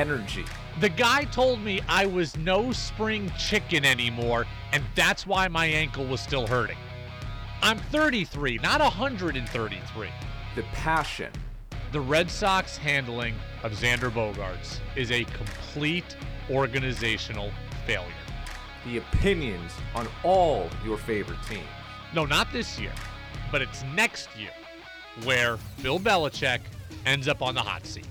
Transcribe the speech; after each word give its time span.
energy. 0.00 0.46
The 0.80 0.88
guy 0.88 1.24
told 1.24 1.60
me 1.60 1.82
I 1.86 2.06
was 2.06 2.34
no 2.38 2.72
spring 2.72 3.30
chicken 3.38 3.84
anymore, 3.84 4.46
and 4.72 4.82
that's 4.94 5.26
why 5.26 5.46
my 5.48 5.66
ankle 5.66 6.06
was 6.06 6.20
still 6.22 6.46
hurting. 6.46 6.78
I'm 7.62 7.78
33, 7.78 8.58
not 8.62 8.80
133. 8.80 10.08
The 10.56 10.62
passion. 10.72 11.30
The 11.92 12.00
Red 12.00 12.30
Sox 12.30 12.78
handling 12.78 13.34
of 13.62 13.72
Xander 13.72 14.10
Bogaerts 14.10 14.78
is 14.96 15.10
a 15.10 15.24
complete 15.24 16.16
organizational 16.50 17.50
failure. 17.86 18.08
The 18.86 18.98
opinions 18.98 19.72
on 19.94 20.08
all 20.24 20.70
your 20.82 20.96
favorite 20.96 21.42
teams. 21.46 21.66
No, 22.14 22.24
not 22.24 22.50
this 22.52 22.78
year, 22.78 22.92
but 23.52 23.60
it's 23.60 23.84
next 23.94 24.30
year 24.38 24.54
where 25.24 25.58
Bill 25.82 26.00
Belichick 26.00 26.60
ends 27.04 27.28
up 27.28 27.42
on 27.42 27.54
the 27.54 27.60
hot 27.60 27.84
seat. 27.84 28.06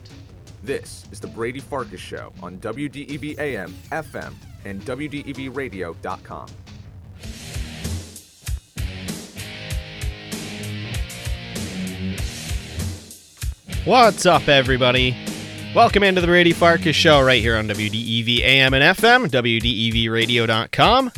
This 0.61 1.05
is 1.11 1.21
the 1.21 1.27
Brady 1.27 1.61
Farkas 1.61 2.01
Show 2.01 2.33
on 2.43 2.57
WDEV 2.57 3.39
AM, 3.39 3.73
FM, 3.91 4.33
and 4.65 4.81
WDEVradio.com. 4.81 6.47
What's 13.85 14.25
up, 14.25 14.49
everybody? 14.49 15.15
Welcome 15.73 16.03
into 16.03 16.19
the 16.19 16.27
Brady 16.27 16.51
Farkas 16.51 16.95
Show 16.95 17.21
right 17.21 17.41
here 17.41 17.55
on 17.55 17.69
WDEV 17.69 18.41
AM 18.41 18.73
and 18.73 18.97
FM, 18.97 19.27
WDEVradio.com. 19.27 21.11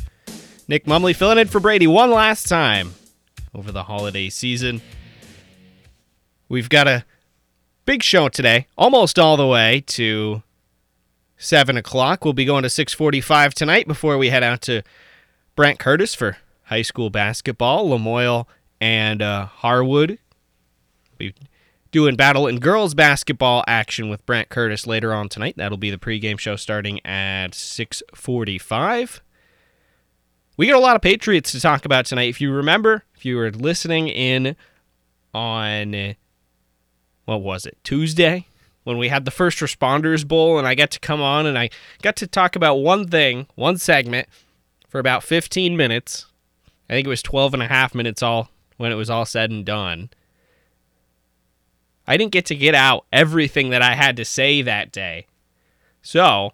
Nick 0.67 0.85
Mumley 0.85 1.15
filling 1.15 1.39
in 1.39 1.47
for 1.47 1.59
Brady 1.59 1.87
one 1.87 2.11
last 2.11 2.47
time 2.47 2.93
over 3.55 3.71
the 3.71 3.83
holiday 3.83 4.29
season. 4.29 4.81
We've 6.47 6.69
got 6.69 6.87
a 6.87 7.03
big 7.91 8.03
show 8.03 8.29
today, 8.29 8.67
almost 8.77 9.19
all 9.19 9.35
the 9.35 9.45
way 9.45 9.83
to 9.85 10.41
seven 11.35 11.75
o'clock. 11.75 12.23
We'll 12.23 12.31
be 12.31 12.45
going 12.45 12.63
to 12.63 12.69
six 12.69 12.93
forty-five 12.93 13.53
tonight 13.53 13.85
before 13.85 14.17
we 14.17 14.29
head 14.29 14.43
out 14.43 14.61
to 14.61 14.81
Brent 15.57 15.77
Curtis 15.77 16.15
for 16.15 16.37
high 16.63 16.83
school 16.83 17.09
basketball. 17.09 17.89
Lamoille 17.89 18.47
and 18.79 19.21
uh, 19.21 19.47
Harwood. 19.47 20.19
We 21.19 21.33
doing 21.91 22.15
battle 22.15 22.47
in 22.47 22.59
girls 22.59 22.93
basketball 22.93 23.65
action 23.67 24.07
with 24.09 24.25
Brent 24.25 24.47
Curtis 24.47 24.87
later 24.87 25.13
on 25.13 25.27
tonight. 25.27 25.55
That'll 25.57 25.77
be 25.77 25.91
the 25.91 25.97
pregame 25.97 26.39
show 26.39 26.55
starting 26.55 27.05
at 27.05 27.53
six 27.53 28.01
forty-five. 28.15 29.21
We 30.55 30.67
got 30.67 30.77
a 30.77 30.79
lot 30.79 30.95
of 30.95 31.01
Patriots 31.01 31.51
to 31.51 31.59
talk 31.59 31.83
about 31.83 32.05
tonight. 32.05 32.29
If 32.29 32.39
you 32.39 32.53
remember, 32.53 33.03
if 33.15 33.25
you 33.25 33.35
were 33.35 33.51
listening 33.51 34.07
in 34.07 34.55
on 35.33 36.15
what 37.31 37.41
was 37.41 37.65
it 37.65 37.77
Tuesday 37.83 38.45
when 38.83 38.97
we 38.97 39.07
had 39.07 39.23
the 39.23 39.31
first 39.31 39.59
responders 39.59 40.27
bowl 40.27 40.59
and 40.59 40.67
I 40.67 40.75
got 40.75 40.91
to 40.91 40.99
come 40.99 41.21
on 41.21 41.45
and 41.45 41.57
I 41.57 41.69
got 42.01 42.17
to 42.17 42.27
talk 42.27 42.57
about 42.57 42.75
one 42.75 43.07
thing, 43.07 43.47
one 43.55 43.77
segment 43.77 44.27
for 44.89 44.99
about 44.99 45.23
15 45.23 45.77
minutes. 45.77 46.25
I 46.89 46.93
think 46.93 47.07
it 47.07 47.09
was 47.09 47.23
12 47.23 47.53
and 47.53 47.63
a 47.63 47.67
half 47.67 47.95
minutes 47.95 48.21
all 48.21 48.49
when 48.75 48.91
it 48.91 48.95
was 48.95 49.09
all 49.09 49.25
said 49.25 49.49
and 49.49 49.65
done. 49.65 50.09
I 52.05 52.17
didn't 52.17 52.33
get 52.33 52.45
to 52.47 52.55
get 52.55 52.75
out 52.75 53.05
everything 53.13 53.69
that 53.69 53.81
I 53.81 53.93
had 53.93 54.17
to 54.17 54.25
say 54.25 54.61
that 54.61 54.91
day. 54.91 55.27
So, 56.01 56.51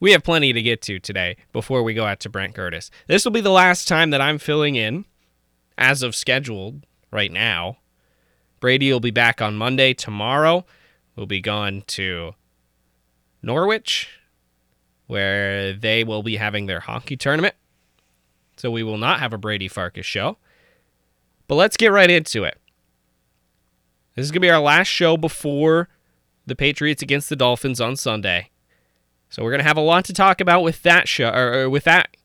we 0.00 0.12
have 0.12 0.22
plenty 0.22 0.52
to 0.52 0.62
get 0.62 0.80
to 0.82 0.98
today 0.98 1.36
before 1.52 1.82
we 1.82 1.92
go 1.92 2.06
out 2.06 2.20
to 2.20 2.30
Brent 2.30 2.54
Curtis. 2.54 2.90
This 3.06 3.24
will 3.24 3.32
be 3.32 3.42
the 3.42 3.50
last 3.50 3.86
time 3.86 4.10
that 4.10 4.22
I'm 4.22 4.38
filling 4.38 4.76
in 4.76 5.04
as 5.76 6.02
of 6.02 6.14
scheduled 6.14 6.86
right 7.10 7.30
now. 7.30 7.78
Brady 8.62 8.92
will 8.92 9.00
be 9.00 9.10
back 9.10 9.42
on 9.42 9.56
Monday. 9.56 9.92
Tomorrow, 9.92 10.64
we'll 11.16 11.26
be 11.26 11.40
gone 11.40 11.82
to 11.88 12.36
Norwich, 13.42 14.08
where 15.08 15.72
they 15.72 16.04
will 16.04 16.22
be 16.22 16.36
having 16.36 16.66
their 16.66 16.78
hockey 16.78 17.16
tournament. 17.16 17.56
So 18.56 18.70
we 18.70 18.84
will 18.84 18.98
not 18.98 19.18
have 19.18 19.32
a 19.32 19.36
Brady 19.36 19.66
Farkas 19.66 20.06
show. 20.06 20.38
But 21.48 21.56
let's 21.56 21.76
get 21.76 21.90
right 21.90 22.08
into 22.08 22.44
it. 22.44 22.56
This 24.14 24.26
is 24.26 24.30
going 24.30 24.42
to 24.42 24.46
be 24.46 24.50
our 24.50 24.60
last 24.60 24.86
show 24.86 25.16
before 25.16 25.88
the 26.46 26.54
Patriots 26.54 27.02
against 27.02 27.28
the 27.28 27.36
Dolphins 27.36 27.80
on 27.80 27.96
Sunday. 27.96 28.50
So 29.28 29.42
we're 29.42 29.50
going 29.50 29.58
to 29.58 29.66
have 29.66 29.76
a 29.76 29.80
lot 29.80 30.04
to 30.04 30.12
talk 30.12 30.40
about 30.40 30.62
with 30.62 30.84
that 30.84 31.08
show 31.08 31.30
or, 31.30 31.68
with 31.68 31.82
that 31.82 32.16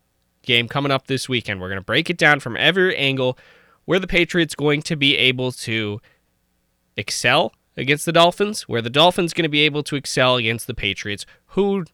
game 0.43 0.67
coming 0.67 0.91
up 0.91 1.07
this 1.07 1.27
weekend. 1.27 1.61
We're 1.61 1.69
going 1.69 1.81
to 1.81 1.83
break 1.83 2.11
it 2.11 2.17
down 2.17 2.41
from 2.41 2.55
every 2.57 2.95
angle 2.95 3.39
where 3.85 3.97
the 3.97 4.05
Patriots 4.05 4.53
going 4.53 4.83
to 4.83 4.95
be 4.95 5.17
able 5.17 5.51
to 5.51 5.99
excel 6.97 7.53
against 7.77 8.05
the 8.05 8.11
Dolphins, 8.11 8.63
where 8.63 8.81
the 8.81 8.89
Dolphins 8.89 9.33
going 9.33 9.43
to 9.43 9.49
be 9.49 9.61
able 9.61 9.83
to 9.83 9.95
excel 9.95 10.35
against 10.35 10.67
the 10.67 10.73
Patriots. 10.73 11.25
Who 11.47 11.85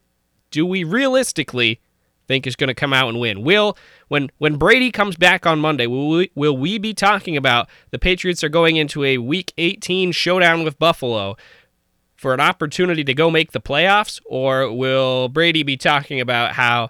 do 0.50 0.66
we 0.66 0.84
realistically 0.84 1.82
think 2.26 2.48
is 2.48 2.56
going 2.56 2.70
to 2.70 2.74
come 2.74 2.94
out 2.94 3.10
and 3.10 3.20
win? 3.20 3.44
Will 3.44 3.78
when 4.08 4.32
when 4.38 4.56
Brady 4.56 4.92
comes 4.92 5.16
back 5.18 5.46
on 5.46 5.60
Monday, 5.60 5.86
will 5.86 6.10
we, 6.10 6.32
will 6.36 6.58
we 6.58 6.78
be 6.78 6.94
talking 6.94 7.36
about 7.36 7.70
the 7.92 8.00
Patriots 8.00 8.44
are 8.44 8.50
going 8.50 8.78
into 8.78 9.04
a 9.04 9.18
Week 9.18 9.54
18 9.58 10.14
showdown 10.14 10.64
with 10.64 10.80
Buffalo 10.80 11.36
for 12.16 12.34
an 12.34 12.40
opportunity 12.40 13.04
to 13.04 13.14
go 13.14 13.30
make 13.30 13.52
the 13.52 13.60
playoffs, 13.60 14.22
or 14.26 14.72
will 14.72 15.28
Brady 15.28 15.62
be 15.62 15.76
talking 15.76 16.22
about 16.22 16.54
how 16.54 16.90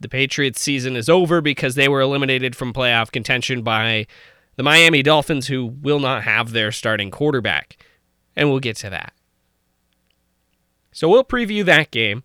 the 0.00 0.08
Patriots 0.08 0.60
season 0.60 0.96
is 0.96 1.08
over 1.08 1.40
because 1.40 1.76
they 1.76 1.88
were 1.88 2.00
eliminated 2.00 2.56
from 2.56 2.72
playoff 2.72 3.12
contention 3.12 3.62
by 3.62 4.06
the 4.56 4.62
Miami 4.62 5.02
Dolphins, 5.02 5.46
who 5.46 5.66
will 5.66 6.00
not 6.00 6.24
have 6.24 6.52
their 6.52 6.72
starting 6.72 7.10
quarterback. 7.10 7.76
And 8.34 8.50
we'll 8.50 8.60
get 8.60 8.76
to 8.78 8.90
that. 8.90 9.12
So 10.92 11.08
we'll 11.08 11.24
preview 11.24 11.64
that 11.66 11.90
game. 11.90 12.22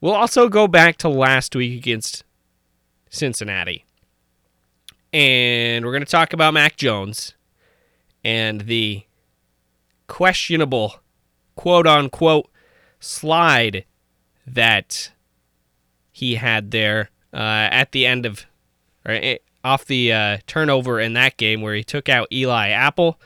We'll 0.00 0.14
also 0.14 0.48
go 0.48 0.68
back 0.68 0.98
to 0.98 1.08
last 1.08 1.56
week 1.56 1.78
against 1.78 2.24
Cincinnati. 3.08 3.84
And 5.12 5.84
we're 5.84 5.92
going 5.92 6.04
to 6.04 6.10
talk 6.10 6.32
about 6.32 6.52
Mac 6.52 6.76
Jones 6.76 7.34
and 8.22 8.62
the 8.62 9.04
questionable, 10.08 10.96
quote 11.54 11.86
unquote, 11.86 12.50
slide 13.00 13.84
that 14.46 15.12
he 16.12 16.34
had 16.34 16.70
there 16.70 17.10
uh, 17.32 17.68
at 17.70 17.92
the 17.92 18.04
end 18.04 18.26
of, 18.26 18.46
or 19.06 19.38
off 19.66 19.84
the 19.84 20.12
uh, 20.12 20.38
turnover 20.46 21.00
in 21.00 21.14
that 21.14 21.36
game 21.36 21.60
where 21.60 21.74
he 21.74 21.82
took 21.82 22.08
out 22.08 22.28
Eli 22.32 22.68
Apple. 22.68 23.20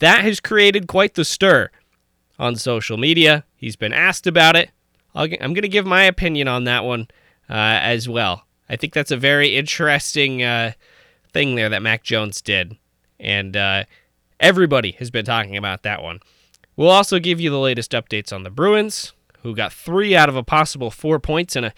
That 0.00 0.22
has 0.22 0.38
created 0.38 0.86
quite 0.86 1.14
the 1.14 1.24
stir 1.24 1.70
on 2.38 2.56
social 2.56 2.98
media. 2.98 3.44
He's 3.56 3.74
been 3.74 3.94
asked 3.94 4.26
about 4.26 4.54
it. 4.54 4.70
i 5.14 5.24
am 5.24 5.54
going 5.54 5.62
to 5.62 5.68
give 5.68 5.86
my 5.86 6.02
opinion 6.02 6.46
on 6.46 6.64
that 6.64 6.84
one 6.84 7.08
uh, 7.48 7.80
as 7.80 8.06
well. 8.06 8.44
I 8.68 8.76
think 8.76 8.92
that's 8.92 9.10
a 9.10 9.16
very 9.16 9.56
interesting 9.56 10.42
uh, 10.42 10.72
thing 11.32 11.54
there 11.54 11.70
that 11.70 11.82
Mac 11.82 12.02
Jones 12.02 12.42
did. 12.42 12.76
And 13.18 13.56
uh, 13.56 13.84
everybody 14.38 14.92
has 14.98 15.10
been 15.10 15.24
talking 15.24 15.56
about 15.56 15.84
that 15.84 16.02
one. 16.02 16.20
We'll 16.76 16.90
also 16.90 17.18
give 17.18 17.40
you 17.40 17.48
the 17.48 17.58
latest 17.58 17.92
updates 17.92 18.30
on 18.30 18.42
the 18.42 18.50
Bruins, 18.50 19.14
who 19.42 19.56
got 19.56 19.72
three 19.72 20.14
out 20.14 20.28
of 20.28 20.36
a 20.36 20.42
possible 20.42 20.90
four 20.90 21.18
points 21.18 21.56
in 21.56 21.64
a 21.64 21.72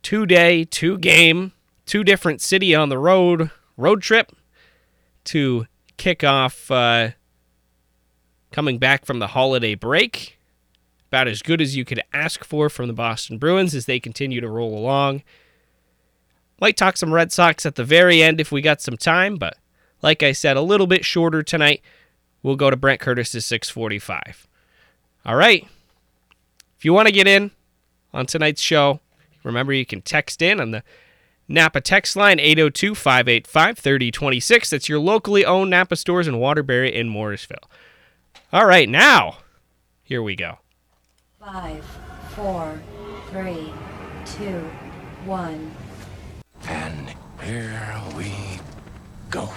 two 0.00 0.24
day, 0.24 0.64
two 0.64 0.96
game 0.96 1.52
two 1.90 2.04
different 2.04 2.40
city 2.40 2.72
on 2.72 2.88
the 2.88 2.96
road 2.96 3.50
road 3.76 4.00
trip 4.00 4.30
to 5.24 5.66
kick 5.96 6.22
off 6.22 6.70
uh, 6.70 7.10
coming 8.52 8.78
back 8.78 9.04
from 9.04 9.18
the 9.18 9.26
holiday 9.26 9.74
break. 9.74 10.38
About 11.08 11.26
as 11.26 11.42
good 11.42 11.60
as 11.60 11.74
you 11.74 11.84
could 11.84 12.00
ask 12.12 12.44
for 12.44 12.70
from 12.70 12.86
the 12.86 12.92
Boston 12.92 13.38
Bruins 13.38 13.74
as 13.74 13.86
they 13.86 13.98
continue 13.98 14.40
to 14.40 14.48
roll 14.48 14.78
along. 14.78 15.24
Might 16.60 16.76
talk 16.76 16.96
some 16.96 17.12
Red 17.12 17.32
Sox 17.32 17.66
at 17.66 17.74
the 17.74 17.82
very 17.82 18.22
end 18.22 18.40
if 18.40 18.52
we 18.52 18.62
got 18.62 18.80
some 18.80 18.96
time, 18.96 19.34
but 19.34 19.56
like 20.00 20.22
I 20.22 20.30
said, 20.30 20.56
a 20.56 20.62
little 20.62 20.86
bit 20.86 21.04
shorter 21.04 21.42
tonight. 21.42 21.82
We'll 22.44 22.54
go 22.54 22.70
to 22.70 22.76
Brent 22.76 23.00
Curtis's 23.00 23.44
645. 23.46 24.46
All 25.26 25.34
right. 25.34 25.66
If 26.78 26.84
you 26.84 26.92
want 26.92 27.08
to 27.08 27.12
get 27.12 27.26
in 27.26 27.50
on 28.14 28.26
tonight's 28.26 28.62
show, 28.62 29.00
remember 29.42 29.72
you 29.72 29.84
can 29.84 30.02
text 30.02 30.40
in 30.40 30.60
on 30.60 30.70
the 30.70 30.84
Napa 31.50 31.80
text 31.80 32.14
line 32.14 32.38
802 32.38 32.94
585 32.94 33.76
3026. 33.76 34.70
That's 34.70 34.88
your 34.88 35.00
locally 35.00 35.44
owned 35.44 35.70
Napa 35.70 35.96
stores 35.96 36.28
in 36.28 36.38
Waterbury 36.38 36.94
and 36.94 37.10
Morrisville. 37.10 37.68
All 38.52 38.66
right, 38.66 38.88
now, 38.88 39.38
here 40.04 40.22
we 40.22 40.36
go. 40.36 40.58
Five, 41.40 41.84
four, 42.36 42.80
three, 43.30 43.72
two, 44.24 44.60
one. 45.24 45.74
And 46.68 47.16
here 47.42 48.00
we 48.16 48.32
go. 49.28 49.50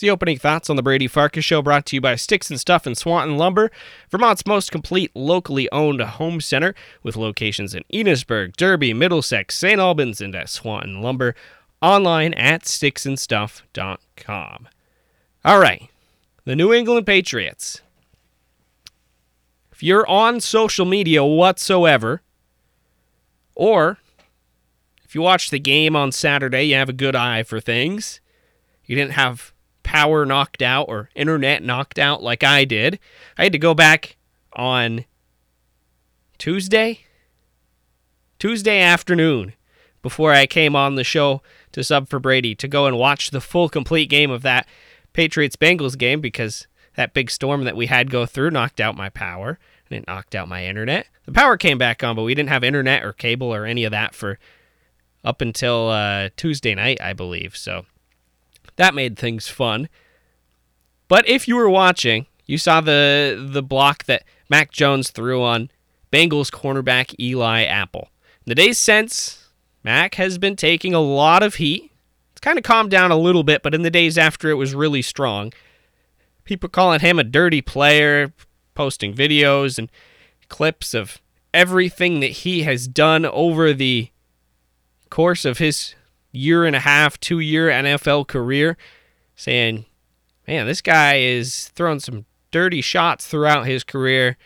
It's 0.00 0.06
the 0.06 0.08
opening 0.08 0.38
thoughts 0.38 0.70
on 0.70 0.76
the 0.76 0.82
Brady 0.82 1.08
Farkas 1.08 1.44
Show 1.44 1.60
brought 1.60 1.84
to 1.84 1.94
you 1.94 2.00
by 2.00 2.14
Sticks 2.14 2.48
and 2.48 2.58
Stuff 2.58 2.86
and 2.86 2.96
Swanton 2.96 3.36
Lumber, 3.36 3.70
Vermont's 4.10 4.46
most 4.46 4.72
complete 4.72 5.14
locally 5.14 5.70
owned 5.72 6.00
home 6.00 6.40
center 6.40 6.74
with 7.02 7.16
locations 7.16 7.74
in 7.74 7.84
Enosburg, 7.92 8.56
Derby, 8.56 8.94
Middlesex, 8.94 9.58
St. 9.58 9.78
Albans, 9.78 10.22
and 10.22 10.34
at 10.34 10.48
Swanton 10.48 11.02
Lumber. 11.02 11.34
Online 11.82 12.32
at 12.32 12.62
sticksandstuff.com. 12.62 14.68
All 15.44 15.58
right, 15.58 15.90
the 16.46 16.56
New 16.56 16.72
England 16.72 17.04
Patriots. 17.04 17.82
if 19.70 19.82
you're 19.82 20.08
on 20.08 20.40
social 20.40 20.86
media 20.86 21.22
whatsoever, 21.22 22.22
or 23.54 23.98
if 25.04 25.14
you 25.14 25.20
watch 25.20 25.50
the 25.50 25.58
game 25.58 25.94
on 25.94 26.10
Saturday, 26.10 26.62
you 26.62 26.76
have 26.76 26.88
a 26.88 26.94
good 26.94 27.14
eye 27.14 27.42
for 27.42 27.60
things. 27.60 28.22
You 28.86 28.96
didn't 28.96 29.12
have 29.12 29.52
power 29.82 30.24
knocked 30.24 30.62
out 30.62 30.88
or 30.88 31.10
internet 31.14 31.62
knocked 31.62 31.98
out 31.98 32.22
like 32.22 32.44
I 32.44 32.64
did. 32.64 32.98
I 33.36 33.44
had 33.44 33.52
to 33.52 33.58
go 33.58 33.74
back 33.74 34.16
on 34.52 35.04
Tuesday, 36.38 37.00
Tuesday 38.38 38.80
afternoon 38.80 39.54
before 40.02 40.32
I 40.32 40.46
came 40.46 40.74
on 40.74 40.94
the 40.94 41.04
show 41.04 41.42
to 41.72 41.84
sub 41.84 42.08
for 42.08 42.18
Brady 42.18 42.54
to 42.54 42.68
go 42.68 42.86
and 42.86 42.98
watch 42.98 43.30
the 43.30 43.40
full 43.40 43.68
complete 43.68 44.08
game 44.08 44.30
of 44.30 44.42
that 44.42 44.66
Patriots 45.12 45.56
Bengals 45.56 45.98
game 45.98 46.20
because 46.20 46.66
that 46.96 47.14
big 47.14 47.30
storm 47.30 47.64
that 47.64 47.76
we 47.76 47.86
had 47.86 48.10
go 48.10 48.26
through 48.26 48.50
knocked 48.50 48.80
out 48.80 48.96
my 48.96 49.08
power 49.08 49.58
and 49.88 49.98
it 49.98 50.06
knocked 50.06 50.34
out 50.34 50.48
my 50.48 50.64
internet. 50.64 51.08
The 51.26 51.32
power 51.32 51.56
came 51.56 51.78
back 51.78 52.02
on, 52.02 52.16
but 52.16 52.22
we 52.22 52.34
didn't 52.34 52.48
have 52.48 52.64
internet 52.64 53.04
or 53.04 53.12
cable 53.12 53.54
or 53.54 53.64
any 53.64 53.84
of 53.84 53.90
that 53.90 54.14
for 54.14 54.38
up 55.24 55.40
until 55.40 55.88
uh, 55.88 56.30
Tuesday 56.36 56.74
night, 56.74 57.00
I 57.00 57.12
believe. 57.12 57.56
So 57.56 57.84
that 58.80 58.94
made 58.94 59.18
things 59.18 59.46
fun. 59.46 59.90
But 61.06 61.28
if 61.28 61.46
you 61.46 61.54
were 61.54 61.68
watching, 61.68 62.26
you 62.46 62.56
saw 62.56 62.80
the 62.80 63.46
the 63.52 63.62
block 63.62 64.04
that 64.04 64.24
Mac 64.48 64.72
Jones 64.72 65.10
threw 65.10 65.42
on 65.42 65.70
Bengals 66.10 66.50
cornerback 66.50 67.14
Eli 67.20 67.64
Apple. 67.64 68.08
In 68.46 68.50
the 68.50 68.54
days 68.54 68.78
since, 68.78 69.50
Mac 69.84 70.14
has 70.14 70.38
been 70.38 70.56
taking 70.56 70.94
a 70.94 71.00
lot 71.00 71.42
of 71.42 71.56
heat. 71.56 71.92
It's 72.32 72.40
kind 72.40 72.56
of 72.56 72.64
calmed 72.64 72.90
down 72.90 73.10
a 73.10 73.18
little 73.18 73.42
bit, 73.42 73.62
but 73.62 73.74
in 73.74 73.82
the 73.82 73.90
days 73.90 74.16
after, 74.16 74.48
it 74.48 74.54
was 74.54 74.74
really 74.74 75.02
strong. 75.02 75.52
People 76.44 76.70
calling 76.70 77.00
him 77.00 77.18
a 77.18 77.24
dirty 77.24 77.60
player, 77.60 78.32
posting 78.74 79.14
videos 79.14 79.78
and 79.78 79.92
clips 80.48 80.94
of 80.94 81.18
everything 81.52 82.20
that 82.20 82.30
he 82.30 82.62
has 82.62 82.88
done 82.88 83.26
over 83.26 83.74
the 83.74 84.08
course 85.10 85.44
of 85.44 85.58
his 85.58 85.94
year 86.32 86.64
and 86.64 86.76
a 86.76 86.80
half, 86.80 87.18
two 87.20 87.40
year 87.40 87.68
NFL 87.68 88.26
career, 88.26 88.76
saying, 89.36 89.86
man, 90.46 90.66
this 90.66 90.80
guy 90.80 91.16
is 91.16 91.68
throwing 91.74 92.00
some 92.00 92.26
dirty 92.50 92.80
shots 92.80 93.26
throughout 93.26 93.66
his 93.66 93.84
career 93.84 94.36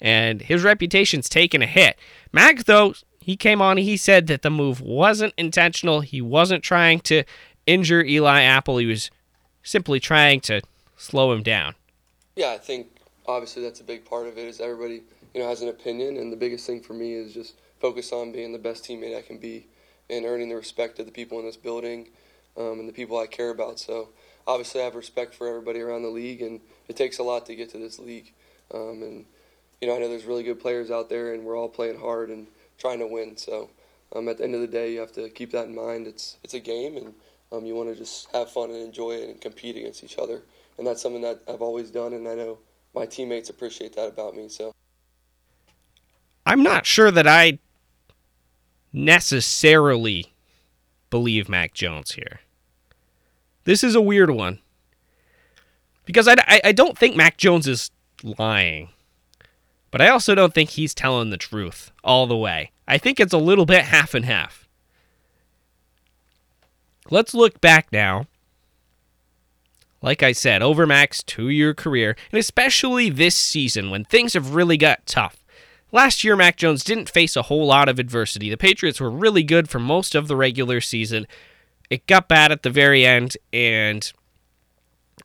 and 0.00 0.42
his 0.42 0.64
reputation's 0.64 1.28
taken 1.28 1.62
a 1.62 1.66
hit. 1.66 1.96
Mac, 2.32 2.64
though, 2.64 2.94
he 3.20 3.36
came 3.36 3.62
on, 3.62 3.76
he 3.76 3.96
said 3.96 4.26
that 4.26 4.42
the 4.42 4.50
move 4.50 4.80
wasn't 4.80 5.32
intentional. 5.38 6.00
He 6.00 6.20
wasn't 6.20 6.64
trying 6.64 7.00
to 7.00 7.22
injure 7.66 8.02
Eli 8.02 8.42
Apple. 8.42 8.78
He 8.78 8.86
was 8.86 9.10
simply 9.62 10.00
trying 10.00 10.40
to 10.40 10.60
slow 10.96 11.32
him 11.32 11.42
down. 11.42 11.76
Yeah, 12.34 12.50
I 12.50 12.58
think 12.58 12.88
obviously 13.26 13.62
that's 13.62 13.80
a 13.80 13.84
big 13.84 14.04
part 14.04 14.26
of 14.26 14.36
it. 14.38 14.46
Is 14.46 14.60
everybody 14.60 15.02
you 15.34 15.40
know 15.40 15.48
has 15.48 15.62
an 15.62 15.68
opinion, 15.68 16.16
and 16.16 16.32
the 16.32 16.36
biggest 16.36 16.66
thing 16.66 16.80
for 16.80 16.94
me 16.94 17.14
is 17.14 17.32
just 17.32 17.54
focus 17.78 18.12
on 18.12 18.32
being 18.32 18.52
the 18.52 18.58
best 18.58 18.84
teammate 18.84 19.16
I 19.16 19.22
can 19.22 19.38
be 19.38 19.66
and 20.12 20.26
earning 20.26 20.50
the 20.50 20.56
respect 20.56 20.98
of 20.98 21.06
the 21.06 21.12
people 21.12 21.38
in 21.38 21.46
this 21.46 21.56
building 21.56 22.08
um, 22.56 22.78
and 22.78 22.88
the 22.88 22.92
people 22.92 23.18
I 23.18 23.26
care 23.26 23.50
about. 23.50 23.80
So 23.80 24.10
obviously 24.46 24.80
I 24.80 24.84
have 24.84 24.94
respect 24.94 25.34
for 25.34 25.48
everybody 25.48 25.80
around 25.80 26.02
the 26.02 26.08
league, 26.08 26.42
and 26.42 26.60
it 26.88 26.96
takes 26.96 27.18
a 27.18 27.22
lot 27.22 27.46
to 27.46 27.56
get 27.56 27.70
to 27.70 27.78
this 27.78 27.98
league. 27.98 28.32
Um, 28.72 29.02
and 29.02 29.24
you 29.80 29.88
know 29.88 29.96
I 29.96 29.98
know 29.98 30.08
there's 30.08 30.24
really 30.24 30.42
good 30.42 30.60
players 30.60 30.90
out 30.90 31.08
there, 31.08 31.32
and 31.32 31.44
we're 31.44 31.56
all 31.56 31.68
playing 31.68 31.98
hard 31.98 32.28
and 32.28 32.46
trying 32.78 32.98
to 32.98 33.06
win. 33.06 33.36
So 33.36 33.70
um, 34.14 34.28
at 34.28 34.38
the 34.38 34.44
end 34.44 34.54
of 34.54 34.60
the 34.60 34.66
day, 34.66 34.92
you 34.92 35.00
have 35.00 35.12
to 35.12 35.28
keep 35.30 35.50
that 35.52 35.66
in 35.66 35.74
mind. 35.74 36.06
It's 36.06 36.36
it's 36.42 36.54
a 36.54 36.60
game, 36.60 36.96
and 36.96 37.14
um, 37.50 37.64
you 37.64 37.74
want 37.74 37.88
to 37.88 37.94
just 37.94 38.30
have 38.32 38.50
fun 38.50 38.70
and 38.70 38.80
enjoy 38.80 39.12
it 39.12 39.28
and 39.28 39.40
compete 39.40 39.76
against 39.76 40.04
each 40.04 40.18
other. 40.18 40.42
And 40.78 40.86
that's 40.86 41.02
something 41.02 41.22
that 41.22 41.40
I've 41.48 41.62
always 41.62 41.90
done, 41.90 42.12
and 42.12 42.28
I 42.28 42.34
know 42.34 42.58
my 42.94 43.06
teammates 43.06 43.50
appreciate 43.50 43.94
that 43.96 44.08
about 44.08 44.34
me. 44.36 44.48
So 44.48 44.72
I'm 46.44 46.62
not 46.62 46.86
sure 46.86 47.10
that 47.10 47.26
I 47.26 47.58
necessarily 48.92 50.32
believe 51.10 51.48
Mac 51.48 51.72
Jones 51.74 52.12
here. 52.12 52.40
This 53.64 53.84
is 53.84 53.94
a 53.94 54.00
weird 54.00 54.30
one 54.30 54.58
because 56.04 56.26
I, 56.26 56.34
I, 56.46 56.60
I 56.64 56.72
don't 56.72 56.98
think 56.98 57.16
Mac 57.16 57.36
Jones 57.36 57.68
is 57.68 57.90
lying, 58.22 58.88
but 59.90 60.00
I 60.00 60.08
also 60.08 60.34
don't 60.34 60.54
think 60.54 60.70
he's 60.70 60.94
telling 60.94 61.30
the 61.30 61.36
truth 61.36 61.92
all 62.02 62.26
the 62.26 62.36
way. 62.36 62.72
I 62.88 62.98
think 62.98 63.20
it's 63.20 63.32
a 63.32 63.38
little 63.38 63.66
bit 63.66 63.84
half 63.84 64.14
and 64.14 64.24
half. 64.24 64.68
Let's 67.10 67.34
look 67.34 67.60
back 67.60 67.92
now. 67.92 68.26
Like 70.00 70.22
I 70.22 70.32
said, 70.32 70.62
over 70.62 70.86
Mac's 70.86 71.22
two 71.22 71.48
year 71.48 71.74
career, 71.74 72.16
and 72.32 72.38
especially 72.38 73.08
this 73.08 73.36
season 73.36 73.90
when 73.90 74.04
things 74.04 74.32
have 74.32 74.54
really 74.54 74.76
got 74.76 75.06
tough. 75.06 75.41
Last 75.94 76.24
year, 76.24 76.36
Mac 76.36 76.56
Jones 76.56 76.82
didn't 76.82 77.10
face 77.10 77.36
a 77.36 77.42
whole 77.42 77.66
lot 77.66 77.88
of 77.88 77.98
adversity. 77.98 78.48
The 78.48 78.56
Patriots 78.56 78.98
were 78.98 79.10
really 79.10 79.42
good 79.42 79.68
for 79.68 79.78
most 79.78 80.14
of 80.14 80.26
the 80.26 80.36
regular 80.36 80.80
season. 80.80 81.26
It 81.90 82.06
got 82.06 82.28
bad 82.28 82.50
at 82.50 82.62
the 82.62 82.70
very 82.70 83.04
end, 83.04 83.36
and 83.52 84.10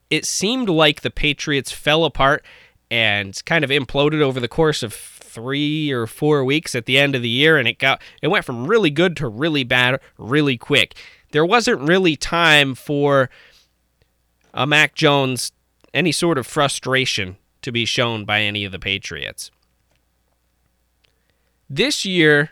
it 0.09 0.25
seemed 0.25 0.67
like 0.67 1.01
the 1.01 1.09
Patriots 1.09 1.71
fell 1.71 2.03
apart 2.03 2.43
and 2.91 3.41
kind 3.45 3.63
of 3.63 3.69
imploded 3.69 4.21
over 4.21 4.41
the 4.41 4.49
course 4.49 4.83
of 4.83 4.93
three 4.93 5.89
or 5.91 6.05
four 6.05 6.43
weeks 6.43 6.75
at 6.75 6.85
the 6.85 6.97
end 6.97 7.15
of 7.15 7.21
the 7.21 7.29
year, 7.29 7.57
and 7.57 7.67
it 7.67 7.79
got 7.79 8.01
it 8.21 8.27
went 8.27 8.43
from 8.43 8.67
really 8.67 8.89
good 8.89 9.15
to 9.17 9.27
really 9.27 9.63
bad 9.63 10.01
really 10.17 10.57
quick. 10.57 10.95
There 11.31 11.45
wasn't 11.45 11.87
really 11.87 12.17
time 12.17 12.75
for 12.75 13.29
a 14.53 14.67
Mac 14.67 14.95
Jones 14.95 15.53
any 15.93 16.11
sort 16.11 16.37
of 16.37 16.45
frustration 16.45 17.37
to 17.61 17.71
be 17.71 17.85
shown 17.85 18.25
by 18.25 18.41
any 18.41 18.65
of 18.65 18.71
the 18.71 18.79
Patriots. 18.79 19.51
This 21.69 22.05
year, 22.05 22.51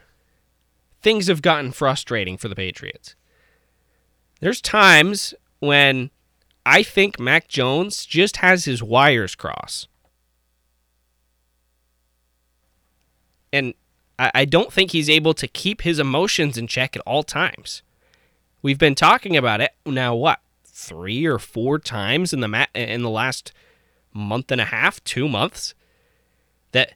things 1.02 1.28
have 1.28 1.42
gotten 1.42 1.72
frustrating 1.72 2.38
for 2.38 2.48
the 2.48 2.56
Patriots. 2.56 3.16
There's 4.42 4.62
times 4.62 5.34
when 5.60 6.12
I 6.66 6.84
think 6.84 7.20
Mac 7.20 7.48
Jones 7.48 8.06
just 8.06 8.38
has 8.38 8.66
his 8.66 8.84
wires 8.84 9.36
crossed. 9.36 9.88
And 13.54 13.74
I 14.18 14.46
don't 14.46 14.72
think 14.72 14.92
he's 14.92 15.10
able 15.10 15.34
to 15.34 15.48
keep 15.48 15.82
his 15.82 16.00
emotions 16.00 16.58
in 16.58 16.68
check 16.68 16.96
at 16.96 17.02
all 17.06 17.24
times. 17.24 17.84
We've 18.62 18.78
been 18.78 18.96
talking 18.96 19.38
about 19.38 19.62
it 19.62 19.72
now, 19.86 20.16
what, 20.16 20.40
three 20.64 21.26
or 21.26 21.38
four 21.38 21.80
times 21.80 22.34
in 22.34 22.40
the 22.40 22.48
ma- 22.48 22.66
in 22.74 23.02
the 23.02 23.10
last 23.10 23.52
month 24.14 24.52
and 24.52 24.60
a 24.60 24.66
half, 24.66 25.04
two 25.04 25.28
months, 25.28 25.76
that 26.72 26.94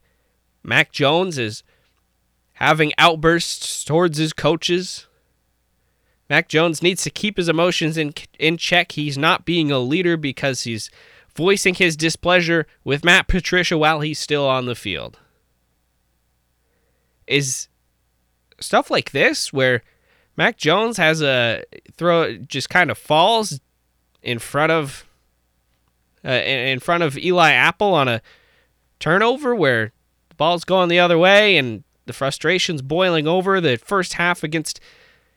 Mac 0.63 0.91
Jones 0.91 1.37
is 1.37 1.63
having 2.59 2.91
outbursts 2.97 3.85
towards 3.85 4.17
his 4.17 4.33
coaches. 4.33 5.07
Mac 6.29 6.49
Jones 6.49 6.83
needs 6.83 7.01
to 7.03 7.09
keep 7.09 7.37
his 7.37 7.49
emotions 7.49 7.97
in 7.97 8.13
in 8.37 8.57
check. 8.57 8.91
He's 8.91 9.17
not 9.17 9.45
being 9.45 9.71
a 9.71 9.79
leader 9.79 10.17
because 10.17 10.63
he's 10.63 10.91
voicing 11.35 11.73
his 11.73 11.95
displeasure 11.95 12.67
with 12.83 13.05
Matt 13.05 13.27
Patricia 13.27 13.77
while 13.77 14.01
he's 14.01 14.19
still 14.19 14.45
on 14.45 14.65
the 14.65 14.75
field. 14.75 15.19
Is 17.27 17.69
stuff 18.59 18.91
like 18.91 19.11
this 19.11 19.53
where 19.53 19.81
Mac 20.35 20.57
Jones 20.57 20.97
has 20.97 21.21
a 21.21 21.63
throw 21.95 22.37
just 22.37 22.69
kind 22.69 22.91
of 22.91 22.97
falls 22.97 23.61
in 24.21 24.37
front 24.37 24.71
of 24.71 25.05
uh, 26.25 26.31
in 26.31 26.79
front 26.79 27.03
of 27.03 27.17
Eli 27.17 27.51
Apple 27.51 27.93
on 27.93 28.09
a 28.09 28.21
turnover 28.99 29.55
where 29.55 29.93
the 30.27 30.35
ball's 30.35 30.65
going 30.65 30.89
the 30.89 30.99
other 30.99 31.17
way 31.17 31.55
and 31.55 31.85
the 32.09 32.13
frustration's 32.13 32.81
boiling 32.81 33.27
over. 33.27 33.61
The 33.61 33.77
first 33.77 34.13
half 34.13 34.43
against 34.43 34.79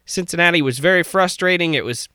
Cincinnati 0.07 0.63
was 0.63 0.79
very 0.79 1.03
frustrating. 1.03 1.75
It 1.75 1.85
was 1.85 2.09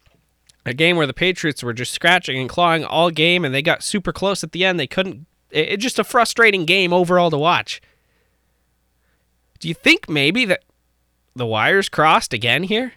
a 0.66 0.74
game 0.74 0.98
where 0.98 1.06
the 1.06 1.14
Patriots 1.14 1.62
were 1.62 1.74
just 1.74 1.94
scratching 1.94 2.40
and 2.40 2.50
clawing 2.50 2.84
all 2.84 3.12
game, 3.12 3.46
and 3.46 3.54
they 3.54 3.62
got 3.62 3.84
super 3.84 4.12
close 4.12 4.44
at 4.44 4.54
the 4.54 4.66
end. 4.66 4.80
They 4.80 4.88
couldn't. 4.88 5.28
It, 5.52 5.70
it 5.70 5.78
just 5.78 6.00
a 6.00 6.04
frustrating 6.04 6.66
game 6.66 6.92
overall 6.92 7.30
to 7.30 7.38
watch. 7.38 7.80
Do 9.60 9.68
you 9.68 9.76
think 9.76 10.10
maybe 10.10 10.44
that 10.46 10.64
the 11.36 11.46
wires 11.46 11.88
crossed 11.88 12.34
again 12.34 12.64
here? 12.64 12.94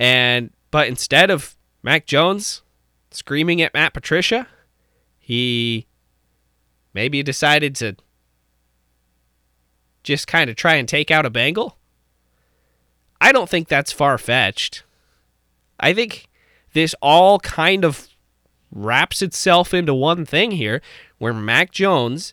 And 0.00 0.50
but 0.70 0.88
instead 0.88 1.30
of 1.30 1.56
Mac 1.82 2.06
Jones 2.06 2.62
screaming 3.10 3.60
at 3.60 3.74
Matt 3.74 3.92
Patricia, 3.92 4.46
he 5.18 5.86
maybe 6.94 7.22
decided 7.22 7.74
to 7.76 7.96
just 10.08 10.26
kind 10.26 10.48
of 10.48 10.56
try 10.56 10.74
and 10.74 10.88
take 10.88 11.10
out 11.10 11.26
a 11.26 11.30
Bengal? 11.30 11.76
I 13.20 13.30
don't 13.30 13.48
think 13.48 13.68
that's 13.68 13.92
far 13.92 14.16
fetched. 14.16 14.82
I 15.78 15.92
think 15.92 16.28
this 16.72 16.94
all 17.02 17.38
kind 17.40 17.84
of 17.84 18.08
wraps 18.72 19.22
itself 19.22 19.74
into 19.74 19.94
one 19.94 20.24
thing 20.24 20.52
here 20.52 20.80
where 21.18 21.34
Mac 21.34 21.70
Jones, 21.72 22.32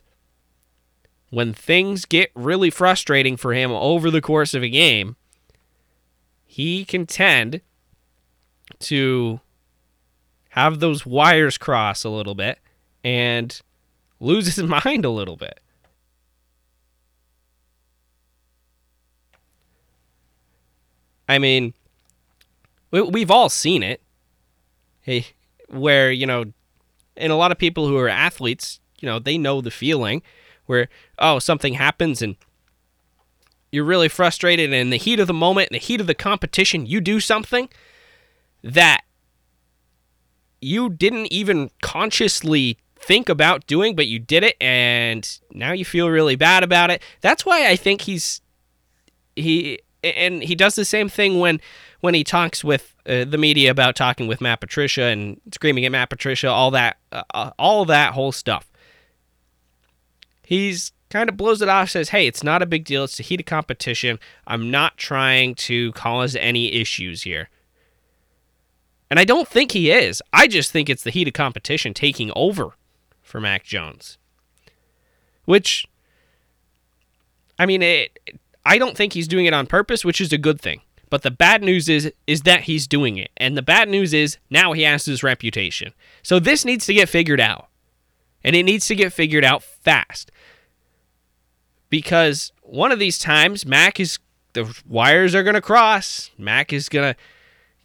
when 1.30 1.52
things 1.52 2.06
get 2.06 2.30
really 2.34 2.70
frustrating 2.70 3.36
for 3.36 3.52
him 3.52 3.70
over 3.70 4.10
the 4.10 4.22
course 4.22 4.54
of 4.54 4.62
a 4.62 4.68
game, 4.68 5.16
he 6.46 6.84
can 6.84 7.04
tend 7.04 7.60
to 8.78 9.40
have 10.50 10.80
those 10.80 11.04
wires 11.04 11.58
cross 11.58 12.04
a 12.04 12.08
little 12.08 12.34
bit 12.34 12.58
and 13.04 13.60
lose 14.18 14.46
his 14.54 14.64
mind 14.84 15.04
a 15.04 15.10
little 15.10 15.36
bit. 15.36 15.60
I 21.28 21.38
mean, 21.38 21.74
we, 22.90 23.02
we've 23.02 23.30
all 23.30 23.48
seen 23.48 23.82
it. 23.82 24.00
Hey, 25.00 25.26
where, 25.68 26.10
you 26.10 26.26
know, 26.26 26.44
and 27.16 27.32
a 27.32 27.36
lot 27.36 27.52
of 27.52 27.58
people 27.58 27.86
who 27.86 27.96
are 27.96 28.08
athletes, 28.08 28.80
you 29.00 29.06
know, 29.06 29.18
they 29.18 29.38
know 29.38 29.60
the 29.60 29.70
feeling 29.70 30.22
where, 30.66 30.88
oh, 31.18 31.38
something 31.38 31.74
happens 31.74 32.22
and 32.22 32.36
you're 33.72 33.84
really 33.84 34.08
frustrated, 34.08 34.66
and 34.66 34.74
in 34.74 34.90
the 34.90 34.96
heat 34.96 35.20
of 35.20 35.26
the 35.26 35.34
moment, 35.34 35.70
in 35.70 35.74
the 35.74 35.78
heat 35.84 36.00
of 36.00 36.06
the 36.06 36.14
competition, 36.14 36.86
you 36.86 37.00
do 37.00 37.20
something 37.20 37.68
that 38.62 39.02
you 40.60 40.88
didn't 40.88 41.26
even 41.26 41.70
consciously 41.82 42.78
think 42.96 43.28
about 43.28 43.66
doing, 43.66 43.94
but 43.94 44.06
you 44.06 44.18
did 44.18 44.42
it, 44.44 44.56
and 44.60 45.38
now 45.52 45.72
you 45.72 45.84
feel 45.84 46.08
really 46.08 46.36
bad 46.36 46.62
about 46.62 46.90
it. 46.90 47.02
That's 47.20 47.44
why 47.44 47.68
I 47.68 47.76
think 47.76 48.02
he's 48.02 48.40
he 49.34 49.80
and 50.14 50.42
he 50.42 50.54
does 50.54 50.74
the 50.74 50.84
same 50.84 51.08
thing 51.08 51.38
when 51.38 51.60
when 52.00 52.14
he 52.14 52.24
talks 52.24 52.62
with 52.62 52.94
uh, 53.06 53.24
the 53.24 53.38
media 53.38 53.70
about 53.70 53.96
talking 53.96 54.26
with 54.26 54.40
Matt 54.40 54.60
Patricia 54.60 55.04
and 55.04 55.40
screaming 55.52 55.84
at 55.84 55.92
Matt 55.92 56.10
Patricia, 56.10 56.48
all 56.48 56.70
that, 56.72 56.98
uh, 57.12 57.22
uh 57.34 57.50
all 57.58 57.84
that 57.86 58.12
whole 58.12 58.32
stuff. 58.32 58.70
He's 60.44 60.92
kind 61.10 61.28
of 61.28 61.36
blows 61.36 61.62
it 61.62 61.68
off, 61.68 61.90
says, 61.90 62.10
"Hey, 62.10 62.26
it's 62.26 62.44
not 62.44 62.62
a 62.62 62.66
big 62.66 62.84
deal. 62.84 63.04
It's 63.04 63.16
the 63.16 63.22
heat 63.22 63.40
of 63.40 63.46
competition. 63.46 64.18
I'm 64.46 64.70
not 64.70 64.96
trying 64.96 65.54
to 65.56 65.92
cause 65.92 66.36
any 66.36 66.72
issues 66.72 67.22
here." 67.22 67.48
And 69.10 69.20
I 69.20 69.24
don't 69.24 69.48
think 69.48 69.72
he 69.72 69.90
is. 69.90 70.20
I 70.32 70.48
just 70.48 70.72
think 70.72 70.88
it's 70.88 71.04
the 71.04 71.10
heat 71.10 71.28
of 71.28 71.34
competition 71.34 71.94
taking 71.94 72.32
over 72.34 72.70
for 73.22 73.40
Mac 73.40 73.64
Jones. 73.64 74.18
Which, 75.44 75.86
I 77.58 77.66
mean, 77.66 77.82
it, 77.82 78.18
I 78.66 78.78
don't 78.78 78.96
think 78.96 79.12
he's 79.12 79.28
doing 79.28 79.46
it 79.46 79.54
on 79.54 79.66
purpose, 79.66 80.04
which 80.04 80.20
is 80.20 80.32
a 80.32 80.38
good 80.38 80.60
thing. 80.60 80.80
But 81.08 81.22
the 81.22 81.30
bad 81.30 81.62
news 81.62 81.88
is 81.88 82.12
is 82.26 82.42
that 82.42 82.62
he's 82.62 82.88
doing 82.88 83.16
it. 83.16 83.30
And 83.36 83.56
the 83.56 83.62
bad 83.62 83.88
news 83.88 84.12
is 84.12 84.38
now 84.50 84.72
he 84.72 84.82
has 84.82 85.04
his 85.04 85.22
reputation. 85.22 85.94
So 86.22 86.40
this 86.40 86.64
needs 86.64 86.84
to 86.86 86.94
get 86.94 87.08
figured 87.08 87.40
out. 87.40 87.68
And 88.42 88.56
it 88.56 88.64
needs 88.64 88.86
to 88.88 88.96
get 88.96 89.12
figured 89.12 89.44
out 89.44 89.62
fast. 89.62 90.32
Because 91.90 92.52
one 92.62 92.90
of 92.90 92.98
these 92.98 93.18
times 93.18 93.64
Mac 93.64 94.00
is 94.00 94.18
the 94.52 94.76
wires 94.88 95.34
are 95.34 95.44
going 95.44 95.54
to 95.54 95.60
cross. 95.60 96.30
Mac 96.36 96.72
is 96.72 96.88
going 96.88 97.14
to 97.14 97.20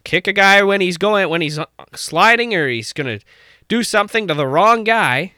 kick 0.02 0.26
a 0.26 0.32
guy 0.32 0.64
when 0.64 0.80
he's 0.80 0.98
going 0.98 1.28
when 1.28 1.42
he's 1.42 1.60
sliding 1.94 2.54
or 2.56 2.68
he's 2.68 2.92
going 2.92 3.18
to 3.18 3.24
do 3.68 3.84
something 3.84 4.26
to 4.26 4.34
the 4.34 4.48
wrong 4.48 4.82
guy 4.82 5.32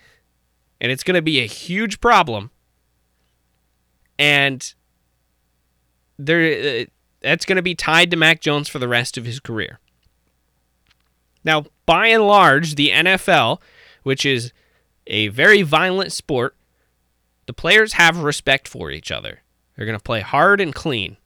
and 0.81 0.91
it's 0.91 1.03
going 1.03 1.17
to 1.17 1.23
be 1.23 1.41
a 1.41 1.47
huge 1.47 2.01
problem. 2.01 2.51
And 4.19 4.75
there 6.19 6.83
uh, 6.83 6.85
that's 7.21 7.45
going 7.45 7.57
to 7.57 7.63
be 7.63 7.75
tied 7.75 8.11
to 8.11 8.17
Mac 8.17 8.41
Jones 8.41 8.69
for 8.69 8.79
the 8.79 8.89
rest 8.89 9.17
of 9.17 9.25
his 9.25 9.41
career. 9.41 9.81
Now, 11.45 11.65
by 11.87 12.09
and 12.09 12.27
large, 12.27 12.75
the 12.75 12.91
NFL, 12.91 13.61
which 14.03 14.25
is 14.25 14.53
a 15.07 15.29
very 15.29 15.63
violent 15.63 16.13
sport, 16.13 16.57
the 17.47 17.53
players 17.53 17.95
have 17.95 18.19
respect 18.19 18.67
for 18.67 18.91
each 18.91 19.11
other. 19.11 19.43
They're 19.77 19.87
going 19.87 19.99
to 19.99 20.03
play 20.03 20.21
hard 20.21 20.61
and 20.61 20.75
clean. 20.75 21.17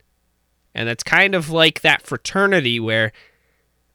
And 0.74 0.88
that's 0.88 1.02
kind 1.02 1.34
of 1.34 1.50
like 1.50 1.80
that 1.80 2.02
fraternity 2.02 2.80
where 2.80 3.12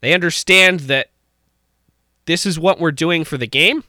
they 0.00 0.14
understand 0.14 0.80
that 0.80 1.10
this 2.26 2.46
is 2.46 2.58
what 2.58 2.78
we're 2.78 2.92
doing 2.92 3.24
for 3.24 3.36
the 3.36 3.46
game, 3.46 3.84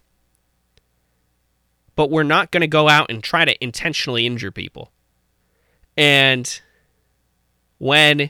but 1.95 2.09
we're 2.09 2.24
not 2.24 2.51
going 2.51 2.62
to 2.62 2.67
go 2.67 2.89
out 2.89 3.09
and 3.09 3.24
try 3.24 3.45
to 3.45 3.63
intentionally 3.63 4.25
injure 4.25 4.51
people. 4.51 4.91
And 5.97 6.62
when 7.77 8.29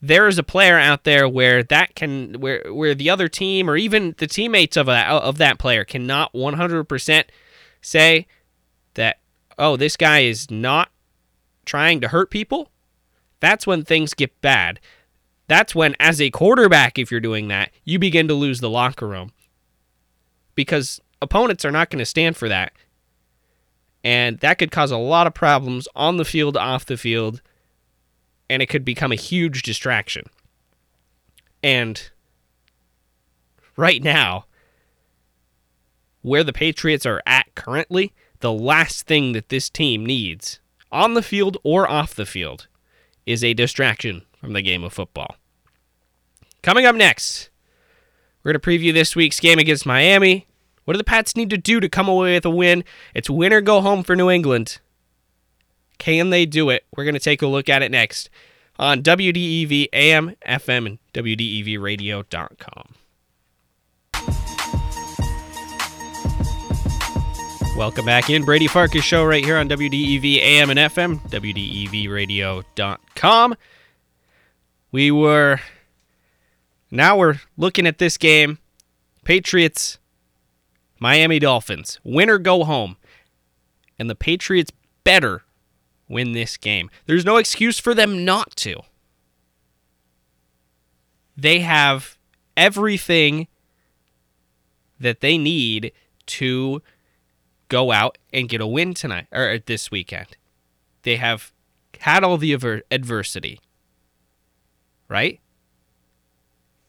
there 0.00 0.28
is 0.28 0.38
a 0.38 0.42
player 0.42 0.78
out 0.78 1.04
there 1.04 1.28
where 1.28 1.62
that 1.62 1.94
can 1.94 2.40
where 2.40 2.62
where 2.72 2.94
the 2.94 3.08
other 3.08 3.28
team 3.28 3.70
or 3.70 3.76
even 3.76 4.14
the 4.18 4.26
teammates 4.26 4.76
of 4.76 4.86
that 4.86 5.08
of 5.08 5.38
that 5.38 5.58
player 5.58 5.84
cannot 5.84 6.32
100% 6.34 7.24
say 7.80 8.26
that 8.94 9.20
oh 9.58 9.76
this 9.76 9.96
guy 9.96 10.20
is 10.20 10.50
not 10.50 10.90
trying 11.64 12.00
to 12.00 12.08
hurt 12.08 12.30
people 12.30 12.70
that's 13.40 13.66
when 13.66 13.84
things 13.84 14.14
get 14.14 14.40
bad. 14.40 14.80
That's 15.48 15.74
when 15.74 15.94
as 16.00 16.18
a 16.18 16.30
quarterback 16.30 16.98
if 16.98 17.10
you're 17.10 17.20
doing 17.20 17.48
that 17.48 17.70
you 17.84 17.98
begin 17.98 18.28
to 18.28 18.34
lose 18.34 18.60
the 18.60 18.70
locker 18.70 19.08
room 19.08 19.32
because 20.54 21.00
opponents 21.20 21.64
are 21.64 21.70
not 21.70 21.90
going 21.90 21.98
to 21.98 22.06
stand 22.06 22.36
for 22.36 22.48
that. 22.48 22.72
And 24.02 24.38
that 24.40 24.58
could 24.58 24.70
cause 24.70 24.90
a 24.90 24.98
lot 24.98 25.26
of 25.26 25.32
problems 25.32 25.88
on 25.96 26.18
the 26.18 26.24
field 26.26 26.58
off 26.58 26.84
the 26.84 26.98
field 26.98 27.40
and 28.48 28.62
it 28.62 28.68
could 28.68 28.84
become 28.84 29.12
a 29.12 29.16
huge 29.16 29.62
distraction. 29.62 30.24
And 31.62 32.10
right 33.76 34.02
now, 34.02 34.46
where 36.22 36.44
the 36.44 36.52
Patriots 36.52 37.06
are 37.06 37.22
at 37.26 37.54
currently, 37.54 38.12
the 38.40 38.52
last 38.52 39.06
thing 39.06 39.32
that 39.32 39.48
this 39.48 39.70
team 39.70 40.04
needs, 40.04 40.60
on 40.92 41.14
the 41.14 41.22
field 41.22 41.56
or 41.64 41.88
off 41.90 42.14
the 42.14 42.26
field, 42.26 42.66
is 43.26 43.42
a 43.42 43.54
distraction 43.54 44.22
from 44.38 44.52
the 44.52 44.62
game 44.62 44.84
of 44.84 44.92
football. 44.92 45.36
Coming 46.62 46.86
up 46.86 46.94
next, 46.94 47.50
we're 48.42 48.52
going 48.52 48.60
to 48.60 48.68
preview 48.68 48.92
this 48.92 49.16
week's 49.16 49.40
game 49.40 49.58
against 49.58 49.86
Miami. 49.86 50.46
What 50.84 50.94
do 50.94 50.98
the 50.98 51.04
Pats 51.04 51.36
need 51.36 51.50
to 51.50 51.58
do 51.58 51.80
to 51.80 51.88
come 51.88 52.08
away 52.08 52.34
with 52.34 52.44
a 52.44 52.50
win? 52.50 52.84
It's 53.14 53.30
win 53.30 53.52
or 53.52 53.62
go 53.62 53.80
home 53.80 54.02
for 54.02 54.14
New 54.14 54.30
England. 54.30 54.80
Can 55.98 56.30
they 56.30 56.46
do 56.46 56.70
it? 56.70 56.84
We're 56.96 57.04
going 57.04 57.14
to 57.14 57.20
take 57.20 57.42
a 57.42 57.46
look 57.46 57.68
at 57.68 57.82
it 57.82 57.90
next 57.90 58.30
on 58.78 59.02
WDEV 59.02 59.88
AM, 59.92 60.34
FM, 60.46 60.86
and 60.86 60.98
WDEVradio.com. 61.12 62.94
Welcome 67.76 68.06
back 68.06 68.30
in. 68.30 68.44
Brady 68.44 68.68
Farkas 68.68 69.04
Show 69.04 69.24
right 69.24 69.44
here 69.44 69.56
on 69.56 69.68
WDEV 69.68 70.38
AM 70.38 70.70
and 70.70 70.78
FM, 70.78 71.20
WDEVradio.com. 71.28 73.54
We 74.92 75.10
were. 75.10 75.58
Now 76.90 77.16
we're 77.16 77.40
looking 77.56 77.88
at 77.88 77.98
this 77.98 78.16
game. 78.16 78.58
Patriots, 79.24 79.98
Miami 81.00 81.40
Dolphins. 81.40 81.98
Win 82.04 82.30
or 82.30 82.38
go 82.38 82.62
home. 82.62 82.96
And 83.98 84.08
the 84.08 84.14
Patriots 84.14 84.70
better 85.02 85.42
win 86.08 86.32
this 86.32 86.56
game. 86.56 86.90
There's 87.06 87.24
no 87.24 87.36
excuse 87.36 87.78
for 87.78 87.94
them 87.94 88.24
not 88.24 88.54
to. 88.56 88.80
They 91.36 91.60
have 91.60 92.16
everything 92.56 93.48
that 95.00 95.20
they 95.20 95.36
need 95.36 95.92
to 96.26 96.82
go 97.68 97.90
out 97.90 98.18
and 98.32 98.48
get 98.48 98.60
a 98.60 98.66
win 98.66 98.94
tonight 98.94 99.26
or 99.32 99.58
this 99.58 99.90
weekend. 99.90 100.36
They 101.02 101.16
have 101.16 101.52
had 102.00 102.22
all 102.24 102.36
the 102.38 102.52
adversity, 102.90 103.60
right? 105.08 105.40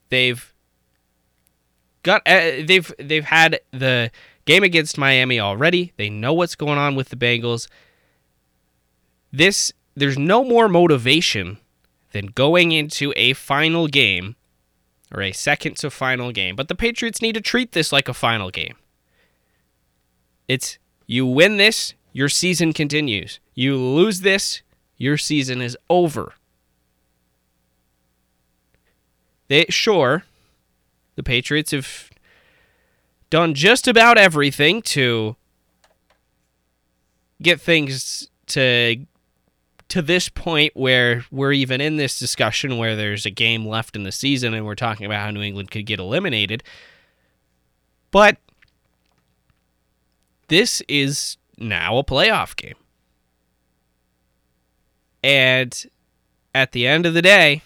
They've 0.09 0.53
got 2.03 2.21
uh, 2.27 2.63
they've 2.65 2.93
they've 2.99 3.25
had 3.25 3.59
the 3.71 4.11
game 4.45 4.63
against 4.63 4.97
Miami 4.97 5.39
already. 5.39 5.91
They 5.97 6.09
know 6.09 6.33
what's 6.33 6.55
going 6.55 6.77
on 6.77 6.95
with 6.95 7.09
the 7.09 7.15
Bengals 7.15 7.67
this 9.37 9.71
there's 9.95 10.17
no 10.17 10.43
more 10.43 10.67
motivation 10.67 11.57
than 12.11 12.27
going 12.27 12.71
into 12.71 13.13
a 13.15 13.33
final 13.33 13.87
game 13.87 14.35
or 15.13 15.21
a 15.21 15.31
second 15.31 15.77
to 15.77 15.89
final 15.89 16.31
game. 16.31 16.55
But 16.55 16.67
the 16.67 16.75
Patriots 16.75 17.21
need 17.21 17.33
to 17.35 17.41
treat 17.41 17.71
this 17.71 17.91
like 17.91 18.09
a 18.09 18.13
final 18.13 18.49
game. 18.49 18.75
It's 20.47 20.77
you 21.07 21.25
win 21.25 21.57
this, 21.57 21.93
your 22.11 22.29
season 22.29 22.73
continues. 22.73 23.39
You 23.53 23.77
lose 23.77 24.21
this, 24.21 24.61
your 24.97 25.17
season 25.17 25.61
is 25.61 25.77
over. 25.89 26.33
They 29.47 29.65
sure 29.69 30.23
the 31.15 31.23
Patriots 31.23 31.71
have 31.71 32.09
done 33.29 33.53
just 33.53 33.87
about 33.87 34.17
everything 34.17 34.81
to 34.81 35.35
get 37.41 37.61
things 37.61 38.29
to 38.47 39.05
to 39.89 40.01
this 40.01 40.29
point 40.29 40.71
where 40.75 41.25
we're 41.31 41.51
even 41.51 41.79
in 41.79 41.97
this 41.97 42.17
discussion 42.17 42.77
where 42.77 42.95
there's 42.95 43.25
a 43.25 43.29
game 43.29 43.65
left 43.65 43.95
in 43.95 44.03
the 44.03 44.11
season 44.11 44.53
and 44.53 44.65
we're 44.65 44.75
talking 44.75 45.05
about 45.05 45.21
how 45.21 45.31
New 45.31 45.41
England 45.41 45.71
could 45.71 45.85
get 45.85 45.99
eliminated. 45.99 46.63
But 48.11 48.37
this 50.47 50.81
is 50.87 51.37
now 51.57 51.97
a 51.97 52.03
playoff 52.03 52.55
game. 52.55 52.75
And 55.23 55.85
at 56.53 56.71
the 56.71 56.87
end 56.87 57.05
of 57.05 57.13
the 57.13 57.21
day, 57.21 57.61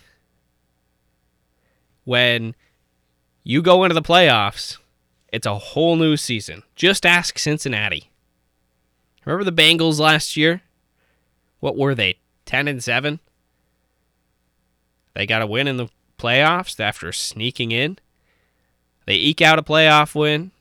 when 2.06 2.56
you 3.44 3.62
go 3.62 3.84
into 3.84 3.94
the 3.94 4.02
playoffs 4.02 4.78
It's 5.32 5.46
a 5.46 5.58
whole 5.58 5.96
new 5.96 6.18
season. 6.18 6.64
Just 6.76 7.06
ask 7.06 7.38
Cincinnati. 7.38 8.10
Remember 9.26 9.44
the 9.44 9.62
Bengals 9.62 10.00
last 10.00 10.36
year? 10.36 10.62
What 11.60 11.78
were 11.78 11.96
they? 11.96 12.18
10 12.46 12.68
and 12.68 12.84
7? 12.84 13.20
They 15.14 15.26
got 15.26 15.42
a 15.42 15.48
win 15.48 15.68
in 15.68 15.78
the 15.78 15.88
playoffs 16.18 16.80
after 16.80 17.12
sneaking 17.12 17.72
in. 17.72 17.98
They 19.06 19.16
eke 19.16 19.42
out 19.42 19.60
a 19.60 19.64
playoff 19.64 20.16
win. 20.16 20.52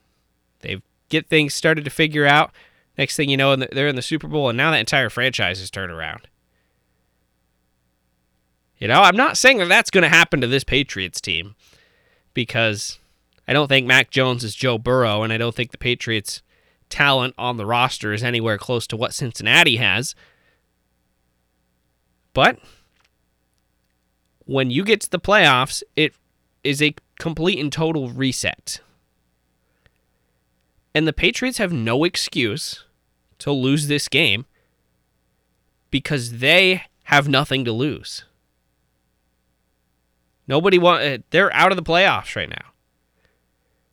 They 0.60 0.82
get 1.08 1.28
things 1.28 1.54
started 1.54 1.84
to 1.84 1.90
figure 1.90 2.26
out. 2.26 2.52
Next 2.96 3.14
thing 3.14 3.28
you 3.28 3.36
know, 3.36 3.54
they're 3.54 3.88
in 3.88 3.96
the 3.96 4.02
Super 4.02 4.26
Bowl, 4.26 4.48
and 4.48 4.56
now 4.56 4.72
that 4.72 4.80
entire 4.80 5.10
franchise 5.10 5.60
is 5.60 5.70
turned 5.70 5.92
around. 5.92 6.26
You 8.78 8.88
know, 8.88 9.02
I'm 9.02 9.16
not 9.16 9.36
saying 9.36 9.58
that 9.58 9.68
that's 9.68 9.90
going 9.90 10.02
to 10.02 10.08
happen 10.08 10.40
to 10.40 10.46
this 10.46 10.64
Patriots 10.64 11.20
team 11.20 11.54
because 12.34 12.98
I 13.46 13.52
don't 13.52 13.68
think 13.68 13.86
Mac 13.86 14.10
Jones 14.10 14.44
is 14.44 14.54
Joe 14.54 14.78
Burrow, 14.78 15.22
and 15.22 15.32
I 15.32 15.38
don't 15.38 15.54
think 15.54 15.70
the 15.70 15.78
Patriots' 15.78 16.42
talent 16.88 17.34
on 17.36 17.56
the 17.56 17.66
roster 17.66 18.12
is 18.12 18.22
anywhere 18.22 18.58
close 18.58 18.86
to 18.88 18.96
what 18.96 19.14
Cincinnati 19.14 19.76
has. 19.76 20.14
But 22.38 22.60
when 24.44 24.70
you 24.70 24.84
get 24.84 25.00
to 25.00 25.10
the 25.10 25.18
playoffs, 25.18 25.82
it 25.96 26.14
is 26.62 26.80
a 26.80 26.94
complete 27.18 27.58
and 27.58 27.72
total 27.72 28.10
reset. 28.10 28.78
And 30.94 31.04
the 31.04 31.12
Patriots 31.12 31.58
have 31.58 31.72
no 31.72 32.04
excuse 32.04 32.84
to 33.40 33.50
lose 33.50 33.88
this 33.88 34.06
game 34.06 34.46
because 35.90 36.38
they 36.38 36.84
have 37.06 37.28
nothing 37.28 37.64
to 37.64 37.72
lose. 37.72 38.24
Nobody 40.46 40.78
want 40.78 41.02
uh, 41.02 41.18
they're 41.30 41.52
out 41.52 41.72
of 41.72 41.76
the 41.76 41.82
playoffs 41.82 42.36
right 42.36 42.48
now. 42.48 42.70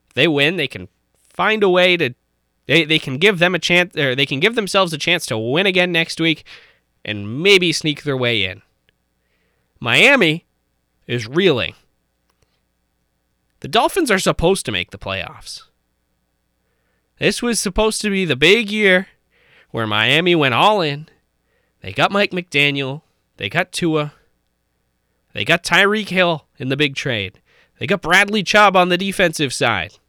If 0.05 0.13
they 0.13 0.27
win, 0.27 0.57
they 0.57 0.67
can 0.67 0.87
find 1.33 1.63
a 1.63 1.69
way 1.69 1.97
to 1.97 2.13
they, 2.67 2.85
they 2.85 2.99
can 2.99 3.17
give 3.17 3.39
them 3.39 3.55
a 3.55 3.59
chance 3.59 3.97
or 3.97 4.13
they 4.13 4.27
can 4.27 4.39
give 4.39 4.53
themselves 4.53 4.93
a 4.93 4.99
chance 4.99 5.25
to 5.25 5.37
win 5.39 5.65
again 5.65 5.91
next 5.91 6.19
week 6.21 6.45
and 7.05 7.41
maybe 7.41 7.71
sneak 7.71 8.03
their 8.03 8.17
way 8.17 8.43
in. 8.43 8.63
Miami 9.79 10.45
is 11.07 11.27
reeling. 11.27 11.75
The 13.59 13.67
Dolphins 13.67 14.09
are 14.09 14.19
supposed 14.19 14.65
to 14.65 14.71
make 14.71 14.91
the 14.91 14.97
playoffs. 14.97 15.63
This 17.19 17.41
was 17.41 17.59
supposed 17.59 18.01
to 18.01 18.09
be 18.09 18.25
the 18.25 18.35
big 18.35 18.69
year 18.69 19.07
where 19.71 19.87
Miami 19.87 20.35
went 20.35 20.55
all 20.55 20.81
in. 20.81 21.07
They 21.81 21.93
got 21.93 22.11
Mike 22.11 22.31
McDaniel, 22.31 23.03
they 23.37 23.47
got 23.47 23.71
Tua, 23.71 24.13
they 25.33 25.45
got 25.45 25.63
Tyreek 25.63 26.09
Hill 26.09 26.47
in 26.57 26.69
the 26.69 26.77
big 26.77 26.95
trade, 26.95 27.39
they 27.79 27.85
got 27.85 28.01
Bradley 28.01 28.41
Chubb 28.41 28.75
on 28.75 28.89
the 28.89 28.97
defensive 28.97 29.53
side. 29.53 29.99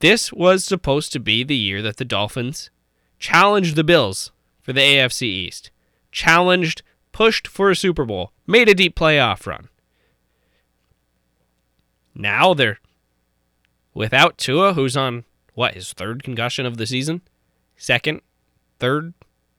This 0.00 0.32
was 0.32 0.64
supposed 0.64 1.12
to 1.12 1.20
be 1.20 1.42
the 1.42 1.56
year 1.56 1.82
that 1.82 1.96
the 1.96 2.04
Dolphins 2.04 2.70
challenged 3.18 3.74
the 3.74 3.82
Bills 3.82 4.30
for 4.68 4.74
the 4.74 4.82
AFC 4.82 5.22
East, 5.22 5.70
challenged, 6.12 6.82
pushed 7.10 7.48
for 7.48 7.70
a 7.70 7.74
Super 7.74 8.04
Bowl, 8.04 8.32
made 8.46 8.68
a 8.68 8.74
deep 8.74 8.94
playoff 8.94 9.46
run. 9.46 9.70
Now 12.14 12.52
they're 12.52 12.78
without 13.94 14.36
Tua, 14.36 14.74
who's 14.74 14.94
on 14.94 15.24
what 15.54 15.72
his 15.72 15.94
third 15.94 16.22
concussion 16.22 16.66
of 16.66 16.76
the 16.76 16.86
season, 16.86 17.22
second, 17.78 18.20
third. 18.78 19.14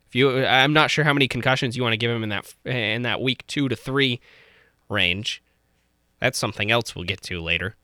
If 0.09 0.13
you, 0.13 0.45
I'm 0.45 0.73
not 0.73 0.91
sure 0.91 1.05
how 1.05 1.13
many 1.13 1.27
concussions 1.27 1.75
you 1.75 1.81
want 1.81 1.93
to 1.93 1.97
give 1.97 2.11
him 2.11 2.21
in 2.21 2.29
that 2.29 2.53
in 2.63 3.01
that 3.01 3.19
week 3.19 3.47
two 3.47 3.67
to 3.67 3.75
three 3.75 4.19
range. 4.89 5.41
That's 6.19 6.37
something 6.37 6.69
else 6.69 6.95
we'll 6.95 7.05
get 7.05 7.23
to 7.23 7.41
later. 7.41 7.75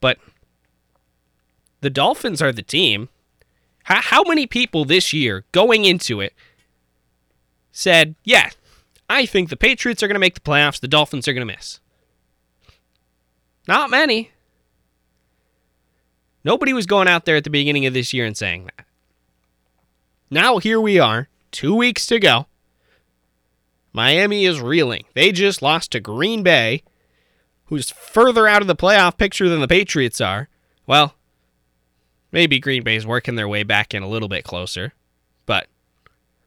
But 0.00 0.16
the 1.82 1.90
Dolphins 1.90 2.40
are 2.40 2.52
the 2.52 2.62
team. 2.62 3.10
How, 3.84 4.00
how 4.00 4.22
many 4.22 4.46
people 4.46 4.84
this 4.84 5.12
year 5.12 5.44
going 5.52 5.84
into 5.84 6.20
it 6.20 6.34
said, 7.70 8.14
"Yeah, 8.24 8.50
I 9.08 9.26
think 9.26 9.48
the 9.48 9.56
Patriots 9.56 10.02
are 10.02 10.08
going 10.08 10.14
to 10.14 10.20
make 10.20 10.34
the 10.34 10.40
playoffs. 10.40 10.80
The 10.80 10.88
Dolphins 10.88 11.26
are 11.28 11.32
going 11.32 11.46
to 11.46 11.54
miss." 11.54 11.80
Not 13.68 13.90
many. 13.90 14.32
Nobody 16.44 16.72
was 16.72 16.86
going 16.86 17.08
out 17.08 17.24
there 17.24 17.36
at 17.36 17.44
the 17.44 17.50
beginning 17.50 17.86
of 17.86 17.94
this 17.94 18.12
year 18.12 18.24
and 18.24 18.36
saying 18.36 18.64
that. 18.64 18.86
Now 20.30 20.58
here 20.58 20.80
we 20.80 20.98
are, 20.98 21.28
two 21.50 21.74
weeks 21.74 22.06
to 22.06 22.18
go. 22.18 22.46
Miami 23.92 24.46
is 24.46 24.60
reeling. 24.60 25.04
They 25.14 25.30
just 25.30 25.62
lost 25.62 25.92
to 25.92 26.00
Green 26.00 26.42
Bay, 26.42 26.82
who's 27.66 27.90
further 27.90 28.48
out 28.48 28.62
of 28.62 28.68
the 28.68 28.74
playoff 28.74 29.18
picture 29.18 29.48
than 29.48 29.60
the 29.60 29.68
Patriots 29.68 30.20
are. 30.20 30.48
Well, 30.86 31.14
maybe 32.32 32.58
Green 32.58 32.82
Bay's 32.82 33.06
working 33.06 33.36
their 33.36 33.48
way 33.48 33.62
back 33.62 33.94
in 33.94 34.02
a 34.02 34.08
little 34.08 34.28
bit 34.28 34.44
closer, 34.44 34.92
but 35.46 35.68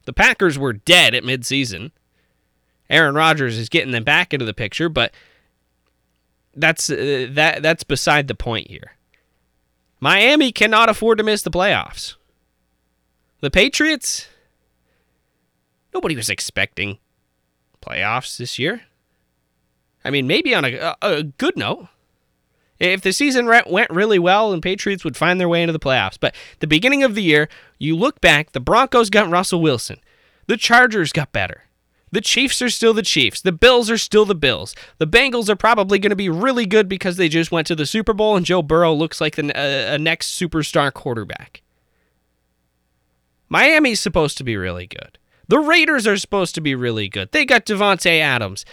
the 0.05 0.13
Packers 0.13 0.59
were 0.59 0.73
dead 0.73 1.15
at 1.15 1.23
midseason. 1.23 1.91
Aaron 2.89 3.15
Rodgers 3.15 3.57
is 3.57 3.69
getting 3.69 3.91
them 3.91 4.03
back 4.03 4.33
into 4.33 4.45
the 4.45 4.53
picture, 4.53 4.89
but 4.89 5.13
that's 6.55 6.89
uh, 6.89 7.27
that 7.31 7.61
that's 7.61 7.83
beside 7.83 8.27
the 8.27 8.35
point 8.35 8.69
here. 8.69 8.95
Miami 9.99 10.51
cannot 10.51 10.89
afford 10.89 11.17
to 11.17 11.23
miss 11.23 11.41
the 11.41 11.51
playoffs. 11.51 12.15
The 13.41 13.49
Patriots, 13.49 14.27
nobody 15.93 16.15
was 16.15 16.29
expecting 16.29 16.99
playoffs 17.81 18.37
this 18.37 18.59
year. 18.59 18.81
I 20.03 20.11
mean, 20.11 20.27
maybe 20.27 20.53
on 20.53 20.65
a, 20.65 20.95
a 21.01 21.23
good 21.23 21.57
note. 21.57 21.87
If 22.79 23.01
the 23.01 23.13
season 23.13 23.45
went 23.45 23.89
really 23.89 24.19
well 24.19 24.51
and 24.51 24.61
Patriots 24.61 25.03
would 25.03 25.15
find 25.15 25.39
their 25.39 25.47
way 25.47 25.63
into 25.63 25.73
the 25.73 25.79
playoffs. 25.79 26.17
But 26.19 26.35
the 26.59 26.67
beginning 26.67 27.03
of 27.03 27.15
the 27.15 27.23
year, 27.23 27.47
you 27.79 27.95
look 27.95 28.19
back, 28.19 28.51
the 28.51 28.59
Broncos 28.59 29.09
got 29.09 29.29
Russell 29.29 29.61
Wilson. 29.61 29.99
The 30.47 30.57
Chargers 30.57 31.13
got 31.13 31.31
better. 31.31 31.63
The 32.11 32.21
Chiefs 32.21 32.61
are 32.61 32.69
still 32.69 32.93
the 32.93 33.01
Chiefs. 33.01 33.41
The 33.41 33.51
Bills 33.51 33.89
are 33.89 33.97
still 33.97 34.25
the 34.25 34.35
Bills. 34.35 34.75
The 34.99 35.07
Bengals 35.07 35.49
are 35.49 35.55
probably 35.55 35.99
going 35.99 36.11
to 36.11 36.15
be 36.15 36.29
really 36.29 36.65
good 36.65 36.87
because 36.87 37.17
they 37.17 37.27
just 37.27 37.51
went 37.51 37.67
to 37.67 37.75
the 37.75 37.85
Super 37.85 38.13
Bowl 38.13 38.35
and 38.35 38.45
Joe 38.45 38.61
Burrow 38.61 38.93
looks 38.93 39.19
like 39.19 39.35
the 39.35 39.47
uh, 39.57 39.95
a 39.95 39.97
next 39.97 40.39
superstar 40.39 40.93
quarterback. 40.93 41.61
Miami's 43.49 43.99
supposed 43.99 44.37
to 44.37 44.43
be 44.43 44.55
really 44.55 44.87
good. 44.87 45.17
The 45.47 45.59
Raiders 45.59 46.07
are 46.07 46.17
supposed 46.17 46.55
to 46.55 46.61
be 46.61 46.73
really 46.73 47.07
good. 47.07 47.31
They 47.31 47.45
got 47.45 47.65
Davante 47.65 48.19
Adams. 48.19 48.65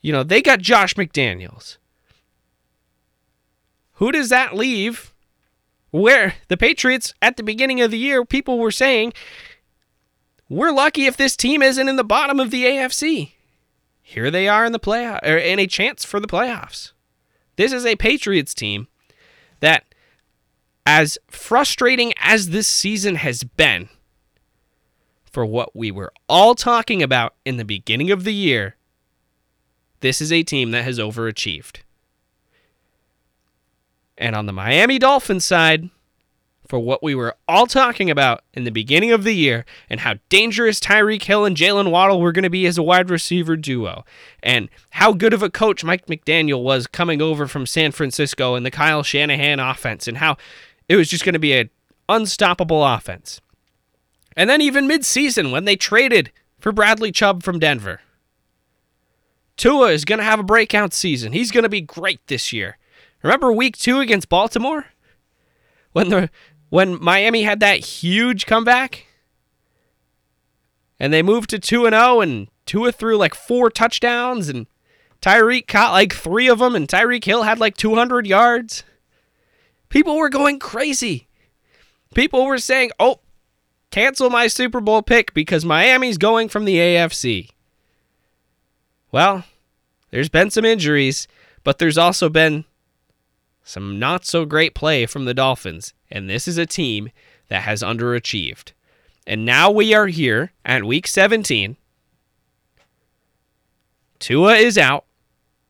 You 0.00 0.12
know, 0.12 0.22
they 0.22 0.42
got 0.42 0.60
Josh 0.60 0.94
McDaniels. 0.94 1.76
Who 4.00 4.12
does 4.12 4.30
that 4.30 4.56
leave? 4.56 5.12
Where 5.90 6.34
the 6.48 6.56
Patriots 6.56 7.12
at 7.20 7.36
the 7.36 7.42
beginning 7.42 7.82
of 7.82 7.90
the 7.90 7.98
year, 7.98 8.24
people 8.24 8.58
were 8.58 8.70
saying 8.70 9.12
we're 10.48 10.72
lucky 10.72 11.04
if 11.04 11.18
this 11.18 11.36
team 11.36 11.60
isn't 11.62 11.88
in 11.88 11.96
the 11.96 12.04
bottom 12.04 12.40
of 12.40 12.50
the 12.50 12.64
AFC. 12.64 13.32
Here 14.00 14.30
they 14.30 14.48
are 14.48 14.64
in 14.64 14.72
the 14.72 14.80
playoff 14.80 15.22
or 15.22 15.36
in 15.36 15.58
a 15.58 15.66
chance 15.66 16.04
for 16.04 16.18
the 16.18 16.26
playoffs. 16.26 16.92
This 17.56 17.74
is 17.74 17.84
a 17.84 17.94
Patriots 17.94 18.54
team 18.54 18.88
that 19.60 19.84
as 20.86 21.18
frustrating 21.28 22.14
as 22.20 22.48
this 22.48 22.66
season 22.66 23.16
has 23.16 23.44
been 23.44 23.90
for 25.30 25.44
what 25.44 25.76
we 25.76 25.90
were 25.90 26.12
all 26.26 26.54
talking 26.54 27.02
about 27.02 27.34
in 27.44 27.58
the 27.58 27.66
beginning 27.66 28.10
of 28.10 28.24
the 28.24 28.34
year, 28.34 28.76
this 30.00 30.22
is 30.22 30.32
a 30.32 30.42
team 30.42 30.70
that 30.70 30.84
has 30.84 30.98
overachieved. 30.98 31.82
And 34.20 34.36
on 34.36 34.44
the 34.44 34.52
Miami 34.52 34.98
Dolphins 34.98 35.46
side, 35.46 35.88
for 36.68 36.78
what 36.78 37.02
we 37.02 37.16
were 37.16 37.34
all 37.48 37.66
talking 37.66 38.10
about 38.10 38.44
in 38.54 38.62
the 38.62 38.70
beginning 38.70 39.10
of 39.10 39.24
the 39.24 39.32
year 39.34 39.64
and 39.88 40.00
how 40.00 40.14
dangerous 40.28 40.78
Tyreek 40.78 41.24
Hill 41.24 41.44
and 41.44 41.56
Jaylen 41.56 41.90
Waddle 41.90 42.20
were 42.20 42.30
going 42.30 42.44
to 42.44 42.50
be 42.50 42.66
as 42.66 42.78
a 42.78 42.82
wide 42.82 43.10
receiver 43.10 43.56
duo, 43.56 44.04
and 44.42 44.68
how 44.90 45.12
good 45.12 45.32
of 45.32 45.42
a 45.42 45.50
coach 45.50 45.82
Mike 45.82 46.06
McDaniel 46.06 46.62
was 46.62 46.86
coming 46.86 47.20
over 47.20 47.48
from 47.48 47.66
San 47.66 47.90
Francisco 47.90 48.54
and 48.54 48.64
the 48.64 48.70
Kyle 48.70 49.02
Shanahan 49.02 49.58
offense, 49.58 50.06
and 50.06 50.18
how 50.18 50.36
it 50.86 50.96
was 50.96 51.08
just 51.08 51.24
going 51.24 51.32
to 51.32 51.40
be 51.40 51.54
an 51.54 51.70
unstoppable 52.08 52.84
offense. 52.84 53.40
And 54.36 54.48
then 54.48 54.60
even 54.60 54.86
midseason 54.86 55.50
when 55.50 55.64
they 55.64 55.76
traded 55.76 56.30
for 56.60 56.72
Bradley 56.72 57.10
Chubb 57.10 57.42
from 57.42 57.58
Denver. 57.58 58.00
Tua 59.56 59.90
is 59.90 60.04
going 60.04 60.18
to 60.18 60.24
have 60.24 60.38
a 60.38 60.44
breakout 60.44 60.92
season. 60.92 61.32
He's 61.32 61.50
going 61.50 61.64
to 61.64 61.68
be 61.70 61.80
great 61.80 62.24
this 62.28 62.52
year. 62.52 62.76
Remember 63.22 63.52
week 63.52 63.76
2 63.76 64.00
against 64.00 64.28
Baltimore? 64.28 64.86
When 65.92 66.08
the 66.08 66.30
when 66.68 67.02
Miami 67.02 67.42
had 67.42 67.60
that 67.60 67.80
huge 67.80 68.46
comeback 68.46 69.06
and 71.00 71.12
they 71.12 71.22
moved 71.22 71.50
to 71.50 71.58
2 71.58 71.86
and 71.86 71.94
0 71.94 72.20
and 72.20 72.48
Tua 72.64 72.92
threw 72.92 73.16
like 73.16 73.34
four 73.34 73.70
touchdowns 73.70 74.48
and 74.48 74.66
Tyreek 75.20 75.66
caught 75.66 75.92
like 75.92 76.14
3 76.14 76.48
of 76.48 76.60
them 76.60 76.76
and 76.76 76.86
Tyreek 76.86 77.24
Hill 77.24 77.42
had 77.42 77.58
like 77.58 77.76
200 77.76 78.26
yards. 78.26 78.84
People 79.88 80.16
were 80.16 80.28
going 80.28 80.60
crazy. 80.60 81.26
People 82.14 82.46
were 82.46 82.58
saying, 82.58 82.90
"Oh, 82.98 83.20
cancel 83.90 84.30
my 84.30 84.46
Super 84.46 84.80
Bowl 84.80 85.02
pick 85.02 85.34
because 85.34 85.64
Miami's 85.64 86.18
going 86.18 86.48
from 86.48 86.64
the 86.64 86.76
AFC." 86.76 87.50
Well, 89.12 89.44
there's 90.10 90.28
been 90.28 90.50
some 90.50 90.64
injuries, 90.64 91.26
but 91.64 91.78
there's 91.78 91.98
also 91.98 92.28
been 92.28 92.64
some 93.70 94.00
not 94.00 94.24
so 94.24 94.44
great 94.44 94.74
play 94.74 95.06
from 95.06 95.26
the 95.26 95.34
Dolphins, 95.34 95.94
and 96.10 96.28
this 96.28 96.48
is 96.48 96.58
a 96.58 96.66
team 96.66 97.10
that 97.48 97.62
has 97.62 97.82
underachieved. 97.82 98.72
And 99.26 99.44
now 99.44 99.70
we 99.70 99.94
are 99.94 100.08
here 100.08 100.52
at 100.64 100.84
week 100.84 101.06
17. 101.06 101.76
Tua 104.18 104.54
is 104.56 104.76
out. 104.76 105.04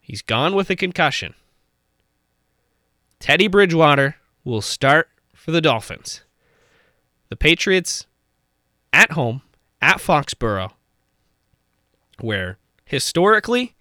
He's 0.01 0.23
gone 0.23 0.55
with 0.55 0.71
a 0.71 0.77
concussion. 0.77 1.35
Teddy 3.19 3.49
Bridgewater 3.49 4.17
will 4.45 4.63
start 4.63 5.11
for 5.35 5.51
the 5.51 5.61
Dolphins. 5.61 6.23
The 7.29 7.37
Patriots 7.37 8.07
at 8.95 9.13
home 9.13 9.43
at 9.83 9.99
Foxborough, 9.99 10.73
where 12.19 12.57
historically 12.87 13.75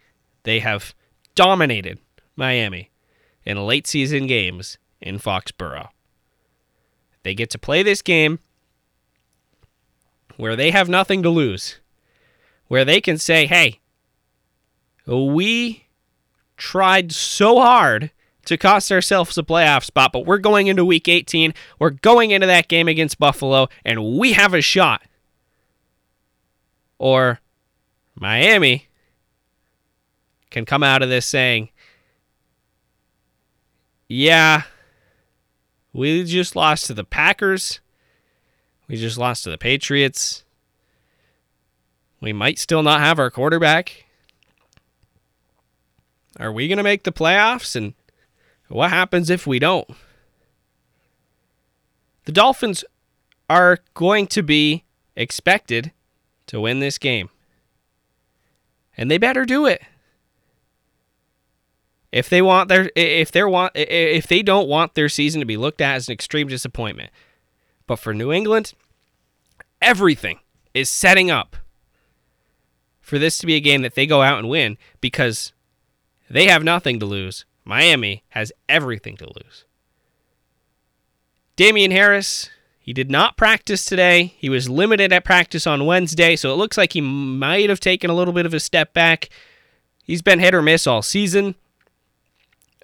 they 0.44 0.60
have 0.60 0.94
dominated 1.36 2.00
Miami 2.36 2.90
in 3.46 3.66
late 3.66 3.88
season 3.88 4.28
games 4.28 4.78
in 5.02 5.18
Foxborough. 5.18 5.90
They 7.24 7.34
get 7.34 7.50
to 7.52 7.60
play 7.60 7.84
this 7.84 8.02
game 8.02 8.40
where 10.38 10.56
they 10.56 10.72
have 10.72 10.88
nothing 10.88 11.22
to 11.24 11.30
lose, 11.30 11.80
where 12.68 12.86
they 12.86 13.02
can 13.02 13.18
say, 13.18 13.46
hey, 13.46 13.80
we 15.06 15.86
tried 16.56 17.12
so 17.12 17.60
hard 17.60 18.12
to 18.46 18.58
cost 18.58 18.92
ourselves 18.92 19.38
a 19.38 19.44
playoff 19.44 19.84
spot, 19.84 20.12
but 20.12 20.26
we're 20.26 20.38
going 20.38 20.68
into 20.68 20.86
week 20.86 21.08
18. 21.08 21.54
We're 21.78 21.90
going 21.90 22.32
into 22.32 22.48
that 22.48 22.68
game 22.68 22.88
against 22.88 23.20
Buffalo, 23.20 23.68
and 23.84 24.18
we 24.18 24.34
have 24.34 24.54
a 24.54 24.62
shot. 24.62 25.02
Or 26.98 27.40
Miami 28.16 28.88
can 30.50 30.66
come 30.66 30.84
out 30.84 31.02
of 31.02 31.10
this 31.10 31.26
saying, 31.26 31.70
yeah, 34.10 34.64
we 35.94 36.24
just 36.26 36.56
lost 36.56 36.88
to 36.88 36.94
the 36.94 37.04
Packers. 37.04 37.80
We 38.88 38.98
just 38.98 39.18
lost 39.18 39.44
to 39.44 39.52
the 39.52 39.58
Patriots. 39.58 40.44
We 42.20 42.34
might 42.34 42.60
still 42.60 42.84
not 42.84 43.00
have 43.00 43.20
our 43.20 43.30
quarterback. 43.30 44.06
Are 46.40 46.52
we 46.52 46.68
going 46.68 46.78
to 46.78 46.84
make 46.84 47.04
the 47.04 47.12
playoffs? 47.12 47.76
And 47.76 47.94
what 48.68 48.90
happens 48.90 49.30
if 49.30 49.46
we 49.46 49.60
don't? 49.60 49.90
The 52.26 52.32
Dolphins 52.32 52.84
are 53.50 53.80
going 53.94 54.28
to 54.28 54.42
be 54.42 54.84
expected 55.16 55.92
to 56.48 56.60
win 56.60 56.80
this 56.80 56.98
game. 56.98 57.30
And 58.98 59.10
they 59.10 59.18
better 59.18 59.46
do 59.46 59.66
it. 59.66 59.82
If 62.12 62.30
they 62.30 62.42
want 62.42 62.70
their 62.70 62.92
if 62.96 63.32
they 63.32 63.44
want 63.44 63.74
if 63.76 64.28
they 64.28 64.42
don't 64.42 64.68
want 64.68 64.96
their 64.96 65.10
season 65.10 65.40
to 65.40 65.46
be 65.46 65.58
looked 65.58 65.82
at 65.82 65.96
as 65.96 66.08
an 66.08 66.14
extreme 66.14 66.48
disappointment. 66.48 67.12
But 67.86 67.98
for 67.98 68.14
New 68.14 68.32
England, 68.32 68.74
everything 69.82 70.40
is 70.74 70.90
setting 70.90 71.30
up 71.32 71.56
for 73.02 73.18
this 73.18 73.38
to 73.40 73.48
be 73.48 73.56
a 73.56 73.60
game 73.60 73.82
that 73.82 73.96
they 73.96 74.06
go 74.06 74.22
out 74.22 74.40
and 74.40 74.50
win 74.50 74.78
because 75.02 75.54
they 76.30 76.48
have 76.48 76.64
nothing 76.64 77.00
to 77.00 77.06
lose. 77.06 77.46
Miami 77.66 78.24
has 78.30 78.52
everything 78.68 79.18
to 79.18 79.26
lose. 79.26 79.66
Damien 81.56 81.92
Harris, 81.92 82.50
he 82.80 82.94
did 82.94 83.12
not 83.12 83.38
practice 83.38 83.84
today. 83.84 84.34
He 84.38 84.50
was 84.50 84.70
limited 84.70 85.12
at 85.12 85.26
practice 85.26 85.68
on 85.68 85.86
Wednesday, 85.86 86.36
so 86.36 86.54
it 86.54 86.58
looks 86.58 86.78
like 86.78 86.94
he 86.94 87.02
might 87.02 87.70
have 87.70 87.80
taken 87.80 88.10
a 88.10 88.16
little 88.16 88.34
bit 88.34 88.46
of 88.46 88.54
a 88.54 88.60
step 88.60 88.94
back. 88.94 89.30
He's 90.04 90.22
been 90.22 90.40
hit 90.40 90.56
or 90.56 90.62
miss 90.62 90.88
all 90.88 91.02
season. 91.02 91.56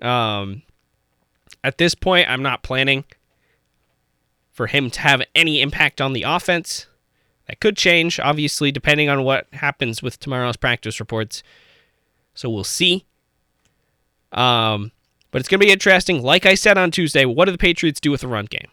Um, 0.02 0.64
at 1.64 1.78
this 1.78 1.96
point, 1.96 2.30
I'm 2.30 2.44
not 2.44 2.64
planning 2.64 3.06
for 4.52 4.68
him 4.68 4.90
to 4.90 5.02
have 5.02 5.22
any 5.34 5.62
impact 5.62 6.00
on 6.00 6.14
the 6.14 6.24
offense. 6.24 6.88
That 7.48 7.60
could 7.60 7.78
change, 7.78 8.20
obviously, 8.20 8.72
depending 8.72 9.10
on 9.10 9.24
what 9.24 9.48
happens 9.54 10.02
with 10.02 10.20
tomorrow's 10.20 10.58
practice 10.58 11.00
reports. 11.00 11.44
So 12.34 12.50
we'll 12.50 12.64
see. 12.64 13.06
Um, 14.32 14.92
but 15.32 15.40
it's 15.40 15.50
going 15.50 15.60
to 15.60 15.66
be 15.66 15.72
interesting. 15.72 16.22
Like 16.24 16.46
I 16.46 16.56
said 16.56 16.78
on 16.78 16.92
Tuesday, 16.92 17.26
what 17.26 17.46
do 17.46 17.52
the 17.52 17.58
Patriots 17.58 18.00
do 18.00 18.12
with 18.12 18.22
the 18.22 18.28
run 18.28 18.46
game? 18.46 18.70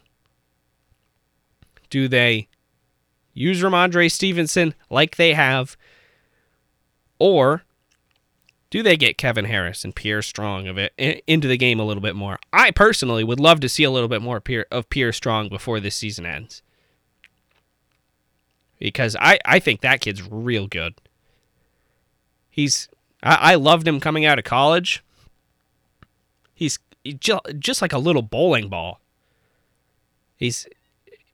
Do 1.89 2.07
they 2.07 2.47
use 3.33 3.61
Rhamondre 3.61 4.11
Stevenson 4.11 4.73
like 4.89 5.15
they 5.17 5.33
have? 5.33 5.77
Or 7.19 7.63
do 8.73 8.81
they 8.81 8.97
get 8.97 9.19
Kevin 9.19 9.45
Harris 9.45 9.85
and 9.85 9.95
Pierre 9.95 10.23
Strong 10.23 10.67
of 10.67 10.79
it 10.79 11.23
into 11.27 11.47
the 11.47 11.57
game 11.57 11.79
a 11.79 11.85
little 11.85 12.01
bit 12.01 12.15
more? 12.15 12.39
I 12.51 12.71
personally 12.71 13.23
would 13.23 13.39
love 13.39 13.59
to 13.59 13.69
see 13.69 13.83
a 13.83 13.91
little 13.91 14.09
bit 14.09 14.19
more 14.19 14.41
of 14.71 14.89
Pierre 14.89 15.11
Strong 15.11 15.49
before 15.49 15.79
this 15.79 15.95
season 15.95 16.25
ends. 16.25 16.63
Because 18.79 19.15
I, 19.19 19.37
I 19.45 19.59
think 19.59 19.81
that 19.81 20.01
kid's 20.01 20.27
real 20.27 20.65
good. 20.65 20.95
He's 22.49 22.89
I, 23.21 23.51
I 23.51 23.55
loved 23.55 23.87
him 23.87 23.99
coming 23.99 24.25
out 24.25 24.39
of 24.39 24.43
college. 24.43 25.03
He's 26.55 26.79
just, 27.19 27.79
like 27.79 27.93
a 27.93 27.99
little 27.99 28.23
bowling 28.23 28.69
ball. 28.69 28.99
He's 30.35 30.67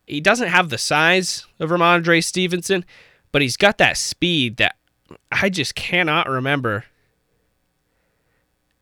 he 0.05 0.19
doesn't 0.19 0.49
have 0.49 0.67
the 0.67 0.77
size 0.77 1.47
of 1.57 1.69
Rhamondre 1.69 2.21
Stevenson, 2.21 2.83
but 3.31 3.41
he's 3.41 3.55
got 3.55 3.77
that 3.77 3.95
speed 3.95 4.57
that 4.57 4.75
I 5.31 5.47
just 5.47 5.73
cannot 5.73 6.27
remember 6.27 6.83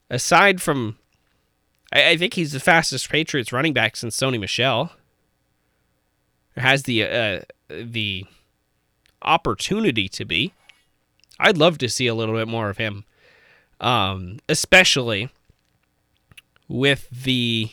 aside 0.10 0.62
from, 0.62 0.98
I, 1.92 2.12
I 2.12 2.18
think 2.18 2.34
he's 2.34 2.52
the 2.52 2.60
fastest 2.60 3.10
Patriots 3.10 3.54
running 3.54 3.74
back 3.74 3.96
since 3.96 4.18
Sony 4.18 4.40
Michel. 4.40 4.92
Has 6.56 6.84
the 6.84 7.04
uh, 7.04 7.42
the 7.70 8.26
opportunity 9.22 10.10
to 10.10 10.26
be. 10.26 10.54
I'd 11.40 11.58
love 11.58 11.78
to 11.78 11.90
see 11.90 12.08
a 12.08 12.16
little 12.16 12.34
bit 12.34 12.48
more 12.48 12.72
of 12.72 12.78
him, 12.78 13.06
um, 13.80 14.40
especially 14.50 15.30
with 16.68 17.08
the 17.12 17.70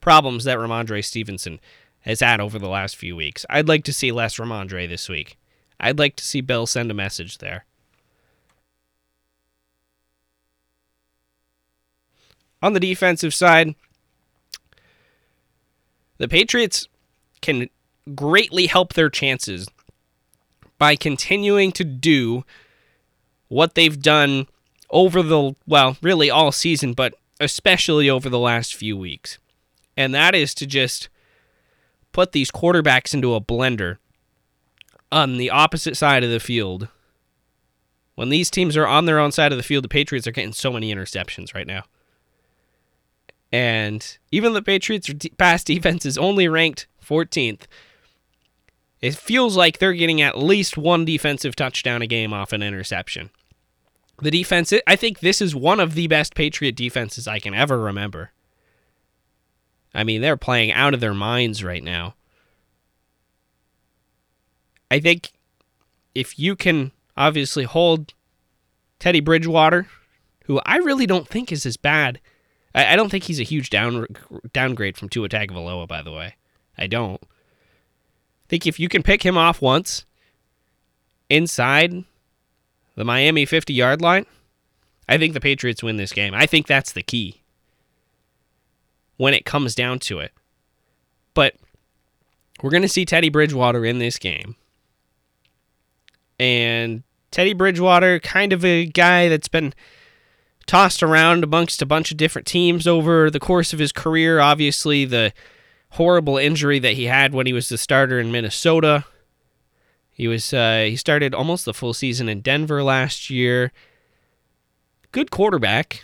problems 0.00 0.44
that 0.44 0.58
Rhamondre 0.58 1.04
Stevenson 1.04 1.60
has 2.00 2.20
had 2.20 2.40
over 2.40 2.58
the 2.58 2.68
last 2.68 2.96
few 2.96 3.14
weeks. 3.14 3.46
I'd 3.48 3.68
like 3.68 3.84
to 3.84 3.92
see 3.92 4.10
less 4.10 4.36
Rhamondre 4.36 4.88
this 4.88 5.08
week. 5.08 5.38
I'd 5.78 5.98
like 5.98 6.16
to 6.16 6.24
see 6.24 6.40
Bill 6.40 6.66
send 6.66 6.90
a 6.90 6.94
message 6.94 7.38
there. 7.38 7.64
On 12.66 12.72
the 12.72 12.80
defensive 12.80 13.32
side, 13.32 13.74
the 16.18 16.26
Patriots 16.26 16.88
can 17.40 17.70
greatly 18.14 18.66
help 18.66 18.94
their 18.94 19.08
chances 19.08 19.68
by 20.76 20.96
continuing 20.96 21.70
to 21.72 21.84
do 21.84 22.44
what 23.48 23.74
they've 23.74 24.02
done 24.02 24.48
over 24.90 25.22
the, 25.22 25.54
well, 25.66 25.96
really 26.02 26.28
all 26.28 26.50
season, 26.50 26.92
but 26.92 27.14
especially 27.38 28.10
over 28.10 28.28
the 28.28 28.38
last 28.38 28.74
few 28.74 28.96
weeks. 28.96 29.38
And 29.96 30.12
that 30.14 30.34
is 30.34 30.52
to 30.54 30.66
just 30.66 31.08
put 32.12 32.32
these 32.32 32.50
quarterbacks 32.50 33.14
into 33.14 33.34
a 33.34 33.40
blender 33.40 33.98
on 35.12 35.36
the 35.36 35.50
opposite 35.50 35.96
side 35.96 36.24
of 36.24 36.30
the 36.30 36.40
field. 36.40 36.88
When 38.16 38.30
these 38.30 38.50
teams 38.50 38.76
are 38.76 38.86
on 38.86 39.04
their 39.04 39.18
own 39.20 39.30
side 39.30 39.52
of 39.52 39.58
the 39.58 39.62
field, 39.62 39.84
the 39.84 39.88
Patriots 39.88 40.26
are 40.26 40.32
getting 40.32 40.52
so 40.52 40.72
many 40.72 40.92
interceptions 40.92 41.54
right 41.54 41.66
now. 41.66 41.84
And 43.52 44.18
even 44.30 44.52
the 44.52 44.62
Patriots' 44.62 45.10
pass 45.38 45.64
defense 45.64 46.04
is 46.04 46.18
only 46.18 46.48
ranked 46.48 46.86
14th. 47.04 47.62
It 49.00 49.14
feels 49.14 49.56
like 49.56 49.78
they're 49.78 49.92
getting 49.92 50.20
at 50.20 50.38
least 50.38 50.76
one 50.76 51.04
defensive 51.04 51.54
touchdown 51.54 52.02
a 52.02 52.06
game 52.06 52.32
off 52.32 52.52
an 52.52 52.62
interception. 52.62 53.30
The 54.20 54.30
defense, 54.30 54.72
I 54.86 54.96
think 54.96 55.20
this 55.20 55.42
is 55.42 55.54
one 55.54 55.78
of 55.78 55.94
the 55.94 56.06
best 56.06 56.34
Patriot 56.34 56.74
defenses 56.74 57.28
I 57.28 57.38
can 57.38 57.54
ever 57.54 57.78
remember. 57.78 58.32
I 59.94 60.04
mean, 60.04 60.22
they're 60.22 60.36
playing 60.36 60.72
out 60.72 60.94
of 60.94 61.00
their 61.00 61.14
minds 61.14 61.62
right 61.62 61.82
now. 61.82 62.14
I 64.90 65.00
think 65.00 65.32
if 66.14 66.38
you 66.38 66.56
can 66.56 66.92
obviously 67.16 67.64
hold 67.64 68.14
Teddy 68.98 69.20
Bridgewater, 69.20 69.86
who 70.44 70.60
I 70.64 70.76
really 70.76 71.06
don't 71.06 71.28
think 71.28 71.52
is 71.52 71.66
as 71.66 71.76
bad 71.76 72.20
I, 72.76 72.92
I 72.92 72.96
don't 72.96 73.08
think 73.08 73.24
he's 73.24 73.40
a 73.40 73.44
huge 73.44 73.70
down 73.70 74.06
downgrade 74.52 74.96
from 74.96 75.08
Tua 75.08 75.28
Tagovailoa. 75.28 75.88
By 75.88 76.02
the 76.02 76.12
way, 76.12 76.36
I 76.78 76.86
don't 76.86 77.20
think 78.48 78.66
if 78.66 78.78
you 78.78 78.88
can 78.88 79.02
pick 79.02 79.24
him 79.24 79.36
off 79.36 79.60
once 79.60 80.04
inside 81.28 82.04
the 82.94 83.04
Miami 83.04 83.44
50 83.46 83.72
yard 83.72 84.00
line, 84.00 84.26
I 85.08 85.18
think 85.18 85.34
the 85.34 85.40
Patriots 85.40 85.82
win 85.82 85.96
this 85.96 86.12
game. 86.12 86.34
I 86.34 86.46
think 86.46 86.66
that's 86.66 86.92
the 86.92 87.02
key 87.02 87.42
when 89.16 89.34
it 89.34 89.44
comes 89.44 89.74
down 89.74 89.98
to 90.00 90.20
it. 90.20 90.32
But 91.34 91.54
we're 92.62 92.70
going 92.70 92.82
to 92.82 92.88
see 92.88 93.04
Teddy 93.04 93.28
Bridgewater 93.28 93.84
in 93.84 93.98
this 93.98 94.18
game. 94.18 94.56
And 96.38 97.02
Teddy 97.30 97.54
Bridgewater, 97.54 98.20
kind 98.20 98.52
of 98.52 98.64
a 98.64 98.86
guy 98.86 99.28
that's 99.28 99.48
been 99.48 99.74
tossed 100.66 101.02
around 101.02 101.44
amongst 101.44 101.80
a 101.82 101.86
bunch 101.86 102.10
of 102.10 102.16
different 102.16 102.46
teams 102.46 102.86
over 102.86 103.30
the 103.30 103.40
course 103.40 103.72
of 103.72 103.78
his 103.78 103.92
career. 103.92 104.40
Obviously, 104.40 105.04
the 105.04 105.32
horrible 105.90 106.36
injury 106.36 106.78
that 106.78 106.94
he 106.94 107.04
had 107.04 107.32
when 107.32 107.46
he 107.46 107.52
was 107.52 107.68
the 107.68 107.78
starter 107.78 108.18
in 108.18 108.32
Minnesota. 108.32 109.04
He 110.10 110.28
was 110.28 110.52
uh, 110.52 110.86
he 110.88 110.96
started 110.96 111.34
almost 111.34 111.64
the 111.64 111.74
full 111.74 111.94
season 111.94 112.28
in 112.28 112.40
Denver 112.40 112.82
last 112.82 113.30
year. 113.30 113.72
Good 115.12 115.30
quarterback. 115.30 116.02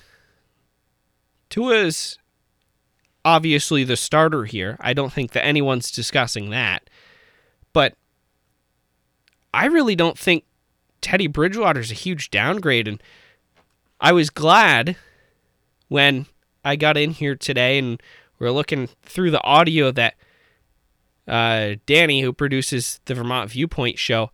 Tua's 1.51 2.18
obviously 3.25 3.85
the 3.85 3.96
starter 3.96 4.44
here. 4.44 4.77
I 4.81 4.92
don't 4.92 5.12
think 5.12 5.33
that 5.33 5.44
anyone's 5.44 5.90
discussing 5.90 6.51
that. 6.51 6.88
But 7.72 7.94
I 9.53 9.66
really 9.66 9.96
don't 9.96 10.18
think 10.18 10.44
Teddy 11.01 11.27
Bridgewater's 11.27 11.90
a 11.90 11.94
huge 11.94 12.31
downgrade 12.31 12.88
and 12.88 13.03
I 14.03 14.11
was 14.11 14.31
glad 14.31 14.97
when 15.87 16.27
I 16.65 16.75
got 16.75 16.97
in 16.97 17.12
here 17.12 17.37
today 17.37 17.79
and 17.79 18.03
we're 18.41 18.51
looking 18.51 18.88
through 19.05 19.31
the 19.31 19.43
audio 19.45 19.93
that 19.93 20.15
uh, 21.29 21.77
Danny, 21.87 22.21
who 22.21 22.33
produces 22.33 23.01
the 23.05 23.15
Vermont 23.15 23.49
Viewpoint 23.51 24.01
show, 24.01 24.33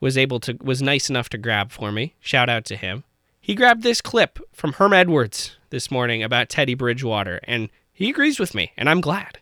was 0.00 0.18
able 0.18 0.38
to 0.40 0.58
was 0.62 0.82
nice 0.82 1.08
enough 1.08 1.30
to 1.30 1.38
grab 1.38 1.72
for 1.72 1.90
me. 1.90 2.14
Shout 2.20 2.50
out 2.50 2.66
to 2.66 2.76
him. 2.76 3.04
He 3.40 3.54
grabbed 3.54 3.82
this 3.82 4.02
clip 4.02 4.38
from 4.52 4.74
Herm 4.74 4.92
Edwards 4.92 5.56
this 5.70 5.90
morning 5.90 6.22
about 6.22 6.50
Teddy 6.50 6.74
Bridgewater, 6.74 7.40
and 7.44 7.70
he 7.94 8.10
agrees 8.10 8.38
with 8.38 8.54
me, 8.54 8.72
and 8.76 8.90
I'm 8.90 9.00
glad. 9.00 9.38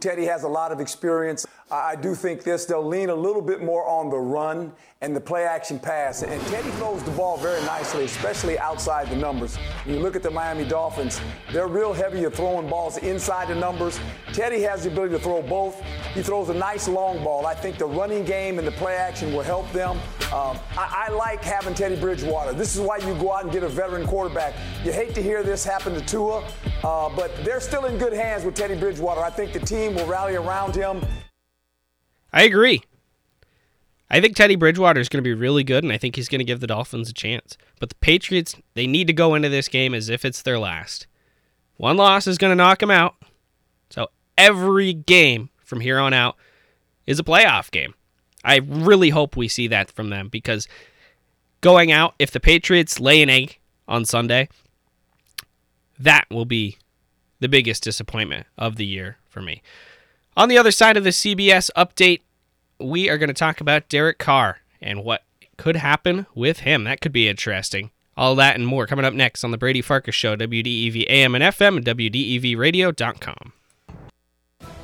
Teddy 0.00 0.26
has 0.26 0.42
a 0.42 0.48
lot 0.48 0.70
of 0.70 0.80
experience. 0.80 1.46
I 1.74 1.96
do 1.96 2.14
think 2.14 2.42
this, 2.42 2.64
they'll 2.64 2.86
lean 2.86 3.10
a 3.10 3.14
little 3.14 3.42
bit 3.42 3.62
more 3.62 3.86
on 3.86 4.10
the 4.10 4.16
run 4.16 4.72
and 5.00 5.14
the 5.14 5.20
play 5.20 5.44
action 5.44 5.78
pass. 5.78 6.22
And 6.22 6.40
Teddy 6.46 6.70
throws 6.72 7.02
the 7.02 7.10
ball 7.10 7.36
very 7.36 7.62
nicely, 7.64 8.04
especially 8.04 8.58
outside 8.58 9.08
the 9.10 9.16
numbers. 9.16 9.56
When 9.84 9.94
you 9.94 10.00
look 10.00 10.16
at 10.16 10.22
the 10.22 10.30
Miami 10.30 10.64
Dolphins, 10.64 11.20
they're 11.52 11.68
real 11.68 11.92
heavy 11.92 12.24
at 12.24 12.34
throwing 12.34 12.68
balls 12.68 12.98
inside 12.98 13.48
the 13.48 13.54
numbers. 13.54 14.00
Teddy 14.32 14.62
has 14.62 14.84
the 14.84 14.90
ability 14.90 15.14
to 15.14 15.20
throw 15.20 15.42
both. 15.42 15.82
He 16.14 16.22
throws 16.22 16.48
a 16.48 16.54
nice 16.54 16.88
long 16.88 17.22
ball. 17.22 17.46
I 17.46 17.54
think 17.54 17.76
the 17.76 17.86
running 17.86 18.24
game 18.24 18.58
and 18.58 18.66
the 18.66 18.72
play 18.72 18.96
action 18.96 19.34
will 19.34 19.42
help 19.42 19.70
them. 19.72 19.98
Um, 20.32 20.58
I, 20.76 21.06
I 21.08 21.12
like 21.12 21.42
having 21.42 21.74
Teddy 21.74 21.96
Bridgewater. 21.96 22.52
This 22.52 22.74
is 22.74 22.80
why 22.80 22.96
you 22.98 23.14
go 23.14 23.32
out 23.32 23.44
and 23.44 23.52
get 23.52 23.62
a 23.62 23.68
veteran 23.68 24.06
quarterback. 24.06 24.54
You 24.84 24.92
hate 24.92 25.14
to 25.14 25.22
hear 25.22 25.42
this 25.42 25.64
happen 25.64 25.94
to 25.94 26.00
Tua, 26.00 26.44
uh, 26.82 27.08
but 27.14 27.30
they're 27.44 27.60
still 27.60 27.84
in 27.84 27.98
good 27.98 28.12
hands 28.12 28.44
with 28.44 28.54
Teddy 28.54 28.74
Bridgewater. 28.74 29.20
I 29.20 29.30
think 29.30 29.52
the 29.52 29.60
team 29.60 29.94
will 29.94 30.06
rally 30.06 30.36
around 30.36 30.74
him. 30.74 31.04
I 32.34 32.42
agree. 32.42 32.82
I 34.10 34.20
think 34.20 34.34
Teddy 34.34 34.56
Bridgewater 34.56 35.00
is 35.00 35.08
going 35.08 35.22
to 35.22 35.28
be 35.28 35.32
really 35.32 35.62
good, 35.62 35.84
and 35.84 35.92
I 35.92 35.98
think 35.98 36.16
he's 36.16 36.28
going 36.28 36.40
to 36.40 36.44
give 36.44 36.58
the 36.58 36.66
Dolphins 36.66 37.08
a 37.08 37.14
chance. 37.14 37.56
But 37.78 37.90
the 37.90 37.94
Patriots, 37.96 38.56
they 38.74 38.88
need 38.88 39.06
to 39.06 39.12
go 39.12 39.36
into 39.36 39.48
this 39.48 39.68
game 39.68 39.94
as 39.94 40.08
if 40.08 40.24
it's 40.24 40.42
their 40.42 40.58
last. 40.58 41.06
One 41.76 41.96
loss 41.96 42.26
is 42.26 42.36
going 42.36 42.50
to 42.50 42.56
knock 42.56 42.80
them 42.80 42.90
out. 42.90 43.14
So 43.88 44.08
every 44.36 44.92
game 44.92 45.48
from 45.58 45.80
here 45.80 45.98
on 45.98 46.12
out 46.12 46.36
is 47.06 47.20
a 47.20 47.24
playoff 47.24 47.70
game. 47.70 47.94
I 48.44 48.56
really 48.56 49.10
hope 49.10 49.36
we 49.36 49.46
see 49.46 49.68
that 49.68 49.90
from 49.90 50.10
them 50.10 50.28
because 50.28 50.66
going 51.60 51.92
out, 51.92 52.14
if 52.18 52.32
the 52.32 52.40
Patriots 52.40 52.98
lay 52.98 53.22
an 53.22 53.30
egg 53.30 53.58
on 53.86 54.04
Sunday, 54.04 54.48
that 56.00 56.26
will 56.30 56.44
be 56.44 56.78
the 57.38 57.48
biggest 57.48 57.84
disappointment 57.84 58.46
of 58.58 58.74
the 58.74 58.86
year 58.86 59.18
for 59.28 59.40
me. 59.40 59.62
On 60.36 60.48
the 60.48 60.58
other 60.58 60.72
side 60.72 60.96
of 60.96 61.04
the 61.04 61.10
CBS 61.10 61.70
update, 61.76 62.22
we 62.80 63.08
are 63.08 63.18
going 63.18 63.28
to 63.28 63.34
talk 63.34 63.60
about 63.60 63.88
Derek 63.88 64.18
Carr 64.18 64.58
and 64.80 65.04
what 65.04 65.22
could 65.56 65.76
happen 65.76 66.26
with 66.34 66.60
him. 66.60 66.84
That 66.84 67.00
could 67.00 67.12
be 67.12 67.28
interesting. 67.28 67.90
All 68.16 68.34
that 68.36 68.56
and 68.56 68.66
more 68.66 68.86
coming 68.86 69.04
up 69.04 69.14
next 69.14 69.44
on 69.44 69.52
the 69.52 69.58
Brady 69.58 69.80
Farkas 69.80 70.14
Show, 70.14 70.36
WDEV 70.36 71.06
AM 71.08 71.34
and 71.34 71.44
FM, 71.44 71.76
and 71.76 71.84
WDEVradio.com. 71.86 73.52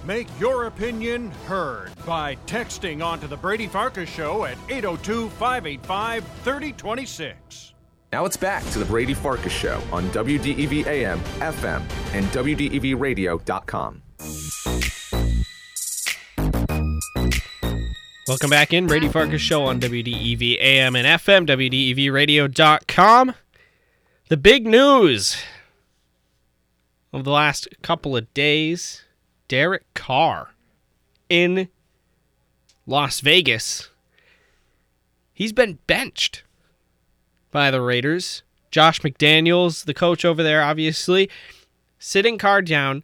Make 0.05 0.29
your 0.41 0.67
opinion 0.67 1.31
heard 1.47 1.91
by 2.07 2.37
texting 2.47 3.05
onto 3.05 3.27
the 3.27 3.37
Brady 3.37 3.67
Farkas 3.67 4.09
Show 4.09 4.45
at 4.45 4.57
802 4.69 5.29
585 5.31 6.25
3026. 6.43 7.75
Now 8.13 8.25
it's 8.25 8.37
back 8.37 8.65
to 8.71 8.79
the 8.79 8.85
Brady 8.85 9.15
Farkas 9.15 9.53
Show 9.53 9.81
on 9.93 10.09
WDEV 10.11 10.87
AM, 10.87 11.21
FM, 11.21 11.83
and 12.15 12.25
WDEVradio.com. 12.27 14.03
Welcome 18.31 18.51
back 18.51 18.73
in. 18.73 18.87
Brady 18.87 19.09
Farkas 19.09 19.43
Show 19.43 19.65
on 19.65 19.81
WDEV 19.81 20.61
AM 20.61 20.95
and 20.95 21.05
FM, 21.05 21.49
WDEVradio.com. 21.49 23.35
The 24.29 24.37
big 24.37 24.69
news 24.69 25.37
of 27.13 27.25
the 27.25 27.33
last 27.33 27.67
couple 27.83 28.17
of 28.17 28.33
days 28.33 29.03
Derek 29.49 29.83
Carr 29.95 30.55
in 31.29 31.71
Las 32.87 33.19
Vegas. 33.19 33.91
He's 35.35 35.53
been 35.53 35.81
benched 35.89 36.45
by 37.51 37.73
the 37.73 37.83
Raiders. 37.83 38.45
Josh 38.71 39.01
McDaniels, 39.01 39.87
the 39.87 39.93
coach 39.93 40.25
over 40.25 40.45
there, 40.45 40.63
obviously, 40.63 41.29
sitting 41.99 42.39
Carr 42.39 42.63
down, 42.63 43.03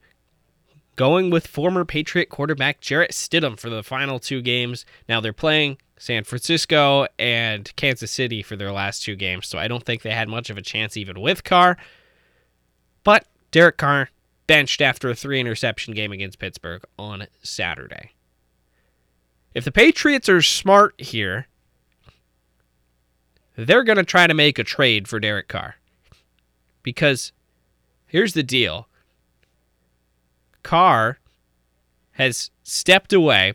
going 0.96 1.30
with 1.30 1.46
former 1.46 1.84
Patriot 1.84 2.30
quarterback 2.30 2.80
Jarrett 2.80 3.12
Stidham 3.12 3.58
for 3.58 3.70
the 3.70 3.82
final 3.82 4.18
two 4.18 4.42
games. 4.42 4.84
Now 5.08 5.20
they're 5.20 5.32
playing 5.32 5.78
San 5.98 6.24
Francisco 6.24 7.06
and 7.18 7.74
Kansas 7.76 8.10
City 8.10 8.42
for 8.42 8.56
their 8.56 8.72
last 8.72 9.02
two 9.02 9.16
games, 9.16 9.46
so 9.46 9.58
I 9.58 9.68
don't 9.68 9.84
think 9.84 10.02
they 10.02 10.10
had 10.10 10.28
much 10.28 10.50
of 10.50 10.58
a 10.58 10.62
chance 10.62 10.96
even 10.96 11.20
with 11.20 11.44
Carr. 11.44 11.76
But 13.04 13.26
Derek 13.50 13.76
Carr 13.76 14.10
benched 14.46 14.80
after 14.80 15.08
a 15.10 15.14
three 15.14 15.40
interception 15.40 15.94
game 15.94 16.12
against 16.12 16.38
Pittsburgh 16.38 16.82
on 16.98 17.26
Saturday. 17.42 18.12
If 19.54 19.64
the 19.64 19.72
Patriots 19.72 20.28
are 20.28 20.42
smart 20.42 21.00
here, 21.00 21.46
they're 23.56 23.84
going 23.84 23.96
to 23.96 24.04
try 24.04 24.26
to 24.26 24.34
make 24.34 24.58
a 24.58 24.64
trade 24.64 25.08
for 25.08 25.18
Derek 25.18 25.48
Carr. 25.48 25.76
Because 26.82 27.32
here's 28.06 28.34
the 28.34 28.42
deal 28.42 28.88
Carr 30.66 31.20
has 32.14 32.50
stepped 32.64 33.12
away 33.12 33.54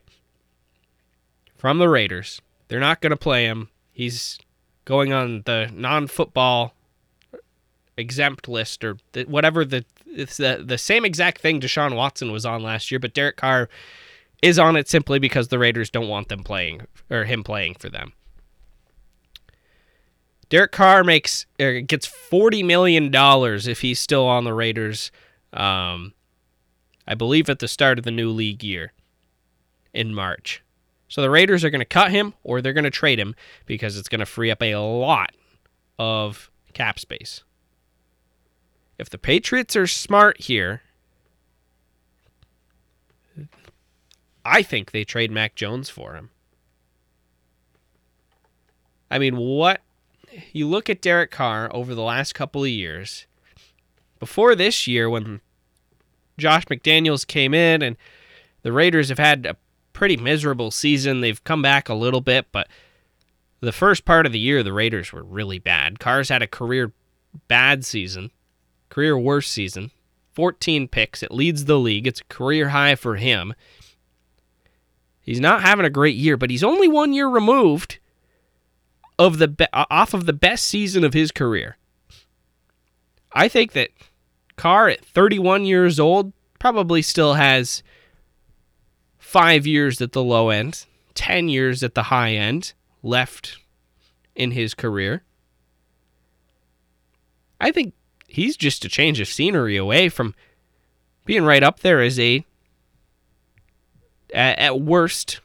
from 1.57 1.77
the 1.77 1.89
Raiders. 1.89 2.41
They're 2.69 2.79
not 2.79 3.01
going 3.01 3.09
to 3.11 3.17
play 3.17 3.43
him. 3.43 3.67
He's 3.91 4.39
going 4.85 5.11
on 5.11 5.41
the 5.45 5.69
non 5.73 6.07
football 6.07 6.73
exempt 7.97 8.47
list 8.47 8.85
or 8.85 8.95
whatever 9.27 9.65
the 9.65 9.83
it's 10.07 10.37
the 10.37 10.63
the 10.65 10.77
same 10.77 11.03
exact 11.03 11.41
thing 11.41 11.59
Deshaun 11.59 11.97
Watson 11.97 12.31
was 12.31 12.45
on 12.45 12.63
last 12.63 12.91
year, 12.91 12.99
but 12.99 13.13
Derek 13.13 13.35
Carr 13.35 13.67
is 14.41 14.57
on 14.57 14.77
it 14.77 14.87
simply 14.87 15.19
because 15.19 15.49
the 15.49 15.59
Raiders 15.59 15.89
don't 15.89 16.07
want 16.07 16.29
them 16.29 16.45
playing 16.45 16.87
or 17.09 17.25
him 17.25 17.43
playing 17.43 17.73
for 17.73 17.89
them. 17.89 18.13
Derek 20.47 20.71
Carr 20.71 21.03
makes 21.03 21.45
er, 21.59 21.81
gets 21.81 22.05
forty 22.05 22.63
million 22.63 23.11
dollars 23.11 23.67
if 23.67 23.81
he's 23.81 23.99
still 23.99 24.25
on 24.25 24.45
the 24.45 24.53
Raiders. 24.53 25.11
Um, 25.51 26.13
I 27.11 27.13
believe 27.13 27.49
at 27.49 27.59
the 27.59 27.67
start 27.67 27.99
of 27.99 28.05
the 28.05 28.11
new 28.11 28.29
league 28.29 28.63
year 28.63 28.93
in 29.93 30.15
March. 30.15 30.63
So 31.09 31.21
the 31.21 31.29
Raiders 31.29 31.61
are 31.65 31.69
going 31.69 31.79
to 31.79 31.85
cut 31.85 32.09
him 32.09 32.33
or 32.41 32.61
they're 32.61 32.71
going 32.71 32.85
to 32.85 32.89
trade 32.89 33.19
him 33.19 33.35
because 33.65 33.97
it's 33.97 34.07
going 34.07 34.19
to 34.19 34.25
free 34.25 34.49
up 34.49 34.63
a 34.63 34.75
lot 34.77 35.33
of 35.99 36.49
cap 36.71 36.99
space. 36.99 37.43
If 38.97 39.09
the 39.09 39.17
Patriots 39.17 39.75
are 39.75 39.87
smart 39.87 40.39
here, 40.39 40.83
I 44.45 44.63
think 44.63 44.91
they 44.91 45.03
trade 45.03 45.31
Mac 45.31 45.53
Jones 45.53 45.89
for 45.89 46.13
him. 46.13 46.29
I 49.11 49.19
mean, 49.19 49.35
what 49.35 49.81
you 50.53 50.65
look 50.65 50.89
at 50.89 51.01
Derek 51.01 51.29
Carr 51.29 51.69
over 51.75 51.93
the 51.93 52.03
last 52.03 52.33
couple 52.33 52.63
of 52.63 52.69
years, 52.69 53.25
before 54.17 54.55
this 54.55 54.87
year 54.87 55.09
when 55.09 55.41
Josh 56.37 56.65
McDaniels 56.65 57.25
came 57.25 57.53
in 57.53 57.81
and 57.81 57.97
the 58.63 58.71
Raiders 58.71 59.09
have 59.09 59.19
had 59.19 59.45
a 59.45 59.57
pretty 59.93 60.17
miserable 60.17 60.71
season. 60.71 61.21
They've 61.21 61.43
come 61.43 61.61
back 61.61 61.89
a 61.89 61.93
little 61.93 62.21
bit, 62.21 62.47
but 62.51 62.67
the 63.59 63.71
first 63.71 64.05
part 64.05 64.25
of 64.25 64.31
the 64.31 64.39
year, 64.39 64.63
the 64.63 64.73
Raiders 64.73 65.13
were 65.13 65.23
really 65.23 65.59
bad. 65.59 65.99
Carr's 65.99 66.29
had 66.29 66.41
a 66.41 66.47
career 66.47 66.91
bad 67.47 67.85
season, 67.85 68.31
career 68.89 69.17
worst 69.17 69.51
season. 69.51 69.91
14 70.33 70.87
picks. 70.87 71.23
It 71.23 71.31
leads 71.31 71.65
the 71.65 71.77
league. 71.77 72.07
It's 72.07 72.21
a 72.21 72.25
career 72.25 72.69
high 72.69 72.95
for 72.95 73.17
him. 73.17 73.53
He's 75.21 75.39
not 75.39 75.61
having 75.61 75.85
a 75.85 75.89
great 75.89 76.15
year, 76.15 76.37
but 76.37 76.49
he's 76.49 76.63
only 76.63 76.87
one 76.87 77.13
year 77.13 77.27
removed 77.27 77.99
of 79.19 79.37
the 79.37 79.47
be- 79.47 79.67
uh, 79.71 79.85
off 79.91 80.13
of 80.13 80.25
the 80.25 80.33
best 80.33 80.65
season 80.65 81.03
of 81.03 81.13
his 81.13 81.31
career. 81.31 81.77
I 83.33 83.47
think 83.47 83.73
that 83.73 83.91
Carr 84.61 84.89
at 84.89 85.03
31 85.03 85.65
years 85.65 85.99
old 85.99 86.33
probably 86.59 87.01
still 87.01 87.33
has 87.33 87.81
five 89.17 89.65
years 89.65 89.99
at 90.03 90.11
the 90.11 90.21
low 90.21 90.49
end, 90.51 90.85
10 91.15 91.49
years 91.49 91.81
at 91.81 91.95
the 91.95 92.03
high 92.03 92.33
end 92.33 92.73
left 93.01 93.57
in 94.35 94.51
his 94.51 94.75
career. 94.75 95.23
I 97.59 97.71
think 97.71 97.95
he's 98.27 98.55
just 98.55 98.85
a 98.85 98.89
change 98.89 99.19
of 99.19 99.27
scenery 99.27 99.77
away 99.77 100.09
from 100.09 100.35
being 101.25 101.43
right 101.43 101.63
up 101.63 101.79
there 101.79 101.99
as 101.99 102.19
a 102.19 102.45
at, 104.31 104.59
at 104.59 104.79
worst 104.79 105.41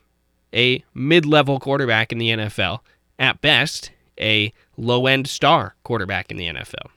a 0.53 0.85
mid-level 0.93 1.59
quarterback 1.59 2.13
in 2.13 2.19
the 2.19 2.29
NFL, 2.29 2.81
at 3.19 3.41
best 3.41 3.93
a 4.21 4.53
low-end 4.77 5.27
star 5.27 5.75
quarterback 5.85 6.31
in 6.31 6.37
the 6.37 6.49
NFL. 6.49 6.91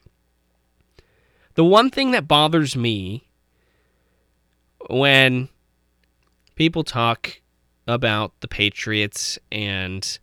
The 1.59 1.65
one 1.65 1.89
thing 1.89 2.11
that 2.11 2.25
bothers 2.25 2.77
me 2.77 3.27
when 4.89 5.49
people 6.55 6.85
talk 6.85 7.41
about 7.85 8.31
the 8.39 8.47
Patriots 8.47 9.37
and 9.51 10.19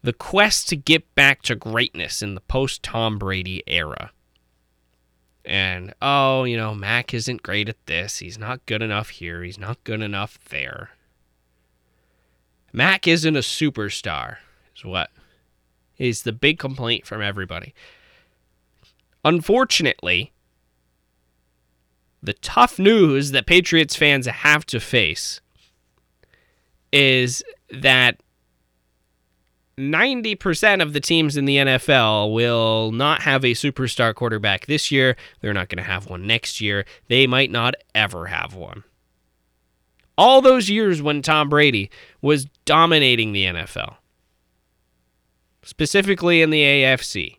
the 0.00 0.14
quest 0.14 0.70
to 0.70 0.76
get 0.76 1.14
back 1.14 1.42
to 1.42 1.54
greatness 1.54 2.22
in 2.22 2.34
the 2.34 2.40
post 2.40 2.82
Tom 2.82 3.18
Brady 3.18 3.62
era. 3.66 4.10
And, 5.44 5.92
oh, 6.00 6.44
you 6.44 6.56
know, 6.56 6.74
Mac 6.74 7.12
isn't 7.12 7.42
great 7.42 7.68
at 7.68 7.84
this. 7.84 8.20
He's 8.20 8.38
not 8.38 8.64
good 8.64 8.80
enough 8.80 9.10
here. 9.10 9.42
He's 9.42 9.58
not 9.58 9.84
good 9.84 10.00
enough 10.00 10.38
there. 10.48 10.92
Mac 12.72 13.06
isn't 13.06 13.36
a 13.36 13.40
superstar, 13.40 14.38
is 14.74 14.82
what 14.82 15.10
is 15.98 16.22
the 16.22 16.32
big 16.32 16.58
complaint 16.58 17.04
from 17.04 17.20
everybody. 17.20 17.74
Unfortunately, 19.24 20.32
the 22.22 22.34
tough 22.34 22.78
news 22.78 23.30
that 23.32 23.46
Patriots 23.46 23.96
fans 23.96 24.26
have 24.26 24.64
to 24.66 24.80
face 24.80 25.40
is 26.92 27.42
that 27.70 28.20
90% 29.76 30.82
of 30.82 30.92
the 30.92 31.00
teams 31.00 31.36
in 31.36 31.44
the 31.44 31.56
NFL 31.56 32.32
will 32.32 32.92
not 32.92 33.22
have 33.22 33.44
a 33.44 33.52
superstar 33.52 34.14
quarterback 34.14 34.66
this 34.66 34.90
year. 34.90 35.16
They're 35.40 35.52
not 35.52 35.68
going 35.68 35.82
to 35.82 35.90
have 35.90 36.08
one 36.08 36.26
next 36.26 36.60
year. 36.60 36.84
They 37.08 37.26
might 37.26 37.50
not 37.50 37.74
ever 37.94 38.26
have 38.26 38.54
one. 38.54 38.84
All 40.16 40.40
those 40.40 40.70
years 40.70 41.02
when 41.02 41.22
Tom 41.22 41.48
Brady 41.48 41.90
was 42.22 42.44
dominating 42.64 43.32
the 43.32 43.46
NFL, 43.46 43.96
specifically 45.64 46.40
in 46.40 46.50
the 46.50 46.62
AFC. 46.62 47.38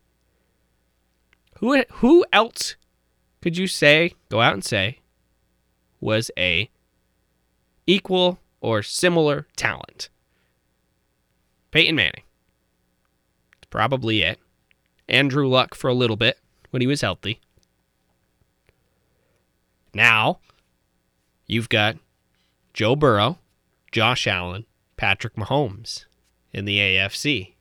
Who 1.59 1.83
who 1.93 2.25
else 2.33 2.75
could 3.41 3.57
you 3.57 3.67
say 3.67 4.13
go 4.29 4.41
out 4.41 4.53
and 4.53 4.63
say 4.63 4.99
was 5.99 6.29
a 6.37 6.69
equal 7.87 8.39
or 8.61 8.83
similar 8.83 9.47
talent? 9.55 10.09
Peyton 11.71 11.95
Manning. 11.95 12.23
Probably 13.69 14.21
it. 14.21 14.39
Andrew 15.09 15.47
Luck 15.47 15.75
for 15.75 15.89
a 15.89 15.93
little 15.93 16.15
bit 16.15 16.39
when 16.71 16.81
he 16.81 16.87
was 16.87 17.01
healthy. 17.01 17.41
Now, 19.93 20.39
you've 21.47 21.69
got 21.69 21.97
Joe 22.73 22.95
Burrow, 22.95 23.39
Josh 23.91 24.27
Allen, 24.27 24.65
Patrick 24.97 25.35
Mahomes 25.35 26.05
in 26.51 26.65
the 26.65 26.77
AFC. 26.77 27.54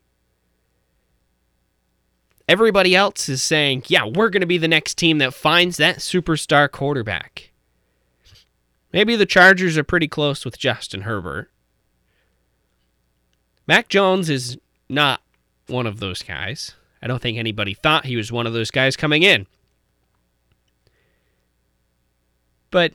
Everybody 2.48 2.94
else 2.94 3.28
is 3.28 3.42
saying, 3.42 3.84
yeah, 3.86 4.04
we're 4.04 4.28
going 4.28 4.42
to 4.42 4.46
be 4.46 4.58
the 4.58 4.68
next 4.68 4.96
team 4.96 5.18
that 5.18 5.32
finds 5.32 5.78
that 5.78 5.98
superstar 5.98 6.70
quarterback. 6.70 7.50
Maybe 8.92 9.16
the 9.16 9.26
Chargers 9.26 9.78
are 9.78 9.84
pretty 9.84 10.08
close 10.08 10.44
with 10.44 10.58
Justin 10.58 11.02
Herbert. 11.02 11.50
Mac 13.66 13.88
Jones 13.88 14.28
is 14.28 14.58
not 14.88 15.20
one 15.68 15.86
of 15.86 16.00
those 16.00 16.22
guys. 16.22 16.74
I 17.02 17.06
don't 17.06 17.20
think 17.20 17.38
anybody 17.38 17.74
thought 17.74 18.06
he 18.06 18.16
was 18.16 18.30
one 18.30 18.46
of 18.46 18.52
those 18.52 18.70
guys 18.70 18.96
coming 18.96 19.22
in. 19.22 19.46
But 22.70 22.92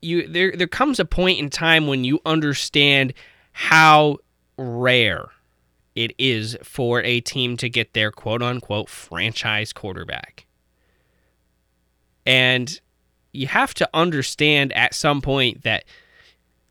you 0.00 0.26
there 0.26 0.52
there 0.52 0.68
comes 0.68 1.00
a 1.00 1.04
point 1.04 1.38
in 1.38 1.50
time 1.50 1.86
when 1.86 2.04
you 2.04 2.20
understand 2.24 3.12
how 3.52 4.18
rare 4.56 5.26
it 5.98 6.14
is 6.16 6.56
for 6.62 7.02
a 7.02 7.20
team 7.20 7.56
to 7.56 7.68
get 7.68 7.92
their 7.92 8.12
quote 8.12 8.40
unquote 8.40 8.88
franchise 8.88 9.72
quarterback. 9.72 10.46
And 12.24 12.80
you 13.32 13.48
have 13.48 13.74
to 13.74 13.90
understand 13.92 14.72
at 14.74 14.94
some 14.94 15.20
point 15.20 15.64
that 15.64 15.84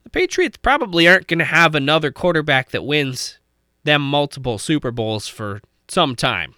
the 0.03 0.09
Patriots 0.09 0.57
probably 0.57 1.09
aren't 1.09 1.27
going 1.27 1.39
to 1.39 1.45
have 1.45 1.75
another 1.75 2.09
quarterback 2.09 2.69
that 2.69 2.85
wins 2.85 3.37
them 3.83 4.01
multiple 4.01 4.57
Super 4.57 4.91
Bowls 4.91 5.27
for 5.27 5.61
some 5.89 6.15
time. 6.15 6.55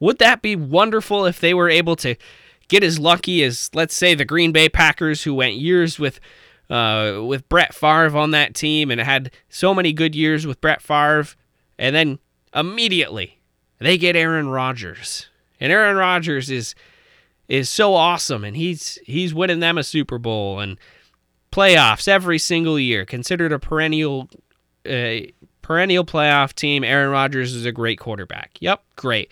Would 0.00 0.18
that 0.18 0.42
be 0.42 0.56
wonderful 0.56 1.24
if 1.24 1.38
they 1.38 1.54
were 1.54 1.70
able 1.70 1.94
to 1.96 2.16
get 2.66 2.82
as 2.82 2.98
lucky 2.98 3.44
as, 3.44 3.70
let's 3.74 3.96
say, 3.96 4.16
the 4.16 4.24
Green 4.24 4.50
Bay 4.50 4.68
Packers, 4.68 5.22
who 5.22 5.34
went 5.34 5.54
years 5.54 6.00
with 6.00 6.18
uh, 6.70 7.22
with 7.24 7.48
Brett 7.48 7.74
Favre 7.74 8.16
on 8.16 8.32
that 8.32 8.54
team 8.54 8.90
and 8.90 9.00
had 9.00 9.30
so 9.48 9.74
many 9.74 9.92
good 9.92 10.14
years 10.14 10.46
with 10.46 10.60
Brett 10.60 10.82
Favre, 10.82 11.26
and 11.78 11.94
then 11.94 12.18
immediately 12.54 13.38
they 13.78 13.98
get 13.98 14.16
Aaron 14.16 14.48
Rodgers, 14.48 15.28
and 15.60 15.72
Aaron 15.72 15.96
Rodgers 15.96 16.50
is 16.50 16.74
is 17.48 17.68
so 17.68 17.94
awesome, 17.94 18.44
and 18.44 18.56
he's 18.56 18.98
he's 19.04 19.32
winning 19.34 19.60
them 19.60 19.78
a 19.78 19.84
Super 19.84 20.18
Bowl 20.18 20.60
and 20.60 20.78
playoffs 21.52 22.08
every 22.08 22.38
single 22.38 22.78
year, 22.78 23.04
considered 23.04 23.52
a 23.52 23.58
perennial 23.58 24.28
perennial 25.62 26.04
playoff 26.04 26.52
team. 26.54 26.84
Aaron 26.84 27.10
Rodgers 27.10 27.54
is 27.54 27.64
a 27.64 27.72
great 27.72 27.98
quarterback. 27.98 28.56
Yep, 28.60 28.82
great. 28.96 29.30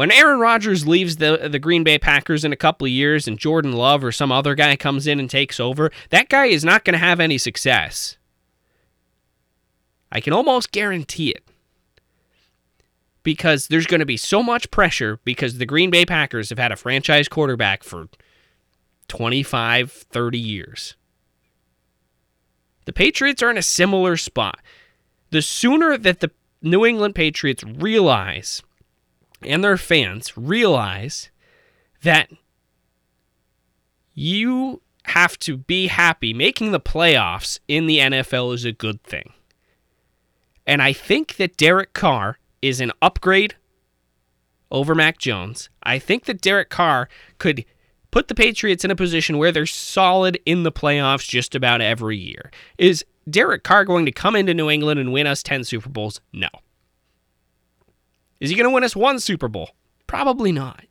When 0.00 0.10
Aaron 0.12 0.40
Rodgers 0.40 0.86
leaves 0.86 1.16
the 1.16 1.50
the 1.52 1.58
Green 1.58 1.84
Bay 1.84 1.98
Packers 1.98 2.42
in 2.42 2.54
a 2.54 2.56
couple 2.56 2.86
of 2.86 2.90
years 2.90 3.28
and 3.28 3.38
Jordan 3.38 3.72
Love 3.72 4.02
or 4.02 4.10
some 4.10 4.32
other 4.32 4.54
guy 4.54 4.74
comes 4.74 5.06
in 5.06 5.20
and 5.20 5.28
takes 5.28 5.60
over, 5.60 5.90
that 6.08 6.30
guy 6.30 6.46
is 6.46 6.64
not 6.64 6.86
going 6.86 6.94
to 6.94 6.98
have 6.98 7.20
any 7.20 7.36
success. 7.36 8.16
I 10.10 10.22
can 10.22 10.32
almost 10.32 10.72
guarantee 10.72 11.32
it. 11.32 11.44
Because 13.22 13.68
there's 13.68 13.86
going 13.86 14.00
to 14.00 14.06
be 14.06 14.16
so 14.16 14.42
much 14.42 14.70
pressure 14.70 15.20
because 15.22 15.58
the 15.58 15.66
Green 15.66 15.90
Bay 15.90 16.06
Packers 16.06 16.48
have 16.48 16.58
had 16.58 16.72
a 16.72 16.76
franchise 16.76 17.28
quarterback 17.28 17.84
for 17.84 18.08
25, 19.08 19.92
30 19.92 20.38
years. 20.38 20.96
The 22.86 22.94
Patriots 22.94 23.42
are 23.42 23.50
in 23.50 23.58
a 23.58 23.62
similar 23.62 24.16
spot. 24.16 24.60
The 25.28 25.42
sooner 25.42 25.98
that 25.98 26.20
the 26.20 26.30
New 26.62 26.86
England 26.86 27.14
Patriots 27.14 27.62
realize 27.64 28.62
and 29.42 29.62
their 29.64 29.76
fans 29.76 30.36
realize 30.36 31.30
that 32.02 32.30
you 34.14 34.82
have 35.04 35.38
to 35.40 35.56
be 35.56 35.88
happy. 35.88 36.32
Making 36.32 36.72
the 36.72 36.80
playoffs 36.80 37.58
in 37.68 37.86
the 37.86 37.98
NFL 37.98 38.54
is 38.54 38.64
a 38.64 38.72
good 38.72 39.02
thing. 39.02 39.32
And 40.66 40.82
I 40.82 40.92
think 40.92 41.36
that 41.36 41.56
Derek 41.56 41.94
Carr 41.94 42.38
is 42.62 42.80
an 42.80 42.92
upgrade 43.02 43.56
over 44.70 44.94
Mac 44.94 45.18
Jones. 45.18 45.68
I 45.82 45.98
think 45.98 46.26
that 46.26 46.40
Derek 46.40 46.70
Carr 46.70 47.08
could 47.38 47.64
put 48.10 48.28
the 48.28 48.34
Patriots 48.34 48.84
in 48.84 48.90
a 48.90 48.96
position 48.96 49.38
where 49.38 49.52
they're 49.52 49.66
solid 49.66 50.38
in 50.46 50.62
the 50.62 50.72
playoffs 50.72 51.28
just 51.28 51.54
about 51.54 51.80
every 51.80 52.18
year. 52.18 52.50
Is 52.78 53.04
Derek 53.28 53.64
Carr 53.64 53.84
going 53.84 54.06
to 54.06 54.12
come 54.12 54.36
into 54.36 54.54
New 54.54 54.70
England 54.70 55.00
and 55.00 55.12
win 55.12 55.26
us 55.26 55.42
10 55.42 55.64
Super 55.64 55.88
Bowls? 55.88 56.20
No. 56.32 56.48
Is 58.40 58.50
he 58.50 58.56
going 58.56 58.68
to 58.68 58.74
win 58.74 58.84
us 58.84 58.96
one 58.96 59.20
Super 59.20 59.48
Bowl? 59.48 59.70
Probably 60.06 60.50
not. 60.50 60.84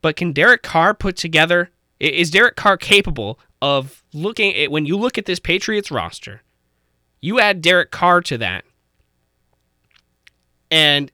But 0.00 0.16
can 0.16 0.32
Derek 0.32 0.62
Carr 0.62 0.94
put 0.94 1.16
together? 1.16 1.70
Is 2.00 2.30
Derek 2.30 2.56
Carr 2.56 2.76
capable 2.76 3.38
of 3.60 4.02
looking 4.12 4.54
at 4.54 4.70
when 4.70 4.86
you 4.86 4.96
look 4.96 5.18
at 5.18 5.26
this 5.26 5.38
Patriots 5.38 5.90
roster? 5.90 6.42
You 7.20 7.40
add 7.40 7.60
Derek 7.60 7.90
Carr 7.90 8.20
to 8.22 8.38
that, 8.38 8.64
and 10.70 11.10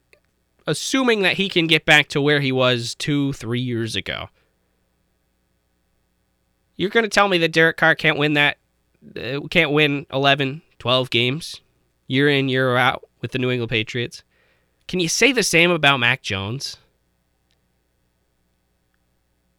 assuming 0.67 1.23
that 1.23 1.33
he 1.33 1.49
can 1.49 1.65
get 1.65 1.85
back 1.85 2.07
to 2.09 2.21
where 2.21 2.39
he 2.41 2.51
was 2.51 2.93
two, 2.93 3.33
three 3.33 3.59
years 3.59 3.95
ago, 3.95 4.29
you're 6.75 6.91
going 6.91 7.03
to 7.03 7.09
tell 7.09 7.27
me 7.27 7.39
that 7.39 7.51
Derek 7.51 7.77
Carr 7.77 7.95
can't 7.95 8.19
win 8.19 8.33
that, 8.33 8.57
uh, 9.17 9.39
can't 9.49 9.71
win 9.71 10.05
11, 10.13 10.61
12 10.77 11.09
games 11.09 11.61
year 12.07 12.29
in, 12.29 12.49
year 12.49 12.77
out 12.77 13.03
with 13.25 13.31
the 13.31 13.39
New 13.39 13.49
England 13.49 13.71
Patriots. 13.71 14.21
Can 14.87 14.99
you 14.99 15.09
say 15.09 15.31
the 15.31 15.41
same 15.41 15.71
about 15.71 15.99
Mac 15.99 16.21
Jones? 16.21 16.77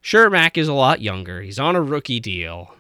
Sure, 0.01 0.31
Mac 0.31 0.57
is 0.57 0.69
a 0.69 0.73
lot 0.73 1.01
younger. 1.01 1.43
He's 1.43 1.59
on 1.59 1.75
a 1.75 1.83
rookie 1.83 2.21
deal. 2.21 2.77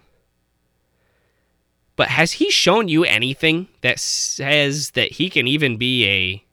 But 1.97 2.07
has 2.07 2.35
he 2.35 2.53
shown 2.53 2.87
you 2.87 3.03
anything 3.03 3.67
that 3.81 3.99
says 3.99 4.93
that 4.93 5.11
he 5.11 5.29
can 5.29 5.49
even 5.49 5.77
be 5.77 6.07
a 6.07 6.45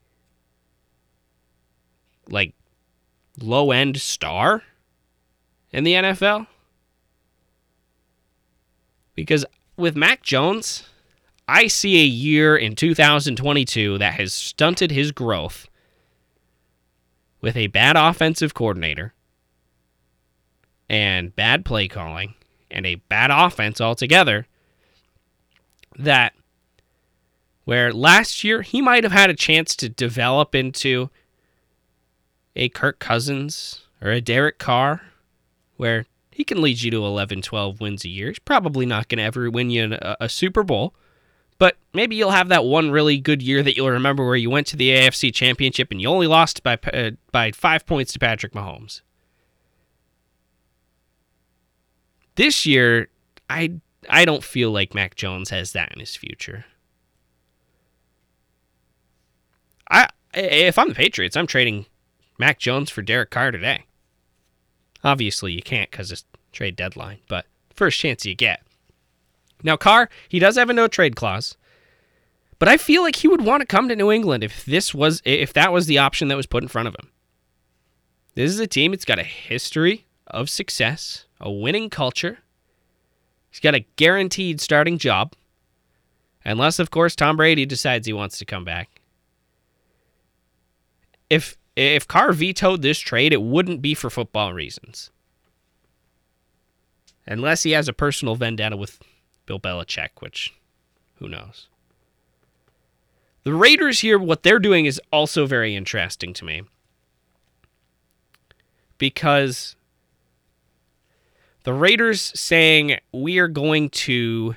like 2.27 2.55
low 3.39 3.69
end 3.69 4.01
star 4.01 4.63
in 5.71 5.83
the 5.83 5.93
NFL? 5.93 6.47
Because 9.13 9.45
with 9.77 9.95
Mac 9.95 10.23
Jones, 10.23 10.89
I 11.47 11.67
see 11.67 12.01
a 12.01 12.05
year 12.05 12.55
in 12.55 12.75
2022 12.75 13.97
that 13.97 14.13
has 14.13 14.33
stunted 14.33 14.91
his 14.91 15.11
growth 15.11 15.67
with 17.41 17.57
a 17.57 17.67
bad 17.67 17.97
offensive 17.97 18.53
coordinator 18.53 19.13
and 20.89 21.35
bad 21.35 21.65
play 21.65 21.87
calling 21.87 22.35
and 22.71 22.85
a 22.85 22.95
bad 22.95 23.31
offense 23.31 23.81
altogether 23.81 24.47
that 25.97 26.33
where 27.65 27.93
last 27.93 28.43
year 28.43 28.61
he 28.61 28.81
might 28.81 29.03
have 29.03 29.13
had 29.13 29.29
a 29.29 29.35
chance 29.35 29.75
to 29.75 29.89
develop 29.89 30.55
into 30.55 31.09
a 32.55 32.69
Kirk 32.69 32.99
Cousins 32.99 33.87
or 34.01 34.11
a 34.11 34.21
Derek 34.21 34.59
Carr 34.59 35.01
where 35.77 36.05
he 36.31 36.43
can 36.43 36.61
lead 36.61 36.81
you 36.81 36.91
to 36.91 37.05
11, 37.05 37.41
12 37.41 37.79
wins 37.79 38.05
a 38.05 38.09
year. 38.09 38.29
He's 38.29 38.39
probably 38.39 38.85
not 38.85 39.07
going 39.07 39.17
to 39.17 39.23
ever 39.23 39.49
win 39.49 39.69
you 39.69 39.93
a, 39.93 40.17
a 40.21 40.29
Super 40.29 40.63
Bowl, 40.63 40.93
but 41.57 41.77
maybe 41.93 42.15
you'll 42.15 42.31
have 42.31 42.49
that 42.49 42.65
one 42.65 42.91
really 42.91 43.17
good 43.17 43.41
year 43.41 43.63
that 43.63 43.75
you'll 43.75 43.89
remember 43.89 44.25
where 44.25 44.35
you 44.35 44.49
went 44.49 44.67
to 44.67 44.75
the 44.75 44.89
AFC 44.89 45.33
Championship 45.33 45.91
and 45.91 46.01
you 46.01 46.07
only 46.07 46.27
lost 46.27 46.63
by 46.63 46.77
uh, 46.93 47.11
by 47.31 47.51
5 47.51 47.85
points 47.85 48.13
to 48.13 48.19
Patrick 48.19 48.53
Mahomes. 48.53 49.01
This 52.35 52.65
year, 52.65 53.09
I 53.49 53.79
I 54.09 54.25
don't 54.25 54.43
feel 54.43 54.71
like 54.71 54.95
Mac 54.95 55.15
Jones 55.15 55.49
has 55.49 55.71
that 55.73 55.91
in 55.93 55.99
his 55.99 56.15
future. 56.15 56.65
I 59.89 60.07
if 60.33 60.77
I'm 60.77 60.89
the 60.89 60.95
Patriots, 60.95 61.37
I'm 61.37 61.47
trading 61.47 61.85
Mac 62.39 62.59
Jones 62.59 62.89
for 62.89 63.01
Derek 63.01 63.29
Carr 63.29 63.51
today. 63.51 63.85
Obviously, 65.03 65.51
you 65.51 65.61
can't 65.61 65.91
because 65.91 66.11
it's 66.11 66.25
trade 66.51 66.75
deadline, 66.75 67.19
but 67.27 67.45
first 67.73 67.99
chance 67.99 68.25
you 68.25 68.35
get. 68.35 68.61
Now, 69.63 69.77
Carr, 69.77 70.09
he 70.27 70.39
does 70.39 70.57
have 70.57 70.69
a 70.69 70.73
no 70.73 70.87
trade 70.87 71.15
clause, 71.15 71.55
but 72.59 72.67
I 72.67 72.77
feel 72.77 73.01
like 73.01 73.17
he 73.17 73.27
would 73.27 73.41
want 73.41 73.61
to 73.61 73.65
come 73.67 73.87
to 73.87 73.95
New 73.95 74.11
England 74.11 74.43
if 74.43 74.65
this 74.65 74.93
was 74.93 75.21
if 75.25 75.53
that 75.53 75.73
was 75.73 75.87
the 75.87 75.97
option 75.97 76.27
that 76.27 76.37
was 76.37 76.45
put 76.45 76.63
in 76.63 76.69
front 76.69 76.87
of 76.87 76.95
him. 76.95 77.09
This 78.35 78.51
is 78.51 78.59
a 78.59 78.67
team. 78.67 78.93
It's 78.93 79.05
got 79.05 79.19
a 79.19 79.23
history 79.23 80.05
of 80.27 80.49
success, 80.49 81.25
a 81.39 81.51
winning 81.51 81.89
culture. 81.89 82.39
He's 83.49 83.59
got 83.59 83.75
a 83.75 83.85
guaranteed 83.95 84.59
starting 84.59 84.97
job, 84.97 85.33
unless, 86.43 86.79
of 86.79 86.89
course, 86.89 87.15
Tom 87.15 87.37
Brady 87.37 87.65
decides 87.65 88.07
he 88.07 88.13
wants 88.13 88.39
to 88.39 88.45
come 88.45 88.65
back. 88.65 89.01
If 91.29 91.57
if 91.75 92.07
Carr 92.07 92.33
vetoed 92.33 92.81
this 92.81 92.99
trade, 92.99 93.33
it 93.33 93.41
wouldn't 93.41 93.81
be 93.81 93.93
for 93.93 94.09
football 94.09 94.53
reasons. 94.53 95.11
Unless 97.25 97.63
he 97.63 97.71
has 97.71 97.87
a 97.87 97.93
personal 97.93 98.35
vendetta 98.35 98.75
with 98.75 98.99
Bill 99.45 99.59
Belichick, 99.59 100.09
which 100.19 100.53
who 101.15 101.27
knows. 101.27 101.67
The 103.43 103.53
Raiders 103.53 103.99
here, 103.99 104.17
what 104.17 104.43
they're 104.43 104.59
doing 104.59 104.85
is 104.85 105.01
also 105.11 105.45
very 105.45 105.75
interesting 105.75 106.33
to 106.33 106.45
me. 106.45 106.63
Because 108.97 109.75
the 111.63 111.73
Raiders 111.73 112.31
saying 112.39 112.97
we 113.11 113.37
are 113.39 113.49
going 113.49 113.89
to 113.89 114.55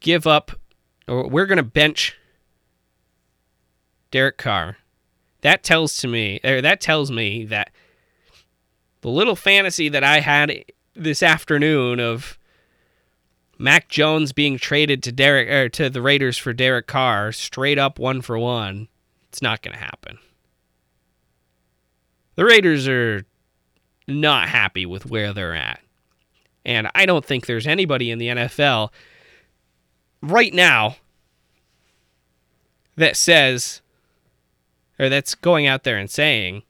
give 0.00 0.26
up 0.26 0.52
or 1.08 1.28
we're 1.28 1.46
going 1.46 1.56
to 1.56 1.62
bench 1.62 2.16
Derek 4.10 4.38
Carr. 4.38 4.76
That 5.40 5.62
tells 5.62 5.96
to 5.98 6.08
me, 6.08 6.40
that 6.42 6.80
tells 6.80 7.10
me 7.10 7.44
that 7.46 7.70
the 9.00 9.08
little 9.08 9.36
fantasy 9.36 9.88
that 9.88 10.04
I 10.04 10.20
had 10.20 10.64
this 10.98 11.22
afternoon 11.22 12.00
of 12.00 12.38
Mac 13.58 13.88
Jones 13.88 14.32
being 14.32 14.58
traded 14.58 15.02
to 15.04 15.12
Derek 15.12 15.48
or 15.48 15.68
to 15.70 15.88
the 15.90 16.02
Raiders 16.02 16.36
for 16.36 16.52
Derek 16.52 16.86
Carr, 16.86 17.32
straight 17.32 17.78
up 17.78 17.98
one 17.98 18.20
for 18.20 18.38
one, 18.38 18.88
it's 19.28 19.42
not 19.42 19.62
going 19.62 19.74
to 19.74 19.82
happen. 19.82 20.18
The 22.36 22.44
Raiders 22.44 22.86
are 22.86 23.24
not 24.06 24.48
happy 24.48 24.86
with 24.86 25.06
where 25.06 25.32
they're 25.32 25.54
at. 25.54 25.80
And 26.64 26.90
I 26.94 27.06
don't 27.06 27.24
think 27.24 27.46
there's 27.46 27.66
anybody 27.66 28.10
in 28.10 28.18
the 28.18 28.28
NFL 28.28 28.90
right 30.22 30.52
now 30.52 30.96
that 32.96 33.16
says 33.16 33.80
or 34.98 35.08
that's 35.08 35.34
going 35.34 35.66
out 35.66 35.84
there 35.84 35.96
and 35.96 36.10
saying, 36.10 36.62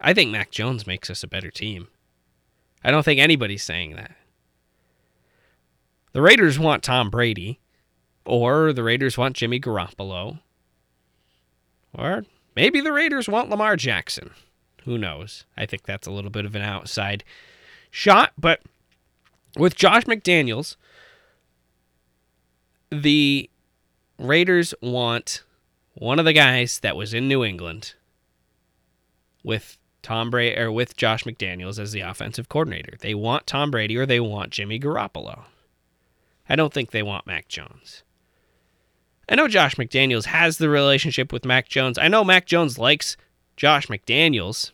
I 0.00 0.14
think 0.14 0.30
Mac 0.30 0.50
Jones 0.50 0.86
makes 0.86 1.10
us 1.10 1.22
a 1.22 1.28
better 1.28 1.50
team. 1.50 1.88
I 2.82 2.90
don't 2.90 3.02
think 3.02 3.20
anybody's 3.20 3.62
saying 3.62 3.96
that. 3.96 4.16
The 6.12 6.22
Raiders 6.22 6.58
want 6.58 6.82
Tom 6.82 7.10
Brady, 7.10 7.60
or 8.24 8.72
the 8.72 8.82
Raiders 8.82 9.16
want 9.16 9.36
Jimmy 9.36 9.60
Garoppolo, 9.60 10.40
or 11.94 12.24
maybe 12.56 12.80
the 12.80 12.92
Raiders 12.92 13.28
want 13.28 13.50
Lamar 13.50 13.76
Jackson. 13.76 14.30
Who 14.84 14.98
knows? 14.98 15.44
I 15.56 15.66
think 15.66 15.84
that's 15.84 16.06
a 16.06 16.10
little 16.10 16.30
bit 16.30 16.46
of 16.46 16.56
an 16.56 16.62
outside 16.62 17.22
shot, 17.90 18.32
but 18.38 18.60
with 19.56 19.76
Josh 19.76 20.04
McDaniels, 20.04 20.76
the 22.90 23.48
Raiders 24.18 24.74
want 24.80 25.42
one 25.94 26.18
of 26.18 26.24
the 26.24 26.32
guys 26.32 26.80
that 26.80 26.96
was 26.96 27.14
in 27.14 27.28
New 27.28 27.44
England 27.44 27.94
with 29.42 29.78
Tom 30.02 30.30
Brady 30.30 30.58
or 30.58 30.72
with 30.72 30.96
Josh 30.96 31.24
McDaniels 31.24 31.78
as 31.78 31.92
the 31.92 32.00
offensive 32.00 32.48
coordinator. 32.48 32.94
They 33.00 33.14
want 33.14 33.46
Tom 33.46 33.70
Brady 33.70 33.96
or 33.96 34.06
they 34.06 34.20
want 34.20 34.50
Jimmy 34.50 34.80
Garoppolo. 34.80 35.44
I 36.48 36.56
don't 36.56 36.72
think 36.72 36.90
they 36.90 37.02
want 37.02 37.26
Mac 37.26 37.48
Jones. 37.48 38.02
I 39.28 39.36
know 39.36 39.46
Josh 39.46 39.76
McDaniels 39.76 40.24
has 40.26 40.58
the 40.58 40.68
relationship 40.68 41.32
with 41.32 41.44
Mac 41.44 41.68
Jones. 41.68 41.98
I 41.98 42.08
know 42.08 42.24
Mac 42.24 42.46
Jones 42.46 42.78
likes 42.78 43.16
Josh 43.56 43.86
McDaniels. 43.86 44.72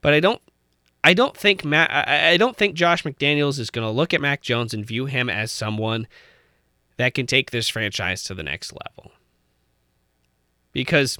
But 0.00 0.14
I 0.14 0.20
don't 0.20 0.40
I 1.04 1.12
don't 1.14 1.36
think 1.36 1.64
Matt 1.64 1.90
I 1.90 2.36
don't 2.36 2.56
think 2.56 2.74
Josh 2.74 3.02
McDaniels 3.04 3.58
is 3.58 3.70
going 3.70 3.86
to 3.86 3.92
look 3.92 4.14
at 4.14 4.20
Mac 4.20 4.40
Jones 4.40 4.72
and 4.72 4.86
view 4.86 5.06
him 5.06 5.28
as 5.28 5.52
someone 5.52 6.06
that 6.96 7.14
can 7.14 7.26
take 7.26 7.50
this 7.50 7.68
franchise 7.68 8.22
to 8.24 8.34
the 8.34 8.42
next 8.42 8.72
level. 8.72 9.12
Because 10.72 11.18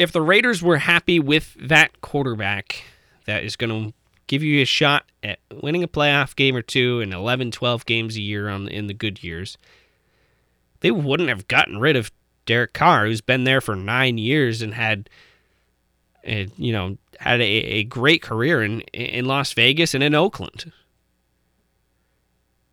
if 0.00 0.12
the 0.12 0.22
Raiders 0.22 0.62
were 0.62 0.78
happy 0.78 1.20
with 1.20 1.54
that 1.60 2.00
quarterback 2.00 2.84
that 3.26 3.44
is 3.44 3.54
going 3.54 3.68
to 3.68 3.94
give 4.28 4.42
you 4.42 4.62
a 4.62 4.64
shot 4.64 5.04
at 5.22 5.40
winning 5.52 5.82
a 5.82 5.88
playoff 5.88 6.34
game 6.34 6.56
or 6.56 6.62
two 6.62 7.00
and 7.02 7.12
11, 7.12 7.50
12 7.50 7.84
games 7.84 8.16
a 8.16 8.22
year 8.22 8.48
on 8.48 8.66
in 8.66 8.86
the 8.86 8.94
good 8.94 9.22
years, 9.22 9.58
they 10.80 10.90
wouldn't 10.90 11.28
have 11.28 11.46
gotten 11.48 11.78
rid 11.78 11.96
of 11.96 12.10
Derek 12.46 12.72
Carr, 12.72 13.04
who's 13.04 13.20
been 13.20 13.44
there 13.44 13.60
for 13.60 13.76
nine 13.76 14.16
years 14.16 14.62
and 14.62 14.72
had, 14.72 15.10
a, 16.24 16.48
you 16.56 16.72
know, 16.72 16.96
had 17.18 17.42
a, 17.42 17.44
a 17.44 17.84
great 17.84 18.22
career 18.22 18.62
in 18.62 18.80
in 18.94 19.26
Las 19.26 19.52
Vegas 19.52 19.92
and 19.92 20.02
in 20.02 20.14
Oakland. 20.14 20.72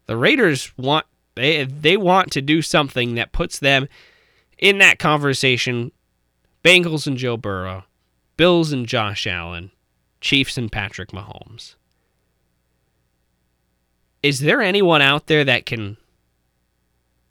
The 0.05 0.15
Raiders 0.15 0.71
want 0.77 1.05
they 1.35 1.65
they 1.65 1.97
want 1.97 2.31
to 2.31 2.41
do 2.41 2.61
something 2.61 3.15
that 3.15 3.33
puts 3.33 3.59
them 3.59 3.89
in 4.57 4.77
that 4.77 4.97
conversation. 4.97 5.91
Bengals 6.67 7.07
and 7.07 7.15
Joe 7.15 7.37
Burrow, 7.37 7.85
Bills 8.35 8.73
and 8.73 8.85
Josh 8.85 9.25
Allen, 9.25 9.71
Chiefs 10.19 10.57
and 10.57 10.69
Patrick 10.69 11.11
Mahomes. 11.11 11.75
Is 14.21 14.39
there 14.39 14.61
anyone 14.61 15.01
out 15.01 15.27
there 15.27 15.45
that 15.45 15.65
can 15.65 15.95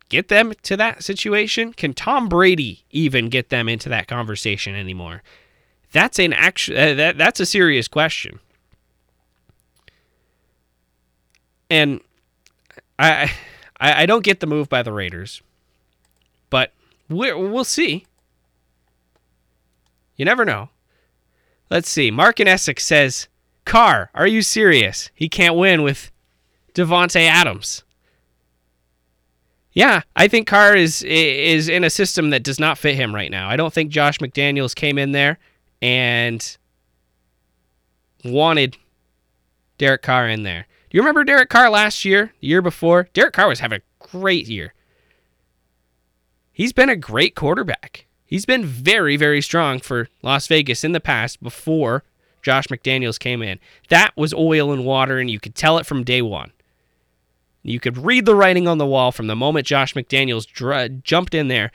get 0.08 0.28
them 0.28 0.54
to 0.62 0.74
that 0.78 1.04
situation? 1.04 1.74
Can 1.74 1.92
Tom 1.92 2.30
Brady 2.30 2.86
even 2.90 3.28
get 3.28 3.50
them 3.50 3.68
into 3.68 3.90
that 3.90 4.08
conversation 4.08 4.74
anymore? 4.74 5.22
That's 5.92 6.18
an 6.18 6.32
actual 6.32 6.78
uh, 6.78 6.94
that 6.94 7.18
that's 7.18 7.38
a 7.38 7.44
serious 7.44 7.88
question. 7.88 8.38
And 11.68 12.00
I 12.98 13.30
I, 13.78 14.04
I 14.04 14.06
don't 14.06 14.24
get 14.24 14.40
the 14.40 14.46
move 14.46 14.70
by 14.70 14.82
the 14.82 14.94
Raiders, 14.94 15.42
but 16.48 16.72
we 17.10 17.34
we'll 17.34 17.64
see. 17.64 18.06
You 20.16 20.24
never 20.24 20.44
know. 20.44 20.70
Let's 21.70 21.88
see. 21.88 22.10
Mark 22.10 22.40
in 22.40 22.48
Essex 22.48 22.84
says, 22.84 23.28
Carr, 23.64 24.10
are 24.14 24.26
you 24.26 24.42
serious? 24.42 25.10
He 25.14 25.28
can't 25.28 25.56
win 25.56 25.82
with 25.82 26.10
Davante 26.74 27.20
Adams. 27.20 27.82
Yeah, 29.72 30.02
I 30.14 30.26
think 30.26 30.46
Carr 30.46 30.74
is 30.74 31.02
is 31.02 31.68
in 31.68 31.84
a 31.84 31.90
system 31.90 32.30
that 32.30 32.42
does 32.42 32.58
not 32.58 32.78
fit 32.78 32.94
him 32.94 33.14
right 33.14 33.30
now. 33.30 33.50
I 33.50 33.56
don't 33.56 33.74
think 33.74 33.90
Josh 33.90 34.18
McDaniels 34.20 34.74
came 34.74 34.96
in 34.96 35.12
there 35.12 35.38
and 35.82 36.56
wanted 38.24 38.78
Derek 39.76 40.00
Carr 40.00 40.28
in 40.28 40.44
there. 40.44 40.66
Do 40.88 40.96
you 40.96 41.02
remember 41.02 41.24
Derek 41.24 41.50
Carr 41.50 41.68
last 41.68 42.06
year, 42.06 42.32
the 42.40 42.46
year 42.46 42.62
before? 42.62 43.08
Derek 43.12 43.34
Carr 43.34 43.48
was 43.48 43.60
having 43.60 43.80
a 43.80 44.06
great 44.06 44.46
year. 44.46 44.72
He's 46.52 46.72
been 46.72 46.88
a 46.88 46.96
great 46.96 47.34
quarterback. 47.34 48.05
He's 48.26 48.46
been 48.46 48.64
very, 48.64 49.16
very 49.16 49.40
strong 49.40 49.78
for 49.78 50.08
Las 50.22 50.46
Vegas 50.48 50.82
in 50.82 50.92
the 50.92 51.00
past 51.00 51.42
before 51.42 52.02
Josh 52.42 52.66
McDaniels 52.66 53.18
came 53.18 53.42
in. 53.42 53.58
That 53.88 54.16
was 54.16 54.34
oil 54.34 54.72
and 54.72 54.84
water, 54.84 55.18
and 55.18 55.30
you 55.30 55.40
could 55.40 55.54
tell 55.54 55.78
it 55.78 55.86
from 55.86 56.04
day 56.04 56.22
one. 56.22 56.52
You 57.62 57.80
could 57.80 57.98
read 57.98 58.26
the 58.26 58.34
writing 58.34 58.68
on 58.68 58.78
the 58.78 58.86
wall 58.86 59.10
from 59.10 59.26
the 59.26 59.36
moment 59.36 59.66
Josh 59.66 59.94
McDaniels 59.94 60.46
dr- 60.46 61.02
jumped 61.02 61.34
in 61.34 61.48
there 61.48 61.72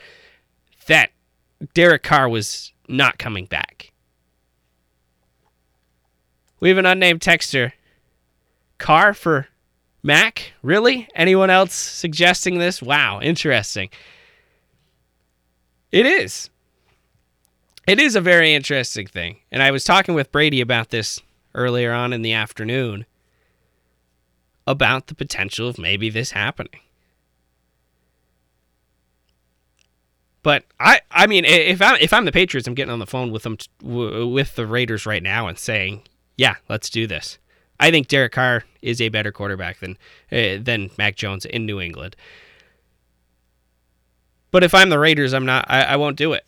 that 0.88 1.12
Derek 1.74 2.04
Carr 2.04 2.30
was 2.30 2.72
not 2.88 3.18
coming 3.18 3.46
back. 3.46 3.92
We 6.60 6.70
have 6.70 6.78
an 6.78 6.86
unnamed 6.86 7.20
texter. 7.20 7.74
Carr 8.78 9.14
for 9.14 9.48
Mac? 10.04 10.54
Really? 10.64 11.08
Anyone 11.16 11.50
else 11.50 11.74
suggesting 11.74 12.58
this? 12.58 12.82
Wow, 12.82 13.20
interesting. 13.22 13.90
It 15.92 16.06
is. 16.06 16.50
It 17.88 18.00
is 18.00 18.16
a 18.16 18.22
very 18.22 18.54
interesting 18.54 19.08
thing. 19.08 19.38
And 19.52 19.62
I 19.62 19.72
was 19.72 19.84
talking 19.84 20.16
with 20.16 20.32
Brady 20.32 20.62
about 20.62 20.90
this 20.90 21.20
earlier 21.54 21.92
on 21.92 22.14
in 22.14 22.22
the 22.22 22.34
afternoon 22.34 23.06
about 24.68 25.08
the 25.08 25.16
potential 25.16 25.68
of 25.68 25.78
maybe 25.78 26.10
this 26.10 26.32
happening. 26.32 26.80
But 30.44 30.64
I, 30.80 31.02
I 31.12 31.28
mean, 31.28 31.46
if 31.46 31.82
I'm 31.82 31.98
if 32.02 32.14
I'm 32.14 32.26
the 32.26 32.32
Patriots, 32.32 32.68
I'm 32.68 32.74
getting 32.74 32.92
on 32.92 33.00
the 33.00 33.06
phone 33.06 33.32
with 33.32 33.44
them 33.44 33.58
t- 33.58 33.68
w- 33.82 34.28
with 34.28 34.56
the 34.56 34.66
Raiders 34.66 35.06
right 35.06 35.22
now 35.22 35.48
and 35.48 35.58
saying, 35.58 36.02
"Yeah, 36.36 36.56
let's 36.68 36.90
do 36.90 37.06
this." 37.06 37.38
I 37.80 37.92
think 37.92 38.08
Derek 38.08 38.32
Carr 38.32 38.64
is 38.82 39.00
a 39.02 39.10
better 39.10 39.32
quarterback 39.32 39.80
than 39.80 39.98
uh, 40.32 40.58
than 40.60 40.90
Mac 40.98 41.16
Jones 41.16 41.46
in 41.46 41.68
New 41.68 41.80
England. 41.80 42.16
But 44.52 44.64
if 44.64 44.74
I'm 44.74 44.90
the 44.90 45.00
Raiders, 45.00 45.34
I'm 45.34 45.46
not. 45.46 45.66
I, 45.70 45.84
I 45.84 45.96
won't 45.96 46.18
do 46.18 46.34
it. 46.34 46.46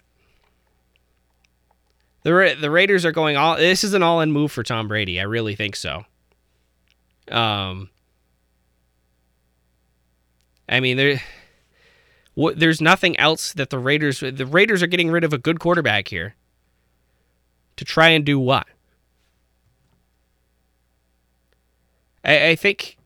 The 2.24 2.34
Ra- 2.34 2.56
the 2.60 2.70
Raiders 2.70 3.06
are 3.06 3.12
going 3.12 3.36
all. 3.38 3.58
This 3.58 3.84
is 3.84 3.94
an 3.94 4.04
all 4.04 4.22
in 4.22 4.32
move 4.32 4.52
for 4.52 4.64
Tom 4.64 4.88
Brady. 4.88 5.20
I 5.20 5.24
really 5.24 5.56
think 5.56 5.76
so. 5.76 6.06
Um. 7.32 7.90
I 10.68 10.80
mean, 10.80 10.98
there. 10.98 11.22
There's 12.36 12.82
nothing 12.82 13.18
else 13.20 13.54
that 13.54 13.70
the 13.70 13.80
Raiders. 13.80 14.20
The 14.20 14.46
Raiders 14.46 14.82
are 14.82 14.88
getting 14.88 15.12
rid 15.12 15.24
of 15.24 15.34
a 15.34 15.38
good 15.38 15.60
quarterback 15.60 16.08
here. 16.08 16.36
To 17.78 17.86
try 17.86 18.10
and 18.10 18.26
do 18.26 18.40
what? 18.40 18.68
I, 22.24 22.50
I 22.50 22.56
think. 22.56 22.98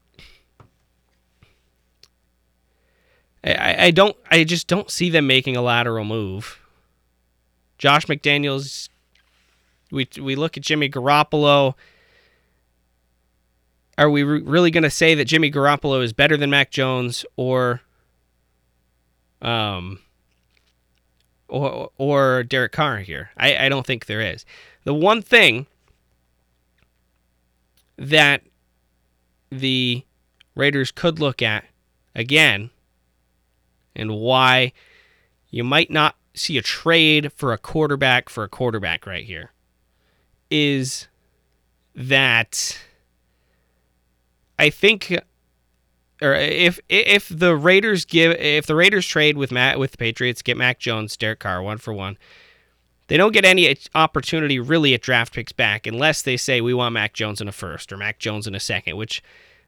I, 3.55 3.85
I 3.85 3.91
don't. 3.91 4.15
I 4.29 4.43
just 4.43 4.67
don't 4.67 4.91
see 4.91 5.09
them 5.09 5.27
making 5.27 5.55
a 5.55 5.61
lateral 5.61 6.05
move. 6.05 6.59
Josh 7.77 8.05
McDaniels. 8.05 8.89
We 9.91 10.07
we 10.19 10.35
look 10.35 10.57
at 10.57 10.63
Jimmy 10.63 10.89
Garoppolo. 10.89 11.75
Are 13.97 14.09
we 14.09 14.23
re- 14.23 14.41
really 14.41 14.69
going 14.69 14.83
to 14.83 14.91
say 14.91 15.15
that 15.15 15.25
Jimmy 15.25 15.49
Garoppolo 15.49 16.03
is 16.03 16.13
better 16.13 16.37
than 16.37 16.49
Mac 16.49 16.69
Jones 16.69 17.25
or 17.35 17.81
um 19.41 19.99
or 21.47 21.89
or 21.97 22.43
Derek 22.43 22.73
Carr 22.73 22.97
here? 22.99 23.29
I, 23.37 23.65
I 23.65 23.69
don't 23.69 23.85
think 23.85 24.05
there 24.05 24.21
is. 24.21 24.45
The 24.83 24.93
one 24.93 25.21
thing 25.21 25.67
that 27.97 28.41
the 29.49 30.03
Raiders 30.55 30.91
could 30.91 31.19
look 31.19 31.41
at 31.41 31.65
again 32.13 32.69
and 33.97 34.15
why 34.15 34.71
you 35.49 35.63
might 35.63 35.91
not 35.91 36.15
see 36.33 36.57
a 36.57 36.61
trade 36.61 37.33
for 37.33 37.51
a 37.51 37.57
quarterback 37.57 38.29
for 38.29 38.43
a 38.43 38.49
quarterback 38.49 39.05
right 39.05 39.25
here 39.25 39.51
is 40.49 41.07
that 41.95 42.79
I 44.59 44.69
think 44.69 45.19
or 46.21 46.33
if 46.33 46.79
if 46.89 47.27
the 47.29 47.55
Raiders 47.55 48.05
give 48.05 48.33
if 48.33 48.65
the 48.65 48.75
Raiders 48.75 49.05
trade 49.05 49.37
with 49.37 49.51
Matt 49.51 49.79
with 49.79 49.91
the 49.91 49.97
Patriots 49.97 50.41
get 50.41 50.57
Mac 50.57 50.79
Jones, 50.79 51.17
Derek 51.17 51.39
Carr 51.39 51.61
one 51.61 51.77
for 51.77 51.93
one, 51.93 52.17
they 53.07 53.17
don't 53.17 53.33
get 53.33 53.45
any 53.45 53.75
opportunity 53.93 54.59
really 54.59 54.93
at 54.93 55.01
draft 55.01 55.33
picks 55.33 55.51
back 55.51 55.85
unless 55.85 56.21
they 56.21 56.37
say 56.37 56.61
we 56.61 56.73
want 56.73 56.93
Mac 56.93 57.13
Jones 57.13 57.41
in 57.41 57.47
a 57.47 57.51
first 57.51 57.91
or 57.91 57.97
Mac 57.97 58.19
Jones 58.19 58.47
in 58.47 58.55
a 58.55 58.59
second. 58.59 58.95
Which 58.95 59.21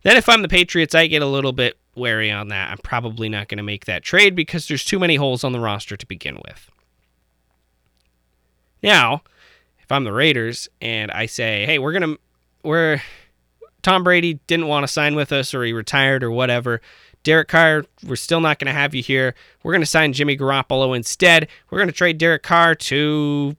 then 0.03 0.17
if 0.17 0.29
I'm 0.29 0.41
the 0.41 0.47
Patriots, 0.47 0.95
I 0.95 1.07
get 1.07 1.21
a 1.21 1.27
little 1.27 1.51
bit 1.51 1.77
wary 1.95 2.31
on 2.31 2.47
that. 2.49 2.71
I'm 2.71 2.77
probably 2.77 3.29
not 3.29 3.47
going 3.47 3.57
to 3.57 3.63
make 3.63 3.85
that 3.85 4.03
trade 4.03 4.35
because 4.35 4.67
there's 4.67 4.85
too 4.85 4.99
many 4.99 5.15
holes 5.15 5.43
on 5.43 5.51
the 5.51 5.59
roster 5.59 5.97
to 5.97 6.05
begin 6.05 6.35
with. 6.35 6.69
Now, 8.81 9.23
if 9.79 9.91
I'm 9.91 10.05
the 10.05 10.13
Raiders 10.13 10.69
and 10.81 11.11
I 11.11 11.25
say, 11.25 11.65
hey, 11.65 11.79
we're 11.79 11.91
gonna 11.91 12.15
we're 12.63 13.01
Tom 13.81 14.03
Brady 14.03 14.39
didn't 14.47 14.67
want 14.67 14.83
to 14.83 14.87
sign 14.87 15.15
with 15.15 15.31
us 15.31 15.53
or 15.53 15.63
he 15.63 15.73
retired 15.73 16.23
or 16.23 16.31
whatever. 16.31 16.81
Derek 17.23 17.49
Carr, 17.49 17.85
we're 18.05 18.15
still 18.15 18.39
not 18.39 18.59
going 18.59 18.67
to 18.67 18.73
have 18.73 18.95
you 18.95 19.03
here. 19.03 19.35
We're 19.63 19.73
going 19.73 19.81
to 19.81 19.87
sign 19.87 20.13
Jimmy 20.13 20.37
Garoppolo 20.37 20.95
instead. 20.95 21.47
We're 21.69 21.79
going 21.79 21.89
to 21.89 21.93
trade 21.93 22.17
Derek 22.17 22.43
Carr 22.43 22.75
to 22.75 23.57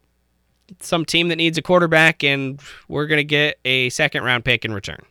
some 0.80 1.04
team 1.04 1.28
that 1.28 1.36
needs 1.36 1.58
a 1.58 1.62
quarterback, 1.62 2.24
and 2.24 2.60
we're 2.88 3.06
going 3.06 3.18
to 3.18 3.24
get 3.24 3.58
a 3.64 3.90
second 3.90 4.22
round 4.24 4.44
pick 4.44 4.64
in 4.64 4.72
return. 4.72 5.04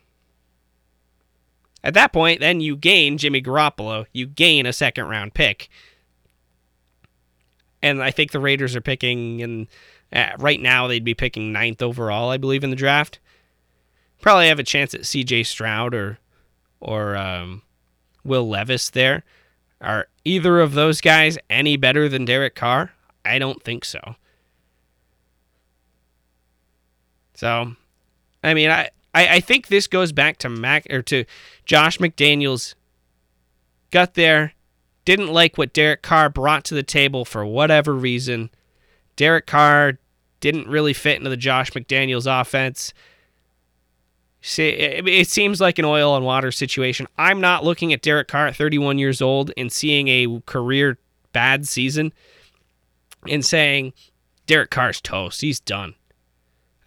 At 1.82 1.94
that 1.94 2.12
point, 2.12 2.40
then 2.40 2.60
you 2.60 2.76
gain 2.76 3.18
Jimmy 3.18 3.40
Garoppolo, 3.40 4.06
you 4.12 4.26
gain 4.26 4.66
a 4.66 4.72
second 4.72 5.06
round 5.06 5.34
pick. 5.34 5.68
And 7.82 8.02
I 8.02 8.10
think 8.10 8.32
the 8.32 8.40
Raiders 8.40 8.76
are 8.76 8.82
picking, 8.82 9.40
and 9.42 9.66
uh, 10.12 10.32
right 10.38 10.60
now 10.60 10.86
they'd 10.86 11.04
be 11.04 11.14
picking 11.14 11.52
ninth 11.52 11.80
overall, 11.80 12.28
I 12.28 12.36
believe, 12.36 12.62
in 12.62 12.70
the 12.70 12.76
draft 12.76 13.18
probably 14.20 14.48
have 14.48 14.58
a 14.58 14.64
chance 14.64 14.94
at 14.94 15.06
C.J. 15.06 15.44
Stroud 15.44 15.94
or 15.94 16.18
or 16.80 17.16
um, 17.16 17.62
Will 18.24 18.48
Levis. 18.48 18.90
There 18.90 19.24
are 19.80 20.08
either 20.24 20.60
of 20.60 20.74
those 20.74 21.00
guys 21.00 21.38
any 21.48 21.76
better 21.76 22.08
than 22.08 22.24
Derek 22.24 22.54
Carr? 22.54 22.92
I 23.24 23.38
don't 23.38 23.62
think 23.62 23.84
so. 23.84 24.16
So, 27.34 27.74
I 28.42 28.54
mean, 28.54 28.70
I, 28.70 28.90
I, 29.14 29.36
I 29.36 29.40
think 29.40 29.66
this 29.66 29.86
goes 29.86 30.12
back 30.12 30.38
to 30.38 30.48
Mac 30.48 30.86
or 30.90 31.02
to 31.02 31.24
Josh 31.64 31.98
McDaniels. 31.98 32.74
Got 33.90 34.14
there, 34.14 34.54
didn't 35.04 35.32
like 35.32 35.58
what 35.58 35.72
Derek 35.72 36.02
Carr 36.02 36.28
brought 36.28 36.64
to 36.66 36.74
the 36.74 36.82
table 36.82 37.24
for 37.24 37.44
whatever 37.44 37.94
reason. 37.94 38.50
Derek 39.16 39.46
Carr 39.46 39.98
didn't 40.40 40.68
really 40.68 40.92
fit 40.92 41.18
into 41.18 41.30
the 41.30 41.36
Josh 41.36 41.70
McDaniels 41.72 42.40
offense. 42.40 42.94
See, 44.42 44.68
it, 44.68 45.06
it 45.06 45.28
seems 45.28 45.60
like 45.60 45.78
an 45.78 45.84
oil 45.84 46.16
and 46.16 46.24
water 46.24 46.50
situation. 46.50 47.06
I'm 47.18 47.40
not 47.40 47.64
looking 47.64 47.92
at 47.92 48.02
Derek 48.02 48.28
Carr 48.28 48.46
at 48.46 48.56
31 48.56 48.98
years 48.98 49.20
old 49.20 49.52
and 49.56 49.70
seeing 49.70 50.08
a 50.08 50.40
career 50.46 50.98
bad 51.32 51.68
season 51.68 52.12
and 53.28 53.44
saying 53.44 53.92
Derek 54.46 54.70
Carr's 54.70 55.00
toast. 55.00 55.42
He's 55.42 55.60
done. 55.60 55.94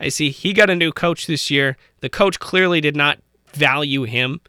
I 0.03 0.09
see 0.09 0.31
he 0.31 0.51
got 0.51 0.69
a 0.69 0.75
new 0.75 0.91
coach 0.91 1.27
this 1.27 1.49
year. 1.49 1.77
The 2.01 2.09
coach 2.09 2.37
clearly 2.37 2.81
did 2.81 2.93
not 2.95 3.19
value 3.53 4.03
him 4.03 4.41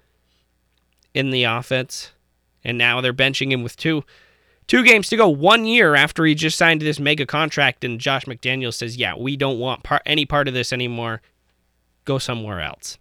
in 1.15 1.31
the 1.31 1.45
offense, 1.45 2.11
and 2.65 2.77
now 2.77 3.01
they're 3.01 3.13
benching 3.13 3.53
him 3.53 3.63
with 3.63 3.77
two 3.77 4.03
two 4.67 4.83
games 4.83 5.09
to 5.11 5.17
go, 5.17 5.29
one 5.29 5.65
year 5.65 5.95
after 5.95 6.25
he 6.25 6.35
just 6.35 6.59
signed 6.59 6.81
this 6.81 6.99
mega 6.99 7.25
contract. 7.25 7.85
And 7.85 8.01
Josh 8.01 8.25
McDaniel 8.25 8.75
says, 8.75 8.97
"Yeah, 8.97 9.15
we 9.15 9.37
don't 9.37 9.61
want 9.61 9.85
part, 9.85 10.03
any 10.05 10.27
part 10.27 10.49
of 10.49 10.55
this 10.55 10.73
anymore 10.73 11.23
go 12.05 12.19
somewhere 12.19 12.61
else. 12.61 12.99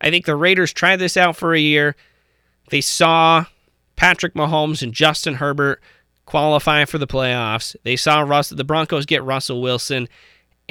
I 0.00 0.10
think 0.10 0.26
the 0.26 0.34
Raiders 0.34 0.72
tried 0.72 0.96
this 0.96 1.16
out 1.16 1.36
for 1.36 1.54
a 1.54 1.60
year. 1.60 1.94
They 2.70 2.80
saw 2.80 3.46
Patrick 3.94 4.34
Mahomes 4.34 4.82
and 4.82 4.92
Justin 4.92 5.34
Herbert 5.34 5.80
qualify 6.26 6.84
for 6.84 6.98
the 6.98 7.06
playoffs. 7.06 7.76
They 7.84 7.94
saw 7.94 8.22
Russ, 8.22 8.48
the 8.48 8.64
Broncos 8.64 9.06
get 9.06 9.22
Russell 9.22 9.62
Wilson 9.62 10.08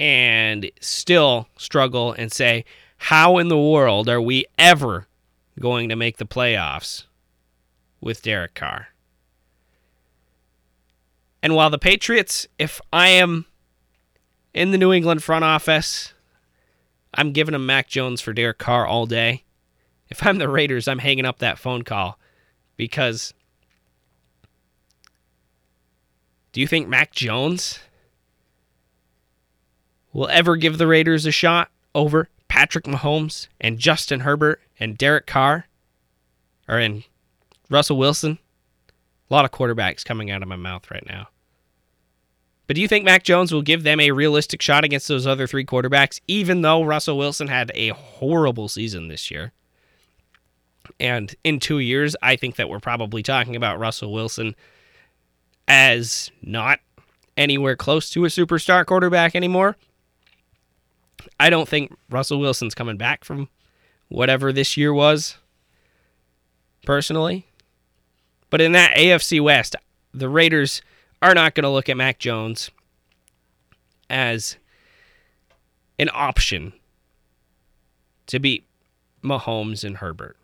and 0.01 0.71
still 0.79 1.47
struggle 1.57 2.11
and 2.11 2.31
say, 2.31 2.65
how 2.97 3.37
in 3.37 3.49
the 3.49 3.57
world 3.57 4.09
are 4.09 4.19
we 4.19 4.47
ever 4.57 5.07
going 5.59 5.89
to 5.89 5.95
make 5.95 6.17
the 6.17 6.25
playoffs 6.25 7.03
with 8.01 8.23
Derek 8.23 8.55
Carr? 8.55 8.87
And 11.43 11.53
while 11.53 11.69
the 11.69 11.77
Patriots, 11.77 12.47
if 12.57 12.81
I 12.91 13.09
am 13.09 13.45
in 14.55 14.71
the 14.71 14.77
New 14.79 14.91
England 14.91 15.21
front 15.21 15.45
office, 15.45 16.13
I'm 17.13 17.31
giving 17.31 17.53
them 17.53 17.67
Mac 17.67 17.87
Jones 17.87 18.21
for 18.21 18.33
Derek 18.33 18.57
Carr 18.57 18.87
all 18.87 19.05
day. 19.05 19.43
If 20.09 20.25
I'm 20.25 20.39
the 20.39 20.49
Raiders, 20.49 20.87
I'm 20.87 20.99
hanging 20.99 21.25
up 21.25 21.37
that 21.39 21.59
phone 21.59 21.83
call 21.83 22.17
because 22.75 23.35
do 26.53 26.59
you 26.59 26.65
think 26.65 26.87
Mac 26.87 27.11
Jones 27.11 27.77
will 30.13 30.27
ever 30.29 30.55
give 30.55 30.77
the 30.77 30.87
Raiders 30.87 31.25
a 31.25 31.31
shot 31.31 31.69
over 31.95 32.29
Patrick 32.47 32.85
Mahomes 32.85 33.47
and 33.59 33.79
Justin 33.79 34.21
Herbert 34.21 34.61
and 34.79 34.97
Derek 34.97 35.25
Carr 35.25 35.67
or 36.67 36.79
in 36.79 37.03
Russell 37.69 37.97
Wilson? 37.97 38.39
A 39.29 39.33
lot 39.33 39.45
of 39.45 39.51
quarterbacks 39.51 40.03
coming 40.03 40.29
out 40.29 40.41
of 40.41 40.49
my 40.49 40.57
mouth 40.57 40.91
right 40.91 41.05
now. 41.07 41.29
But 42.67 42.75
do 42.75 42.81
you 42.81 42.87
think 42.87 43.03
Mac 43.03 43.23
Jones 43.23 43.51
will 43.51 43.61
give 43.61 43.83
them 43.83 43.99
a 43.99 44.11
realistic 44.11 44.61
shot 44.61 44.85
against 44.85 45.07
those 45.07 45.27
other 45.27 45.47
three 45.47 45.65
quarterbacks, 45.65 46.21
even 46.27 46.61
though 46.61 46.83
Russell 46.83 47.17
Wilson 47.17 47.47
had 47.47 47.71
a 47.75 47.89
horrible 47.89 48.69
season 48.69 49.07
this 49.07 49.29
year? 49.29 49.51
And 50.99 51.35
in 51.43 51.59
two 51.59 51.79
years, 51.79 52.15
I 52.21 52.35
think 52.35 52.55
that 52.55 52.69
we're 52.69 52.79
probably 52.79 53.23
talking 53.23 53.55
about 53.55 53.79
Russell 53.79 54.13
Wilson 54.13 54.55
as 55.67 56.31
not 56.41 56.79
anywhere 57.37 57.75
close 57.75 58.09
to 58.11 58.25
a 58.25 58.29
superstar 58.29 58.85
quarterback 58.85 59.35
anymore. 59.35 59.77
I 61.39 61.49
don't 61.49 61.67
think 61.67 61.95
Russell 62.09 62.39
Wilson's 62.39 62.75
coming 62.75 62.97
back 62.97 63.23
from 63.23 63.49
whatever 64.09 64.51
this 64.51 64.77
year 64.77 64.93
was, 64.93 65.37
personally. 66.85 67.47
But 68.49 68.61
in 68.61 68.73
that 68.73 68.95
AFC 68.95 69.41
West, 69.41 69.75
the 70.13 70.29
Raiders 70.29 70.81
are 71.21 71.33
not 71.33 71.55
going 71.55 71.63
to 71.63 71.69
look 71.69 71.89
at 71.89 71.97
Mac 71.97 72.19
Jones 72.19 72.69
as 74.09 74.57
an 75.97 76.09
option 76.13 76.73
to 78.27 78.39
beat 78.39 78.65
Mahomes 79.23 79.83
and 79.83 79.97
Herbert. 79.97 80.37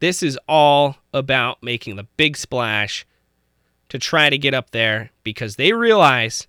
This 0.00 0.22
is 0.22 0.38
all 0.48 0.96
about 1.14 1.62
making 1.62 1.96
the 1.96 2.06
big 2.16 2.36
splash 2.36 3.06
to 3.88 3.98
try 3.98 4.28
to 4.28 4.38
get 4.38 4.54
up 4.54 4.70
there 4.70 5.10
because 5.22 5.56
they 5.56 5.72
realize 5.72 6.46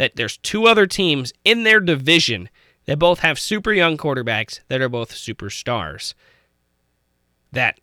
that 0.00 0.16
there's 0.16 0.38
two 0.38 0.66
other 0.66 0.86
teams 0.86 1.30
in 1.44 1.62
their 1.62 1.78
division 1.78 2.48
that 2.86 2.98
both 2.98 3.18
have 3.18 3.38
super 3.38 3.70
young 3.70 3.98
quarterbacks 3.98 4.60
that 4.68 4.80
are 4.80 4.88
both 4.88 5.12
superstars. 5.12 6.14
That 7.52 7.80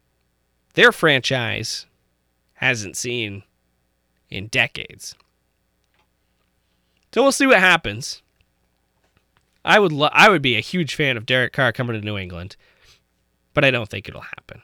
their 0.74 0.92
franchise 0.92 1.86
hasn't 2.56 2.98
seen 2.98 3.44
in 4.32 4.48
decades. 4.48 5.14
So 7.14 7.22
we'll 7.22 7.32
see 7.32 7.46
what 7.46 7.60
happens. 7.60 8.24
I 9.64 9.78
would 9.78 9.92
lo- 9.92 10.10
I 10.12 10.30
would 10.30 10.42
be 10.42 10.56
a 10.56 10.60
huge 10.60 10.96
fan 10.96 11.18
of 11.18 11.26
Derek 11.28 11.54
Carr 11.54 11.72
coming 11.72 12.02
to 12.02 12.04
New 12.04 12.18
England, 12.18 12.56
but 13.54 13.64
I 13.64 13.70
don't 13.70 13.90
think 13.90 14.10
it'll 14.10 14.22
happen. 14.22 14.64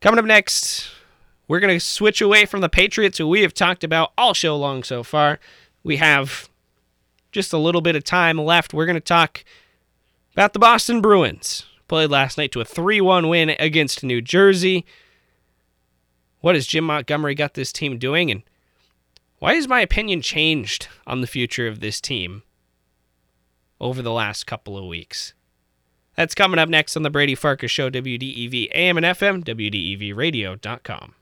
Coming 0.00 0.18
up 0.18 0.24
next, 0.24 0.90
we're 1.48 1.60
going 1.60 1.74
to 1.74 1.84
switch 1.84 2.20
away 2.20 2.44
from 2.44 2.60
the 2.60 2.68
Patriots, 2.68 3.18
who 3.18 3.26
we 3.26 3.40
have 3.40 3.54
talked 3.54 3.82
about 3.82 4.12
all 4.18 4.34
show 4.34 4.56
long 4.56 4.82
so 4.82 5.02
far. 5.02 5.40
We 5.82 5.96
have 5.96 6.48
just 7.32 7.54
a 7.54 7.58
little 7.58 7.80
bit 7.80 7.96
of 7.96 8.04
time 8.04 8.38
left. 8.38 8.74
We're 8.74 8.86
going 8.86 8.94
to 8.94 9.00
talk 9.00 9.44
about 10.34 10.52
the 10.52 10.58
Boston 10.58 11.00
Bruins. 11.00 11.64
Played 11.88 12.10
last 12.10 12.36
night 12.36 12.52
to 12.52 12.60
a 12.60 12.66
3 12.66 13.00
1 13.00 13.28
win 13.28 13.50
against 13.58 14.04
New 14.04 14.20
Jersey. 14.20 14.84
What 16.40 16.54
has 16.54 16.66
Jim 16.66 16.84
Montgomery 16.84 17.34
got 17.34 17.54
this 17.54 17.72
team 17.72 17.98
doing? 17.98 18.30
And 18.30 18.42
why 19.38 19.54
has 19.54 19.66
my 19.66 19.80
opinion 19.80 20.20
changed 20.20 20.88
on 21.06 21.22
the 21.22 21.26
future 21.26 21.66
of 21.66 21.80
this 21.80 22.00
team 22.00 22.42
over 23.80 24.02
the 24.02 24.12
last 24.12 24.46
couple 24.46 24.76
of 24.76 24.84
weeks? 24.84 25.32
That's 26.14 26.34
coming 26.34 26.58
up 26.58 26.68
next 26.68 26.96
on 26.96 27.04
the 27.04 27.10
Brady 27.10 27.34
Farkas 27.34 27.70
Show, 27.70 27.90
WDEV 27.90 28.70
AM 28.74 28.98
and 28.98 29.06
FM, 29.06 29.44
WDEVradio.com. 29.44 31.14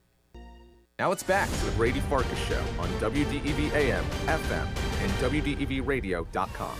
Now 0.99 1.13
it's 1.13 1.23
back 1.23 1.51
to 1.51 1.65
the 1.67 1.73
Brady 1.73 2.01
Farkas 2.01 2.39
Show 2.49 2.65
on 2.79 2.89
WDEV 3.01 3.71
AM, 3.75 4.03
FM, 4.25 4.67
and 5.03 5.13
WDEVradio.com. 5.21 6.75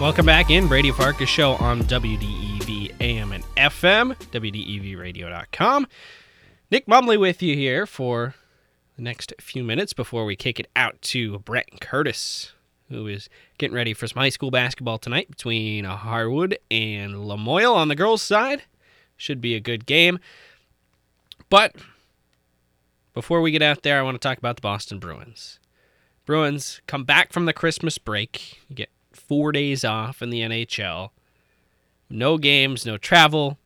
Welcome 0.00 0.26
back 0.26 0.50
in 0.50 0.66
Brady 0.66 0.90
Farkas 0.90 1.28
Show 1.28 1.52
on 1.52 1.82
WDEV 1.82 3.00
AM 3.00 3.30
and 3.30 3.44
FM, 3.56 4.16
WDEVradio.com. 4.16 5.86
Nick 6.72 6.86
Mumley 6.86 7.16
with 7.16 7.40
you 7.40 7.54
here 7.54 7.86
for 7.86 8.34
the 8.96 9.02
next 9.02 9.32
few 9.40 9.62
minutes 9.62 9.92
before 9.92 10.24
we 10.24 10.34
kick 10.34 10.58
it 10.58 10.66
out 10.74 11.00
to 11.02 11.38
Brett 11.38 11.80
Curtis, 11.80 12.50
who 12.88 13.06
is 13.06 13.28
getting 13.58 13.74
ready 13.74 13.94
for 13.94 14.06
some 14.06 14.20
high 14.20 14.28
school 14.28 14.50
basketball 14.50 14.98
tonight 14.98 15.30
between 15.30 15.84
Harwood 15.84 16.58
and 16.70 17.14
Lamoille 17.14 17.74
on 17.74 17.88
the 17.88 17.96
girls' 17.96 18.22
side. 18.22 18.62
Should 19.16 19.40
be 19.40 19.54
a 19.54 19.60
good 19.60 19.86
game. 19.86 20.18
But 21.48 21.76
before 23.12 23.40
we 23.40 23.52
get 23.52 23.62
out 23.62 23.82
there, 23.82 23.98
I 23.98 24.02
want 24.02 24.20
to 24.20 24.28
talk 24.28 24.38
about 24.38 24.56
the 24.56 24.62
Boston 24.62 24.98
Bruins. 24.98 25.60
Bruins 26.26 26.80
come 26.86 27.04
back 27.04 27.32
from 27.32 27.44
the 27.44 27.52
Christmas 27.52 27.98
break. 27.98 28.58
You 28.68 28.76
get 28.76 28.90
four 29.12 29.52
days 29.52 29.84
off 29.84 30.22
in 30.22 30.30
the 30.30 30.40
NHL. 30.40 31.10
No 32.10 32.38
games, 32.38 32.84
no 32.84 32.96
travel. 32.96 33.58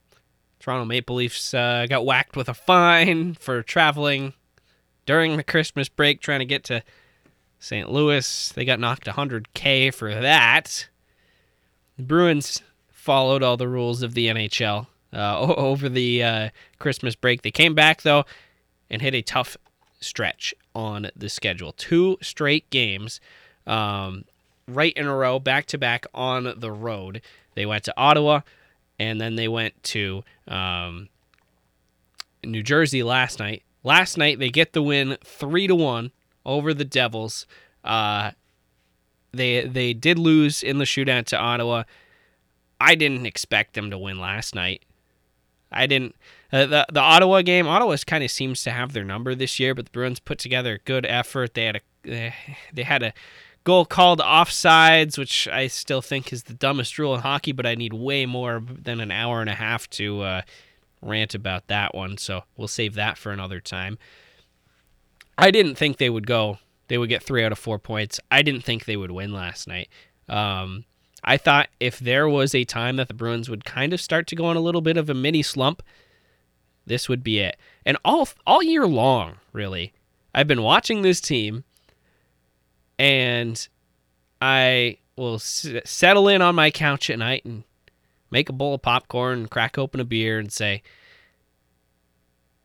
Toronto 0.58 0.84
Maple 0.84 1.16
Leafs 1.16 1.54
uh, 1.54 1.86
got 1.88 2.04
whacked 2.04 2.36
with 2.36 2.48
a 2.48 2.54
fine 2.54 3.34
for 3.34 3.62
traveling 3.62 4.34
during 5.06 5.36
the 5.36 5.44
Christmas 5.44 5.88
break 5.88 6.20
trying 6.20 6.40
to 6.40 6.44
get 6.44 6.64
to 6.64 6.82
St. 7.58 7.90
Louis. 7.90 8.52
They 8.52 8.64
got 8.64 8.80
knocked 8.80 9.06
100K 9.06 9.92
for 9.92 10.14
that. 10.14 10.88
The 11.96 12.02
Bruins 12.02 12.62
followed 12.90 13.42
all 13.42 13.56
the 13.56 13.68
rules 13.68 14.02
of 14.02 14.14
the 14.14 14.28
NHL 14.28 14.86
uh, 15.12 15.40
over 15.56 15.88
the 15.88 16.22
uh, 16.22 16.48
Christmas 16.78 17.14
break. 17.14 17.42
They 17.42 17.50
came 17.50 17.74
back, 17.74 18.02
though, 18.02 18.24
and 18.90 19.02
hit 19.02 19.14
a 19.14 19.22
tough 19.22 19.56
stretch 20.00 20.54
on 20.74 21.10
the 21.16 21.28
schedule. 21.28 21.72
Two 21.72 22.18
straight 22.22 22.68
games. 22.70 23.20
Um, 23.66 24.24
right 24.66 24.92
in 24.96 25.06
a 25.06 25.14
row, 25.14 25.38
back 25.38 25.66
to 25.66 25.78
back 25.78 26.06
on 26.14 26.54
the 26.56 26.70
road. 26.70 27.20
They 27.54 27.66
went 27.66 27.84
to 27.84 27.94
Ottawa, 27.96 28.42
and 28.98 29.20
then 29.20 29.34
they 29.34 29.48
went 29.48 29.82
to 29.84 30.22
um, 30.46 31.08
New 32.44 32.62
Jersey 32.62 33.02
last 33.02 33.38
night. 33.38 33.62
Last 33.82 34.16
night 34.16 34.38
they 34.38 34.50
get 34.50 34.72
the 34.72 34.82
win 34.82 35.16
three 35.24 35.66
to 35.66 35.74
one 35.74 36.12
over 36.48 36.72
the 36.74 36.84
Devils. 36.84 37.46
Uh, 37.84 38.32
they 39.32 39.66
they 39.66 39.92
did 39.92 40.18
lose 40.18 40.62
in 40.62 40.78
the 40.78 40.84
shootout 40.84 41.26
to 41.26 41.38
Ottawa. 41.38 41.84
I 42.80 42.94
didn't 42.94 43.26
expect 43.26 43.74
them 43.74 43.90
to 43.90 43.98
win 43.98 44.18
last 44.18 44.54
night. 44.54 44.82
I 45.70 45.86
didn't. 45.86 46.16
Uh, 46.50 46.66
the 46.66 46.86
the 46.90 47.00
Ottawa 47.00 47.42
game. 47.42 47.68
Ottawa 47.68 47.96
kind 48.06 48.24
of 48.24 48.30
seems 48.30 48.62
to 48.64 48.70
have 48.70 48.92
their 48.92 49.04
number 49.04 49.34
this 49.34 49.60
year, 49.60 49.74
but 49.74 49.84
the 49.84 49.90
Bruins 49.90 50.18
put 50.18 50.38
together 50.38 50.74
a 50.74 50.78
good 50.78 51.04
effort. 51.06 51.54
They 51.54 51.66
had 51.66 51.76
a 51.76 52.32
they 52.72 52.82
had 52.82 53.02
a 53.02 53.12
goal 53.64 53.84
called 53.84 54.20
offsides, 54.20 55.18
which 55.18 55.46
I 55.48 55.66
still 55.66 56.00
think 56.00 56.32
is 56.32 56.44
the 56.44 56.54
dumbest 56.54 56.98
rule 56.98 57.14
in 57.14 57.20
hockey, 57.20 57.52
but 57.52 57.66
I 57.66 57.74
need 57.74 57.92
way 57.92 58.24
more 58.24 58.62
than 58.66 58.98
an 59.00 59.10
hour 59.10 59.42
and 59.42 59.50
a 59.50 59.54
half 59.54 59.90
to 59.90 60.22
uh, 60.22 60.42
rant 61.02 61.34
about 61.34 61.66
that 61.66 61.94
one. 61.94 62.16
So 62.16 62.44
we'll 62.56 62.68
save 62.68 62.94
that 62.94 63.18
for 63.18 63.30
another 63.30 63.60
time. 63.60 63.98
I 65.38 65.52
didn't 65.52 65.76
think 65.76 65.96
they 65.98 66.10
would 66.10 66.26
go. 66.26 66.58
They 66.88 66.98
would 66.98 67.08
get 67.08 67.22
three 67.22 67.44
out 67.44 67.52
of 67.52 67.58
four 67.58 67.78
points. 67.78 68.18
I 68.30 68.42
didn't 68.42 68.62
think 68.62 68.84
they 68.84 68.96
would 68.96 69.12
win 69.12 69.32
last 69.32 69.68
night. 69.68 69.88
Um, 70.28 70.84
I 71.22 71.36
thought 71.36 71.68
if 71.78 71.98
there 72.00 72.28
was 72.28 72.54
a 72.54 72.64
time 72.64 72.96
that 72.96 73.06
the 73.06 73.14
Bruins 73.14 73.48
would 73.48 73.64
kind 73.64 73.92
of 73.92 74.00
start 74.00 74.26
to 74.28 74.36
go 74.36 74.46
on 74.46 74.56
a 74.56 74.60
little 74.60 74.80
bit 74.80 74.96
of 74.96 75.08
a 75.08 75.14
mini 75.14 75.42
slump, 75.42 75.82
this 76.86 77.08
would 77.08 77.22
be 77.22 77.38
it. 77.38 77.56
And 77.86 77.96
all 78.04 78.28
all 78.46 78.62
year 78.62 78.86
long, 78.86 79.36
really, 79.52 79.92
I've 80.34 80.48
been 80.48 80.62
watching 80.62 81.02
this 81.02 81.20
team 81.20 81.64
and 82.98 83.68
I 84.42 84.98
will 85.16 85.36
s- 85.36 85.68
settle 85.84 86.28
in 86.28 86.42
on 86.42 86.54
my 86.54 86.70
couch 86.70 87.10
at 87.10 87.18
night 87.18 87.44
and 87.44 87.62
make 88.30 88.48
a 88.48 88.52
bowl 88.52 88.74
of 88.74 88.82
popcorn, 88.82 89.46
crack 89.46 89.78
open 89.78 90.00
a 90.00 90.04
beer, 90.04 90.38
and 90.38 90.50
say, 90.50 90.82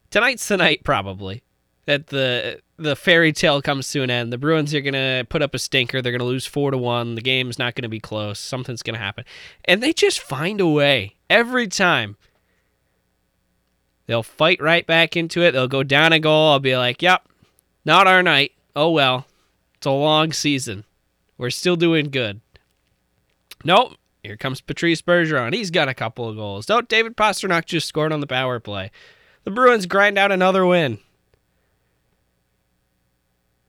"Tonight's 0.09 0.47
the 0.47 0.57
night, 0.57 0.83
probably 0.83 1.42
that 1.85 2.07
the 2.07 2.61
the 2.77 2.95
fairy 2.95 3.31
tale 3.31 3.61
comes 3.61 3.91
to 3.91 4.01
an 4.01 4.09
end. 4.09 4.33
The 4.33 4.37
Bruins 4.37 4.73
are 4.73 4.81
gonna 4.81 5.25
put 5.29 5.41
up 5.41 5.53
a 5.53 5.59
stinker. 5.59 6.01
They're 6.01 6.11
gonna 6.11 6.23
lose 6.23 6.45
four 6.45 6.71
to 6.71 6.77
one. 6.77 7.15
The 7.15 7.21
game's 7.21 7.59
not 7.59 7.75
gonna 7.75 7.89
be 7.89 7.99
close. 7.99 8.39
Something's 8.39 8.83
gonna 8.83 8.97
happen, 8.97 9.25
and 9.65 9.81
they 9.81 9.93
just 9.93 10.19
find 10.19 10.59
a 10.61 10.67
way 10.67 11.15
every 11.29 11.67
time." 11.67 12.17
They'll 14.05 14.23
fight 14.23 14.61
right 14.61 14.85
back 14.85 15.15
into 15.15 15.41
it. 15.41 15.51
They'll 15.51 15.67
go 15.67 15.83
down 15.83 16.11
a 16.11 16.19
goal. 16.19 16.51
I'll 16.51 16.59
be 16.59 16.75
like, 16.75 17.01
"Yep, 17.01 17.27
not 17.85 18.07
our 18.07 18.23
night. 18.23 18.53
Oh 18.75 18.91
well." 18.91 19.27
It's 19.75 19.85
a 19.85 19.91
long 19.91 20.31
season. 20.31 20.85
We're 21.37 21.49
still 21.49 21.75
doing 21.75 22.09
good. 22.09 22.39
Nope. 23.65 23.97
Here 24.23 24.37
comes 24.37 24.61
Patrice 24.61 25.01
Bergeron. 25.01 25.53
He's 25.53 25.71
got 25.71 25.89
a 25.89 25.93
couple 25.93 26.29
of 26.29 26.37
goals. 26.37 26.65
Don't 26.65 26.87
David 26.87 27.17
Pastrnak 27.17 27.65
just 27.65 27.87
scored 27.87 28.13
on 28.13 28.21
the 28.21 28.27
power 28.27 28.61
play. 28.61 28.91
The 29.43 29.51
Bruins 29.51 29.85
grind 29.85 30.17
out 30.17 30.31
another 30.31 30.65
win. 30.65 30.99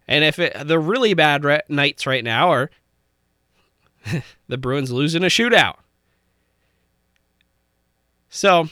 And 0.06 0.24
if 0.24 0.38
it, 0.38 0.66
the 0.66 0.78
really 0.78 1.14
bad 1.14 1.44
re- 1.44 1.62
nights 1.68 2.06
right 2.06 2.24
now 2.24 2.50
are 2.50 2.70
the 4.48 4.58
Bruins 4.58 4.90
losing 4.90 5.24
a 5.24 5.28
shootout. 5.28 5.76
So 8.28 8.68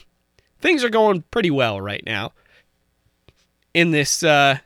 things 0.61 0.83
are 0.83 0.89
going 0.89 1.23
pretty 1.31 1.49
well 1.49 1.79
right 1.79 2.03
now 2.05 2.33
in 3.73 3.91
this 3.91 4.23
uh, 4.23 4.57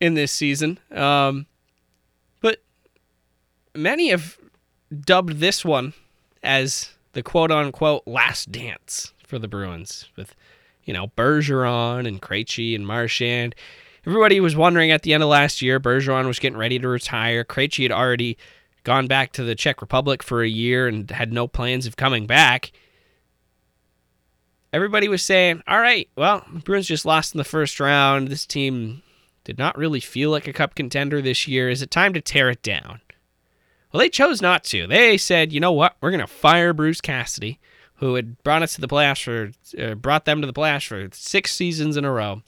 in 0.00 0.14
this 0.14 0.30
season. 0.30 0.78
Um, 0.90 1.46
but 2.40 2.62
many 3.74 4.10
have 4.10 4.38
dubbed 5.04 5.38
this 5.40 5.64
one 5.64 5.94
as 6.42 6.90
the 7.14 7.22
quote 7.22 7.50
unquote 7.50 8.06
last 8.06 8.52
dance 8.52 9.12
for 9.26 9.38
the 9.38 9.48
Bruins 9.48 10.08
with 10.16 10.34
you 10.84 10.92
know, 10.92 11.08
Bergeron 11.08 12.06
and 12.06 12.20
Krejci 12.20 12.74
and 12.74 12.86
Marchand. 12.86 13.54
Everybody 14.04 14.40
was 14.40 14.56
wondering 14.56 14.90
at 14.90 15.02
the 15.02 15.14
end 15.14 15.22
of 15.22 15.28
last 15.28 15.62
year, 15.62 15.78
Bergeron 15.78 16.26
was 16.26 16.40
getting 16.40 16.58
ready 16.58 16.78
to 16.78 16.88
retire. 16.88 17.44
Krejci 17.44 17.84
had 17.84 17.92
already 17.92 18.36
gone 18.82 19.06
back 19.06 19.32
to 19.32 19.44
the 19.44 19.54
Czech 19.54 19.80
Republic 19.80 20.22
for 20.22 20.42
a 20.42 20.48
year 20.48 20.88
and 20.88 21.08
had 21.10 21.32
no 21.32 21.46
plans 21.46 21.86
of 21.86 21.96
coming 21.96 22.26
back. 22.26 22.72
Everybody 24.72 25.06
was 25.06 25.22
saying, 25.22 25.62
all 25.68 25.80
right, 25.80 26.08
well, 26.16 26.44
Bruins 26.64 26.88
just 26.88 27.04
lost 27.04 27.34
in 27.34 27.38
the 27.38 27.44
first 27.44 27.78
round. 27.78 28.28
This 28.28 28.46
team 28.46 29.02
did 29.44 29.58
not 29.58 29.78
really 29.78 30.00
feel 30.00 30.30
like 30.30 30.48
a 30.48 30.52
cup 30.52 30.74
contender 30.74 31.20
this 31.20 31.46
year. 31.46 31.68
Is 31.68 31.82
it 31.82 31.90
time 31.90 32.12
to 32.14 32.20
tear 32.20 32.50
it 32.50 32.62
down? 32.62 33.00
Well, 33.92 34.00
they 34.00 34.08
chose 34.08 34.40
not 34.40 34.64
to. 34.64 34.86
They 34.86 35.18
said, 35.18 35.52
you 35.52 35.60
know 35.60 35.72
what? 35.72 35.96
We're 36.00 36.10
going 36.10 36.20
to 36.20 36.26
fire 36.26 36.72
Bruce 36.72 37.00
Cassidy, 37.00 37.60
who 37.96 38.14
had 38.14 38.42
brought 38.42 38.62
us 38.62 38.74
to 38.74 38.80
the 38.80 38.88
playoffs 38.88 39.22
for, 39.22 39.52
uh, 39.80 39.94
brought 39.94 40.24
them 40.24 40.40
to 40.40 40.46
the 40.46 40.52
playoffs 40.52 40.86
for 40.86 41.08
six 41.12 41.52
seasons 41.52 41.96
in 41.96 42.04
a 42.04 42.10
row. 42.10 42.42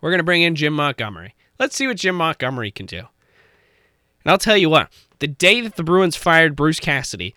We're 0.00 0.10
going 0.10 0.18
to 0.18 0.24
bring 0.24 0.42
in 0.42 0.54
Jim 0.54 0.74
Montgomery. 0.74 1.34
Let's 1.58 1.76
see 1.76 1.86
what 1.86 1.96
Jim 1.96 2.14
Montgomery 2.14 2.70
can 2.70 2.86
do. 2.86 2.98
And 2.98 3.06
I'll 4.32 4.38
tell 4.38 4.56
you 4.56 4.70
what, 4.70 4.92
the 5.18 5.26
day 5.26 5.60
that 5.60 5.76
the 5.76 5.82
Bruins 5.82 6.16
fired 6.16 6.56
Bruce 6.56 6.80
Cassidy, 6.80 7.34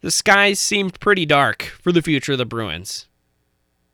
the 0.00 0.10
skies 0.10 0.58
seemed 0.58 1.00
pretty 1.00 1.24
dark 1.24 1.62
for 1.62 1.92
the 1.92 2.02
future 2.02 2.32
of 2.32 2.38
the 2.38 2.44
Bruins. 2.44 3.06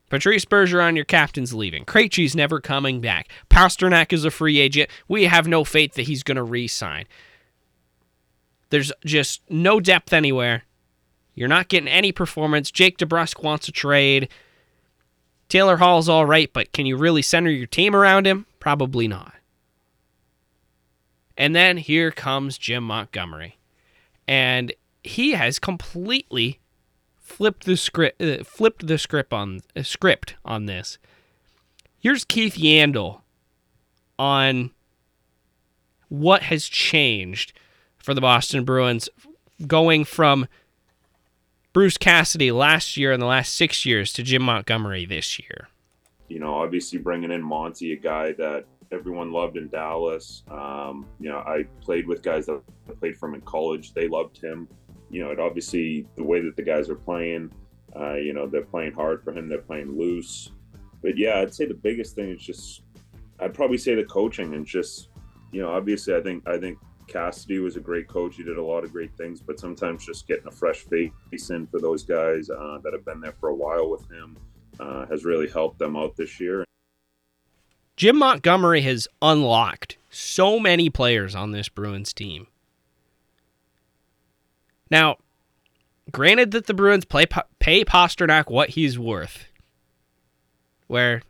Patrice 0.08 0.46
Bergeron, 0.46 0.96
your 0.96 1.04
captain's 1.04 1.52
leaving. 1.52 1.84
Krejci's 1.84 2.34
never 2.34 2.60
coming 2.60 3.00
back. 3.00 3.28
Pastrnak 3.50 4.12
is 4.12 4.24
a 4.24 4.30
free 4.30 4.58
agent. 4.58 4.88
We 5.06 5.24
have 5.24 5.46
no 5.46 5.64
faith 5.64 5.94
that 5.94 6.06
he's 6.06 6.22
going 6.22 6.36
to 6.36 6.42
re-sign. 6.42 7.04
There's 8.70 8.90
just 9.04 9.42
no 9.50 9.80
depth 9.80 10.12
anywhere. 10.12 10.64
You're 11.34 11.48
not 11.48 11.68
getting 11.68 11.88
any 11.88 12.10
performance. 12.10 12.70
Jake 12.70 12.98
DeBrusk 12.98 13.42
wants 13.42 13.68
a 13.68 13.72
trade. 13.72 14.28
Taylor 15.48 15.78
Hall's 15.78 16.08
all 16.08 16.26
right, 16.26 16.50
but 16.52 16.72
can 16.72 16.86
you 16.86 16.96
really 16.96 17.22
center 17.22 17.50
your 17.50 17.66
team 17.66 17.94
around 17.94 18.26
him? 18.26 18.46
Probably 18.60 19.08
not. 19.08 19.34
And 21.36 21.54
then 21.54 21.76
here 21.78 22.10
comes 22.10 22.58
Jim 22.58 22.84
Montgomery. 22.84 23.56
And 24.26 24.72
he 25.02 25.32
has 25.32 25.58
completely 25.58 26.58
flipped 27.16 27.64
the 27.64 27.76
script 27.76 28.20
uh, 28.20 28.42
flipped 28.42 28.86
the 28.86 28.98
script 28.98 29.32
on 29.32 29.60
uh, 29.76 29.82
script 29.82 30.34
on 30.44 30.66
this. 30.66 30.98
Here's 31.98 32.24
Keith 32.24 32.54
Yandle 32.54 33.20
on 34.18 34.70
what 36.08 36.42
has 36.42 36.66
changed 36.66 37.52
for 37.96 38.14
the 38.14 38.20
Boston 38.20 38.64
Bruins 38.64 39.08
going 39.66 40.04
from 40.04 40.46
Bruce 41.72 41.98
Cassidy 41.98 42.50
last 42.50 42.96
year 42.96 43.12
and 43.12 43.20
the 43.20 43.26
last 43.26 43.54
6 43.54 43.84
years 43.84 44.12
to 44.14 44.22
Jim 44.22 44.42
Montgomery 44.42 45.04
this 45.04 45.38
year. 45.38 45.68
You 46.28 46.40
know, 46.40 46.54
obviously 46.54 46.98
bringing 46.98 47.30
in 47.30 47.42
Monty, 47.42 47.92
a 47.92 47.96
guy 47.96 48.32
that 48.32 48.64
everyone 48.90 49.32
loved 49.32 49.56
in 49.56 49.68
Dallas. 49.68 50.42
Um, 50.50 51.06
you 51.20 51.28
know, 51.28 51.38
I 51.38 51.64
played 51.80 52.06
with 52.06 52.22
guys 52.22 52.46
that 52.46 52.60
I 52.88 52.92
played 52.92 53.16
from 53.16 53.34
in 53.34 53.40
college. 53.42 53.92
They 53.92 54.08
loved 54.08 54.38
him. 54.38 54.68
You 55.10 55.24
know, 55.24 55.30
it 55.30 55.38
obviously 55.38 56.06
the 56.16 56.22
way 56.22 56.40
that 56.40 56.56
the 56.56 56.62
guys 56.62 56.88
are 56.90 56.96
playing. 56.96 57.50
Uh, 57.94 58.14
you 58.14 58.32
know, 58.32 58.46
they're 58.46 58.62
playing 58.62 58.92
hard 58.92 59.22
for 59.22 59.32
him. 59.32 59.48
They're 59.48 59.58
playing 59.58 59.96
loose. 59.96 60.50
But 61.02 61.16
yeah, 61.16 61.40
I'd 61.40 61.54
say 61.54 61.66
the 61.66 61.74
biggest 61.74 62.14
thing 62.14 62.30
is 62.30 62.42
just, 62.42 62.82
I'd 63.40 63.54
probably 63.54 63.78
say 63.78 63.94
the 63.94 64.04
coaching 64.04 64.54
and 64.54 64.66
just, 64.66 65.08
you 65.52 65.62
know, 65.62 65.70
obviously 65.70 66.14
I 66.14 66.20
think 66.20 66.46
I 66.46 66.58
think 66.58 66.78
Cassidy 67.08 67.58
was 67.58 67.76
a 67.76 67.80
great 67.80 68.06
coach. 68.06 68.36
He 68.36 68.44
did 68.44 68.58
a 68.58 68.62
lot 68.62 68.84
of 68.84 68.92
great 68.92 69.16
things, 69.16 69.40
but 69.40 69.58
sometimes 69.58 70.04
just 70.04 70.28
getting 70.28 70.46
a 70.46 70.50
fresh 70.50 70.80
face 70.80 71.50
in 71.50 71.66
for 71.66 71.80
those 71.80 72.04
guys 72.04 72.50
uh, 72.50 72.78
that 72.84 72.92
have 72.92 73.04
been 73.04 73.20
there 73.20 73.34
for 73.40 73.48
a 73.48 73.54
while 73.54 73.90
with 73.90 74.08
him 74.10 74.36
uh, 74.78 75.06
has 75.06 75.24
really 75.24 75.48
helped 75.48 75.78
them 75.78 75.96
out 75.96 76.16
this 76.16 76.38
year. 76.38 76.64
Jim 77.96 78.18
Montgomery 78.18 78.82
has 78.82 79.08
unlocked 79.20 79.96
so 80.08 80.60
many 80.60 80.88
players 80.88 81.34
on 81.34 81.50
this 81.50 81.68
Bruins 81.68 82.12
team. 82.12 82.46
Now, 84.90 85.16
granted 86.12 86.52
that 86.52 86.66
the 86.66 86.74
Bruins 86.74 87.04
play, 87.04 87.26
pay 87.58 87.84
Pastrnak 87.84 88.50
what 88.50 88.70
he's 88.70 88.98
worth, 88.98 89.46
where 90.86 91.22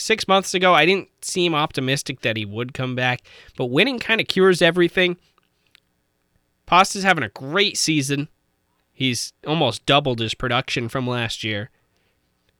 six 0.00 0.26
months 0.26 0.54
ago 0.54 0.74
I 0.74 0.86
didn't 0.86 1.08
seem 1.22 1.54
optimistic 1.54 2.20
that 2.20 2.36
he 2.36 2.44
would 2.44 2.74
come 2.74 2.94
back, 2.94 3.22
but 3.56 3.66
winning 3.66 3.98
kind 3.98 4.20
of 4.20 4.28
cures 4.28 4.62
everything. 4.62 5.16
Pasta's 6.66 7.02
having 7.02 7.24
a 7.24 7.28
great 7.28 7.76
season. 7.76 8.28
He's 8.92 9.32
almost 9.46 9.86
doubled 9.86 10.20
his 10.20 10.34
production 10.34 10.88
from 10.88 11.06
last 11.06 11.42
year. 11.42 11.70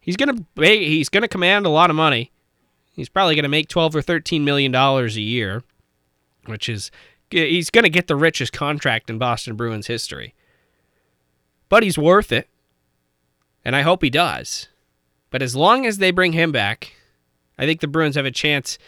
He's 0.00 0.16
gonna 0.16 0.44
he's 0.56 1.08
gonna 1.08 1.28
command 1.28 1.66
a 1.66 1.70
lot 1.70 1.90
of 1.90 1.96
money. 1.96 2.32
He's 2.92 3.08
probably 3.08 3.34
to 3.44 3.48
make 3.48 3.68
12 3.68 3.96
or 3.96 4.02
13 4.02 4.44
million 4.44 4.72
dollars 4.72 5.16
a 5.16 5.20
year, 5.20 5.62
which 6.46 6.68
is 6.68 6.90
he's 7.30 7.70
to 7.84 7.90
get 7.90 8.08
the 8.08 8.16
richest 8.16 8.52
contract 8.52 9.08
in 9.08 9.18
Boston 9.18 9.54
Bruins 9.54 9.86
history. 9.86 10.34
But 11.68 11.82
he's 11.82 11.96
worth 11.96 12.32
it. 12.32 12.48
And 13.64 13.76
I 13.76 13.82
hope 13.82 14.02
he 14.02 14.10
does. 14.10 14.68
But 15.30 15.42
as 15.42 15.54
long 15.54 15.86
as 15.86 15.98
they 15.98 16.10
bring 16.10 16.32
him 16.32 16.50
back, 16.50 16.94
I 17.60 17.66
think 17.66 17.80
the 17.80 17.86
Bruins 17.86 18.16
have 18.16 18.24
a 18.24 18.30
chance 18.30 18.78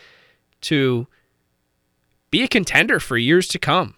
to 0.63 1.07
be 2.31 2.43
a 2.43 2.49
contender 2.49 2.99
for 2.99 3.19
years 3.19 3.47
to 3.49 3.59
come. 3.59 3.95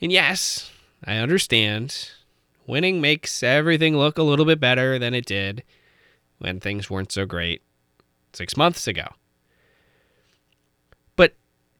And 0.00 0.10
yes, 0.10 0.70
I 1.04 1.16
understand. 1.16 2.08
Winning 2.66 3.02
makes 3.02 3.42
everything 3.42 3.98
look 3.98 4.16
a 4.16 4.22
little 4.22 4.46
bit 4.46 4.60
better 4.60 4.98
than 4.98 5.12
it 5.12 5.26
did 5.26 5.62
when 6.38 6.58
things 6.58 6.88
weren't 6.88 7.12
so 7.12 7.26
great 7.26 7.60
six 8.32 8.56
months 8.56 8.86
ago. 8.86 9.08
But 11.14 11.34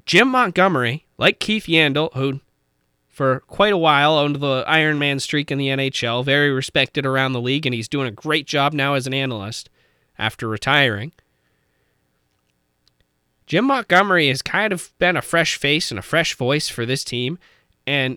Jim 0.05 0.29
Montgomery, 0.29 1.07
like 1.17 1.41
Keith 1.41 1.65
Yandle, 1.65 2.13
who 2.13 2.41
for 3.09 3.41
quite 3.47 3.73
a 3.73 3.79
while 3.79 4.19
owned 4.19 4.37
the 4.37 4.65
Iron 4.67 4.99
Man 4.99 5.19
streak 5.19 5.51
in 5.51 5.57
the 5.57 5.69
NHL, 5.69 6.27
very 6.27 6.51
respected 6.51 7.07
around 7.07 7.33
the 7.33 7.41
league, 7.41 7.65
and 7.65 7.75
he's 7.75 7.89
doing 7.89 8.07
a 8.07 8.13
great 8.13 8.47
job 8.47 8.75
now 8.75 8.93
as 8.93 9.07
an 9.07 9.15
analyst 9.15 9.71
after 10.19 10.47
retiring. 10.47 11.13
Jim 13.51 13.65
Montgomery 13.65 14.29
has 14.29 14.43
kind 14.43 14.73
of 14.73 14.97
been 15.01 15.17
a 15.17 15.21
fresh 15.21 15.57
face 15.57 15.91
and 15.91 15.99
a 15.99 16.03
fresh 16.03 16.37
voice 16.37 16.69
for 16.69 16.87
this 16.87 17.03
team, 17.03 17.37
and 17.85 18.17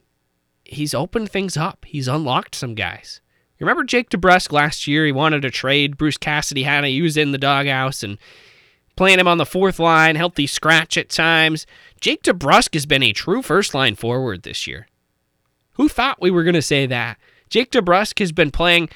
he's 0.64 0.94
opened 0.94 1.32
things 1.32 1.58
up. 1.58 1.86
He's 1.88 2.08
unlocked 2.08 2.54
some 2.54 2.76
guys. 2.76 3.20
You 3.58 3.66
remember 3.66 3.84
Jake 3.84 4.12
DeBrusk 4.12 4.52
last 4.52 4.86
year? 4.86 5.08
He 5.08 5.12
wanted 5.12 5.42
to 5.42 5.50
trade 5.50 5.98
Bruce 5.98 6.18
Cassidy 6.18 6.62
had 6.62 6.86
he 6.86 7.02
was 7.02 7.18
in 7.18 7.32
the 7.32 7.40
doghouse 7.40 8.04
and 8.04 8.20
playing 8.96 9.18
him 9.18 9.28
on 9.28 9.40
the 9.40 9.46
fourth 9.48 9.80
line, 9.80 10.16
healthy 10.16 10.46
scratch 10.46 11.00
at 11.00 11.10
times. 11.10 11.66
Jake 12.00 12.22
DeBrusk 12.22 12.76
has 12.76 12.86
been 12.86 13.02
a 13.02 13.12
true 13.12 13.42
first 13.42 13.74
line 13.74 13.96
forward 13.96 14.44
this 14.44 14.68
year. 14.68 14.86
Who 15.78 15.90
thought 15.90 16.22
we 16.22 16.30
were 16.30 16.44
going 16.44 16.54
to 16.54 16.62
say 16.62 16.86
that? 16.86 17.18
Jake 17.50 17.72
DeBrusk 17.72 18.20
has 18.20 18.32
been 18.32 18.52
playing, 18.52 18.88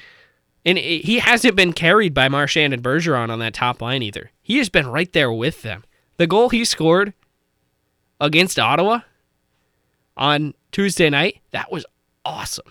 and 0.64 0.78
he 0.78 1.18
hasn't 1.18 1.56
been 1.56 1.72
carried 1.72 2.14
by 2.14 2.28
Marchand 2.28 2.72
and 2.72 2.80
Bergeron 2.80 3.28
on 3.28 3.40
that 3.40 3.54
top 3.54 3.82
line 3.82 4.04
either. 4.04 4.30
He 4.40 4.58
has 4.58 4.68
been 4.68 4.86
right 4.86 5.12
there 5.12 5.32
with 5.32 5.62
them. 5.62 5.82
The 6.18 6.26
goal 6.26 6.50
he 6.50 6.64
scored 6.64 7.14
against 8.20 8.58
Ottawa 8.58 9.00
on 10.16 10.54
Tuesday 10.70 11.08
night, 11.08 11.40
that 11.52 11.72
was 11.72 11.86
awesome 12.24 12.70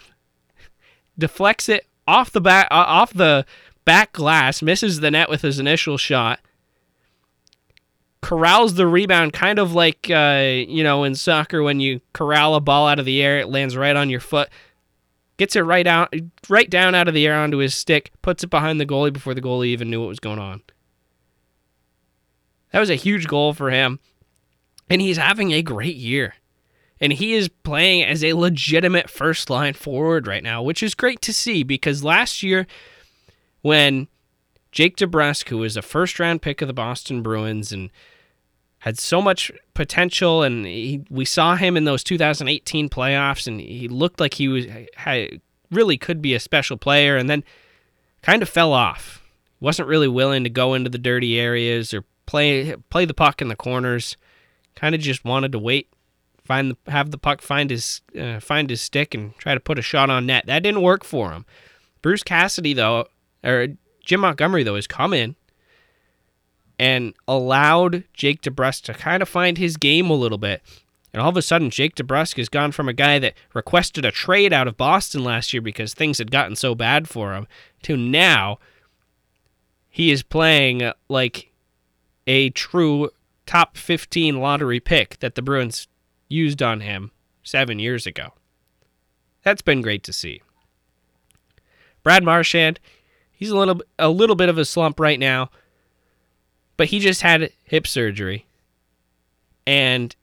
deflects 1.18 1.68
it 1.70 1.88
off 2.08 2.32
the 2.32 2.42
back 2.42 2.68
uh, 2.72 2.76
off 2.76 3.14
the 3.14 3.46
back 3.86 4.14
glass, 4.14 4.62
misses 4.62 5.00
the 5.00 5.12
net 5.12 5.30
with 5.30 5.42
his 5.42 5.60
initial 5.60 5.98
shot. 5.98 6.40
Corrals 8.22 8.76
the 8.76 8.88
rebound, 8.88 9.34
kind 9.34 9.60
of 9.60 9.74
like 9.74 10.10
uh, 10.10 10.64
you 10.68 10.84
know 10.84 11.04
in 11.04 11.16
soccer 11.16 11.64
when 11.64 11.80
you 11.80 12.02
corral 12.14 12.56
a 12.56 12.62
ball 12.62 12.88
out 12.88 13.00
of 13.00 13.06
the 13.06 13.22
air, 13.22 13.40
it 13.40 13.50
lands 13.50 13.78
right 13.78 13.96
on 13.96 14.10
your 14.10 14.20
foot. 14.20 14.50
Gets 15.38 15.56
it 15.56 15.62
right 15.62 15.86
out, 15.86 16.14
right 16.50 16.68
down 16.68 16.96
out 16.96 17.08
of 17.08 17.14
the 17.14 17.28
air 17.28 17.36
onto 17.36 17.58
his 17.58 17.76
stick, 17.76 18.12
puts 18.24 18.44
it 18.44 18.50
behind 18.50 18.80
the 18.82 18.88
goalie 18.88 19.14
before 19.14 19.36
the 19.36 19.42
goalie 19.42 19.68
even 19.68 19.90
knew 19.90 20.00
what 20.00 20.10
was 20.10 20.20
going 20.20 20.40
on. 20.40 20.64
That 22.72 22.80
was 22.80 22.90
a 22.90 22.96
huge 22.96 23.28
goal 23.28 23.54
for 23.54 23.72
him, 23.72 24.00
and 24.90 25.02
he's 25.02 25.18
having 25.18 25.52
a 25.52 25.62
great 25.62 25.96
year 25.96 26.34
and 27.00 27.14
he 27.14 27.34
is 27.34 27.48
playing 27.48 28.04
as 28.04 28.24
a 28.24 28.34
legitimate 28.34 29.10
first 29.10 29.50
line 29.50 29.74
forward 29.74 30.28
right 30.28 30.44
now, 30.44 30.62
which 30.62 30.82
is 30.82 30.96
great 30.96 31.22
to 31.22 31.34
see 31.34 31.64
because 31.64 32.04
last 32.04 32.42
year 32.42 32.66
when 33.62 34.08
Jake 34.72 34.98
DeBrusk, 34.98 35.50
who 35.50 35.60
was 35.60 35.78
a 35.78 35.82
first 35.82 36.20
round 36.20 36.42
pick 36.42 36.62
of 36.62 36.68
the 36.68 36.74
Boston 36.74 37.22
Bruins 37.22 37.72
and 37.72 37.90
had 38.80 38.98
so 39.00 39.22
much 39.22 39.52
potential, 39.74 40.44
and 40.44 40.66
he, 40.66 41.04
we 41.10 41.26
saw 41.26 41.56
him 41.56 41.76
in 41.76 41.86
those 41.86 42.04
2018 42.04 42.90
playoffs, 42.90 43.48
and 43.48 43.60
he 43.60 43.88
looked 43.88 44.20
like 44.20 44.36
he 44.36 44.48
was 44.48 44.66
had, 44.96 45.42
really 45.72 45.98
could 45.98 46.22
be 46.22 46.34
a 46.34 46.40
special 46.40 46.78
player, 46.78 47.18
and 47.18 47.30
then 47.30 47.44
kind 48.22 48.42
of 48.42 48.50
fell 48.50 48.74
off. 48.74 49.24
wasn't 49.60 49.88
really 49.88 50.08
willing 50.08 50.44
to 50.44 50.50
go 50.50 50.74
into 50.74 50.90
the 50.90 51.00
dirty 51.00 51.40
areas 51.40 51.94
or 51.94 52.04
play 52.28 52.76
play 52.90 53.06
the 53.06 53.16
puck 53.16 53.42
in 53.42 53.48
the 53.48 53.56
corners. 53.56 54.16
Kind 54.76 54.94
of 54.94 55.02
just 55.02 55.26
wanted 55.26 55.52
to 55.54 55.60
wait 55.60 55.90
find 56.46 56.72
the, 56.72 56.92
have 56.92 57.10
the 57.12 57.18
puck 57.18 57.42
find 57.42 57.72
his 57.72 58.02
uh, 58.20 58.40
find 58.40 58.70
his 58.70 58.82
stick 58.82 59.16
and 59.16 59.36
try 59.38 59.56
to 59.56 59.60
put 59.60 59.80
a 59.80 59.82
shot 59.82 60.10
on 60.10 60.28
net. 60.28 60.46
That 60.46 60.64
didn't 60.64 60.82
work 60.82 61.04
for 61.04 61.32
him. 61.32 61.46
Bruce 62.02 62.24
Cassidy 62.24 62.74
though, 62.74 63.08
or 63.44 63.70
Jim 64.08 64.22
Montgomery, 64.22 64.64
though, 64.64 64.76
has 64.76 64.88
come 64.88 65.14
in 65.14 65.36
and 66.80 67.14
allowed 67.28 68.06
Jake 68.14 68.42
DeBrusk 68.42 68.84
to 68.84 68.94
kind 68.94 69.22
of 69.22 69.28
find 69.28 69.58
his 69.58 69.76
game 69.76 70.10
a 70.10 70.16
little 70.16 70.38
bit. 70.38 70.62
And 71.12 71.22
all 71.22 71.30
of 71.30 71.38
a 71.38 71.42
sudden, 71.42 71.70
Jake 71.70 71.96
DeBrusk 71.96 72.38
has 72.38 72.48
gone 72.48 72.72
from 72.72 72.88
a 72.88 72.94
guy 72.94 73.20
that 73.20 73.34
requested 73.54 74.06
a 74.06 74.12
trade 74.12 74.54
out 74.54 74.68
of 74.68 74.78
Boston 74.78 75.24
last 75.24 75.52
year 75.52 75.62
because 75.62 75.94
things 75.94 76.20
had 76.20 76.32
gotten 76.32 76.56
so 76.56 76.74
bad 76.74 77.10
for 77.10 77.34
him 77.34 77.48
to 77.84 77.98
now 77.98 78.60
he 79.90 80.10
is 80.12 80.24
playing 80.24 80.90
like 81.10 81.52
a 82.28 82.50
true 82.52 83.10
top 83.46 83.78
15 83.78 84.40
lottery 84.40 84.80
pick 84.80 85.18
that 85.20 85.36
the 85.36 85.42
Bruins 85.42 85.88
used 86.28 86.62
on 86.62 86.82
him 86.82 87.12
seven 87.44 87.80
years 87.80 88.06
ago. 88.06 88.34
That's 89.44 89.62
been 89.62 89.82
great 89.82 90.04
to 90.04 90.14
see. 90.14 90.42
Brad 92.04 92.24
Marchand, 92.24 92.80
he's 93.32 93.50
a 93.50 93.58
little 93.58 93.82
a 93.98 94.10
little 94.10 94.36
bit 94.36 94.50
of 94.50 94.58
a 94.58 94.66
slump 94.66 95.00
right 95.00 95.20
now, 95.20 95.50
but 96.76 96.88
he 96.88 97.00
just 97.00 97.22
had 97.22 97.52
hip 97.64 97.88
surgery. 97.88 98.46
And 99.66 100.16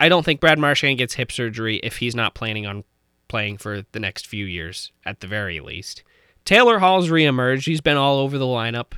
I 0.00 0.08
don't 0.08 0.24
think 0.24 0.40
Brad 0.40 0.58
Marchand 0.58 0.98
gets 0.98 1.14
hip 1.14 1.30
surgery 1.30 1.76
if 1.82 1.98
he's 1.98 2.14
not 2.14 2.34
planning 2.34 2.66
on 2.66 2.84
playing 3.28 3.58
for 3.58 3.82
the 3.92 4.00
next 4.00 4.26
few 4.26 4.44
years, 4.44 4.92
at 5.04 5.20
the 5.20 5.26
very 5.26 5.60
least. 5.60 6.02
Taylor 6.44 6.78
Hall's 6.78 7.08
reemerged. 7.08 7.66
He's 7.66 7.80
been 7.80 7.96
all 7.96 8.18
over 8.18 8.36
the 8.36 8.44
lineup. 8.44 8.92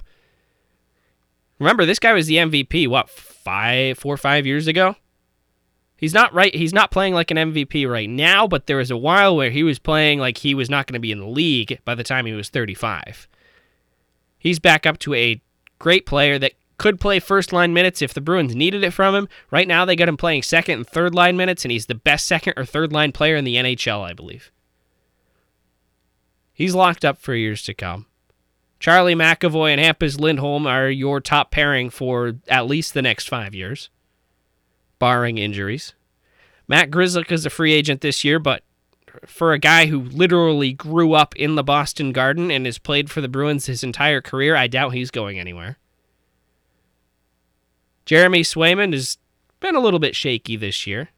Remember, 1.58 1.86
this 1.86 1.98
guy 1.98 2.12
was 2.12 2.26
the 2.26 2.36
MVP, 2.36 2.88
what, 2.88 3.08
five, 3.08 3.98
four 3.98 4.14
or 4.14 4.18
five 4.18 4.46
years 4.46 4.66
ago? 4.66 4.96
He's 5.96 6.12
not 6.12 6.34
right. 6.34 6.54
He's 6.54 6.74
not 6.74 6.90
playing 6.90 7.14
like 7.14 7.30
an 7.30 7.38
MVP 7.38 7.90
right 7.90 8.08
now, 8.08 8.46
but 8.46 8.66
there 8.66 8.76
was 8.76 8.90
a 8.90 8.96
while 8.98 9.34
where 9.34 9.50
he 9.50 9.62
was 9.62 9.78
playing 9.78 10.18
like 10.18 10.38
he 10.38 10.54
was 10.54 10.68
not 10.68 10.86
going 10.86 10.94
to 10.94 11.00
be 11.00 11.12
in 11.12 11.20
the 11.20 11.26
league 11.26 11.80
by 11.86 11.94
the 11.94 12.04
time 12.04 12.26
he 12.26 12.34
was 12.34 12.50
35. 12.50 13.26
He's 14.38 14.58
back 14.58 14.84
up 14.84 14.98
to 15.00 15.14
a 15.14 15.40
great 15.78 16.04
player 16.04 16.38
that 16.38 16.52
could 16.76 17.00
play 17.00 17.18
first 17.18 17.52
line 17.52 17.72
minutes 17.72 18.02
if 18.02 18.12
the 18.12 18.20
Bruins 18.20 18.54
needed 18.54 18.84
it 18.84 18.92
from 18.92 19.14
him. 19.14 19.28
Right 19.50 19.66
now, 19.66 19.86
they 19.86 19.96
got 19.96 20.08
him 20.08 20.18
playing 20.18 20.42
second 20.42 20.74
and 20.74 20.86
third 20.86 21.14
line 21.14 21.36
minutes, 21.36 21.64
and 21.64 21.72
he's 21.72 21.86
the 21.86 21.94
best 21.94 22.26
second 22.26 22.54
or 22.58 22.66
third 22.66 22.92
line 22.92 23.12
player 23.12 23.36
in 23.36 23.44
the 23.44 23.56
NHL, 23.56 24.02
I 24.02 24.12
believe. 24.12 24.52
He's 26.52 26.74
locked 26.74 27.04
up 27.04 27.18
for 27.18 27.34
years 27.34 27.62
to 27.64 27.74
come. 27.74 28.05
Charlie 28.78 29.14
McAvoy 29.14 29.70
and 29.70 29.80
Hampus 29.80 30.20
Lindholm 30.20 30.66
are 30.66 30.88
your 30.88 31.20
top 31.20 31.50
pairing 31.50 31.90
for 31.90 32.34
at 32.48 32.66
least 32.66 32.94
the 32.94 33.02
next 33.02 33.28
five 33.28 33.54
years, 33.54 33.88
barring 34.98 35.38
injuries. 35.38 35.94
Matt 36.68 36.90
Grzelcyk 36.90 37.32
is 37.32 37.46
a 37.46 37.50
free 37.50 37.72
agent 37.72 38.00
this 38.00 38.24
year, 38.24 38.38
but 38.38 38.62
for 39.24 39.52
a 39.52 39.58
guy 39.58 39.86
who 39.86 40.00
literally 40.00 40.72
grew 40.72 41.14
up 41.14 41.34
in 41.36 41.54
the 41.54 41.62
Boston 41.62 42.12
Garden 42.12 42.50
and 42.50 42.66
has 42.66 42.78
played 42.78 43.10
for 43.10 43.20
the 43.20 43.28
Bruins 43.28 43.66
his 43.66 43.82
entire 43.82 44.20
career, 44.20 44.56
I 44.56 44.66
doubt 44.66 44.94
he's 44.94 45.10
going 45.10 45.38
anywhere. 45.38 45.78
Jeremy 48.04 48.42
Swayman 48.42 48.92
has 48.92 49.18
been 49.60 49.74
a 49.74 49.80
little 49.80 49.98
bit 49.98 50.14
shaky 50.14 50.56
this 50.56 50.86
year. 50.86 51.08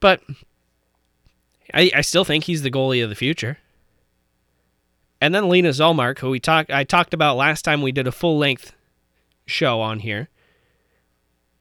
But 0.00 0.20
I, 1.72 1.90
I 1.94 2.00
still 2.00 2.24
think 2.24 2.44
he's 2.44 2.62
the 2.62 2.70
goalie 2.70 3.02
of 3.04 3.08
the 3.08 3.14
future. 3.14 3.58
And 5.22 5.32
then 5.32 5.48
Linus 5.48 5.78
Ullmark, 5.78 6.18
who 6.18 6.30
we 6.30 6.40
talked 6.40 6.72
I 6.72 6.82
talked 6.82 7.14
about 7.14 7.36
last 7.36 7.62
time 7.62 7.80
we 7.80 7.92
did 7.92 8.08
a 8.08 8.12
full 8.12 8.38
length 8.38 8.72
show 9.46 9.80
on 9.80 10.00
here. 10.00 10.28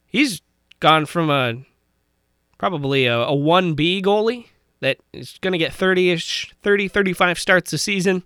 He's 0.07 0.41
gone 0.79 1.05
from 1.05 1.29
a 1.29 1.63
probably 2.57 3.05
a, 3.05 3.19
a 3.19 3.33
1B 3.33 4.01
goalie 4.01 4.47
that 4.79 4.97
is 5.13 5.37
going 5.41 5.51
to 5.51 5.59
get 5.59 5.73
30ish 5.73 6.51
30 6.63 6.87
35 6.87 7.37
starts 7.37 7.71
a 7.71 7.77
season. 7.77 8.23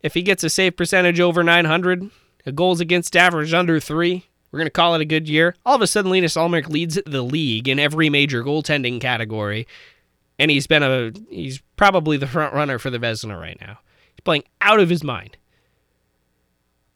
If 0.00 0.14
he 0.14 0.22
gets 0.22 0.44
a 0.44 0.48
save 0.48 0.76
percentage 0.76 1.18
over 1.18 1.42
900, 1.42 2.08
a 2.46 2.52
goals 2.52 2.78
against 2.78 3.16
average 3.16 3.52
under 3.52 3.80
3, 3.80 4.24
we're 4.52 4.58
going 4.60 4.66
to 4.66 4.70
call 4.70 4.94
it 4.94 5.00
a 5.00 5.06
good 5.06 5.28
year. 5.28 5.56
All 5.66 5.74
of 5.74 5.82
a 5.82 5.88
sudden 5.88 6.12
Linus 6.12 6.36
Ullmark 6.36 6.68
leads 6.68 7.00
the 7.04 7.22
league 7.22 7.66
in 7.66 7.80
every 7.80 8.08
major 8.10 8.44
goaltending 8.44 9.00
category 9.00 9.66
and 10.38 10.52
he's 10.52 10.68
been 10.68 10.84
a 10.84 11.12
he's 11.30 11.60
probably 11.76 12.16
the 12.16 12.28
front 12.28 12.54
runner 12.54 12.78
for 12.78 12.90
the 12.90 12.98
Vezina 12.98 13.40
right 13.40 13.58
now 13.60 13.78
playing 14.22 14.44
out 14.60 14.80
of 14.80 14.88
his 14.88 15.02
mind. 15.02 15.36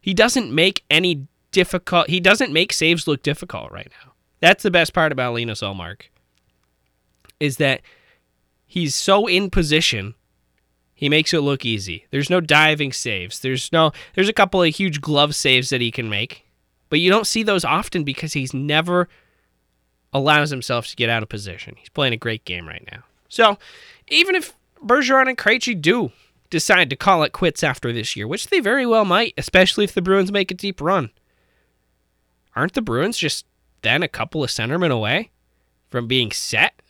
He 0.01 0.14
doesn't 0.14 0.55
make 0.55 0.85
any 0.91 1.27
difficult. 1.53 2.09
He 2.09 2.21
doesn't 2.21 2.53
make 2.53 2.73
saves 2.73 3.07
look 3.07 3.23
difficult 3.23 3.71
right 3.73 3.91
now. 4.03 4.12
That's 4.41 4.62
the 4.62 4.71
best 4.71 4.95
part 4.95 5.12
about 5.12 5.35
Linus 5.35 5.62
Ullmark. 5.62 6.03
Is 7.41 7.57
that 7.57 7.83
he's 8.66 8.95
so 8.95 9.27
in 9.27 9.51
position, 9.51 10.14
he 10.95 11.09
makes 11.09 11.33
it 11.33 11.41
look 11.41 11.64
easy. 11.64 12.07
There's 12.11 12.31
no 12.31 12.41
diving 12.41 12.93
saves. 12.93 13.41
There's 13.41 13.71
no. 13.73 13.93
There's 14.14 14.29
a 14.29 14.33
couple 14.33 14.62
of 14.62 14.75
huge 14.75 15.01
glove 15.01 15.35
saves 15.35 15.71
that 15.71 15.81
he 15.81 15.91
can 15.91 16.09
make, 16.09 16.45
but 16.89 17.01
you 17.01 17.11
don't 17.11 17.27
see 17.27 17.43
those 17.43 17.64
often 17.64 18.05
because 18.05 18.33
he's 18.33 18.55
never 18.55 19.09
allows 20.12 20.51
himself 20.51 20.87
to 20.89 20.97
get 20.97 21.11
out 21.11 21.23
of 21.23 21.29
position. 21.29 21.75
He's 21.79 21.89
playing 21.89 22.14
a 22.14 22.16
great 22.16 22.45
game 22.45 22.66
right 22.66 22.87
now. 22.91 23.05
So, 23.29 23.59
even 24.09 24.35
if 24.35 24.55
Bergeron 24.85 25.29
and 25.29 25.37
Krejci 25.39 25.81
do 25.81 26.12
decide 26.51 26.90
to 26.90 26.96
call 26.96 27.22
it 27.22 27.32
quits 27.32 27.62
after 27.62 27.92
this 27.92 28.16
year, 28.16 28.26
which 28.26 28.49
they 28.49 28.61
very 28.61 28.86
well 28.86 29.05
might, 29.05 29.34
especially 29.36 29.84
if 29.84 29.94
the 29.94 30.03
Bruins 30.03 30.32
make 30.32 30.51
a 30.51 30.55
deep 30.55 30.80
run. 30.80 31.11
Aren't 32.57 32.74
the 32.74 32.82
Bruins 32.82 33.18
just 33.18 33.46
then 33.82 34.03
a 34.03 34.09
couple 34.09 34.42
of 34.42 34.51
centermen 34.51 34.90
away 34.90 35.30
from 35.88 36.07
being 36.07 36.32
set 36.32 36.80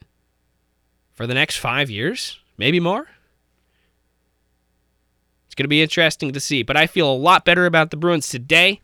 for 1.13 1.27
the 1.27 1.35
next 1.35 1.57
five 1.57 1.91
years, 1.91 2.39
maybe 2.57 2.81
more? 2.81 3.09
It's 5.47 5.55
going 5.55 5.65
to 5.65 5.69
be 5.69 5.83
interesting 5.83 6.33
to 6.33 6.41
see, 6.41 6.63
but 6.63 6.77
I 6.77 6.87
feel 6.87 7.11
a 7.11 7.15
lot 7.15 7.45
better 7.45 7.67
about 7.67 7.91
the 7.91 7.97
Bruins 7.97 8.29
today 8.29 8.81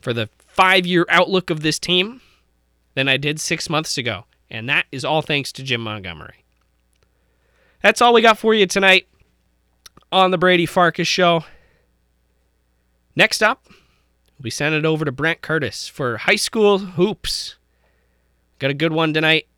for 0.00 0.12
the 0.12 0.28
five 0.38 0.86
year 0.86 1.06
outlook 1.08 1.50
of 1.50 1.60
this 1.60 1.78
team 1.78 2.20
than 2.94 3.08
I 3.08 3.16
did 3.16 3.40
six 3.40 3.68
months 3.68 3.98
ago. 3.98 4.24
And 4.50 4.68
that 4.68 4.86
is 4.92 5.04
all 5.04 5.22
thanks 5.22 5.52
to 5.52 5.62
Jim 5.62 5.80
Montgomery. 5.80 6.44
That's 7.82 8.00
all 8.00 8.14
we 8.14 8.22
got 8.22 8.38
for 8.38 8.54
you 8.54 8.66
tonight 8.66 9.06
on 10.14 10.30
the 10.30 10.38
Brady 10.38 10.64
Farkas 10.64 11.08
Show. 11.08 11.44
Next 13.16 13.42
up, 13.42 13.66
we 14.40 14.48
send 14.48 14.76
it 14.76 14.86
over 14.86 15.04
to 15.04 15.10
Brent 15.10 15.42
Curtis 15.42 15.88
for 15.88 16.18
high 16.18 16.36
school 16.36 16.78
hoops. 16.78 17.56
Got 18.60 18.70
a 18.70 18.74
good 18.74 18.92
one 18.92 19.12
tonight. 19.12 19.48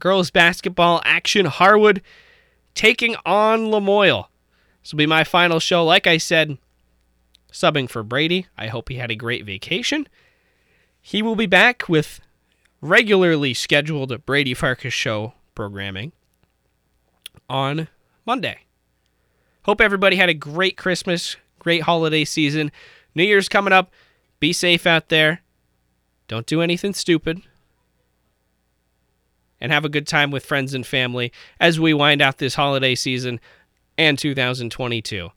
Girls 0.00 0.32
basketball 0.32 1.00
action. 1.04 1.46
Harwood 1.46 2.02
taking 2.74 3.14
on 3.24 3.66
Lamoille. 3.66 4.26
This 4.82 4.92
will 4.92 4.98
be 4.98 5.06
my 5.06 5.22
final 5.22 5.60
show. 5.60 5.84
Like 5.84 6.08
I 6.08 6.18
said, 6.18 6.58
subbing 7.52 7.88
for 7.88 8.02
Brady. 8.02 8.48
I 8.58 8.66
hope 8.66 8.88
he 8.88 8.96
had 8.96 9.12
a 9.12 9.16
great 9.16 9.44
vacation. 9.44 10.08
He 11.00 11.22
will 11.22 11.36
be 11.36 11.46
back 11.46 11.88
with 11.88 12.18
regularly 12.80 13.54
scheduled 13.54 14.26
Brady 14.26 14.54
Farkas 14.54 14.92
Show 14.92 15.34
programming 15.54 16.10
on 17.48 17.86
Monday. 18.26 18.60
Hope 19.64 19.80
everybody 19.80 20.16
had 20.16 20.28
a 20.28 20.34
great 20.34 20.76
Christmas, 20.76 21.36
great 21.58 21.82
holiday 21.82 22.24
season. 22.24 22.72
New 23.14 23.24
Year's 23.24 23.48
coming 23.48 23.72
up. 23.72 23.92
Be 24.38 24.52
safe 24.52 24.86
out 24.86 25.08
there. 25.10 25.42
Don't 26.28 26.46
do 26.46 26.62
anything 26.62 26.94
stupid. 26.94 27.42
And 29.60 29.70
have 29.70 29.84
a 29.84 29.90
good 29.90 30.06
time 30.06 30.30
with 30.30 30.46
friends 30.46 30.72
and 30.72 30.86
family 30.86 31.32
as 31.58 31.78
we 31.78 31.92
wind 31.92 32.22
out 32.22 32.38
this 32.38 32.54
holiday 32.54 32.94
season 32.94 33.40
and 33.98 34.18
2022. 34.18 35.30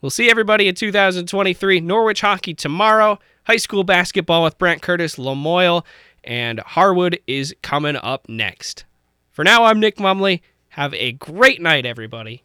We'll 0.00 0.10
see 0.10 0.28
everybody 0.28 0.68
in 0.68 0.74
2023. 0.74 1.80
Norwich 1.80 2.20
hockey 2.20 2.54
tomorrow. 2.54 3.18
High 3.44 3.56
school 3.56 3.84
basketball 3.84 4.42
with 4.42 4.58
Brent 4.58 4.82
Curtis, 4.82 5.16
Lamoille, 5.16 5.84
and 6.24 6.60
Harwood 6.60 7.20
is 7.26 7.54
coming 7.62 7.96
up 7.96 8.28
next. 8.28 8.84
For 9.30 9.44
now, 9.44 9.64
I'm 9.64 9.80
Nick 9.80 9.96
Mumley. 9.96 10.40
Have 10.70 10.92
a 10.94 11.12
great 11.12 11.60
night, 11.60 11.86
everybody. 11.86 12.43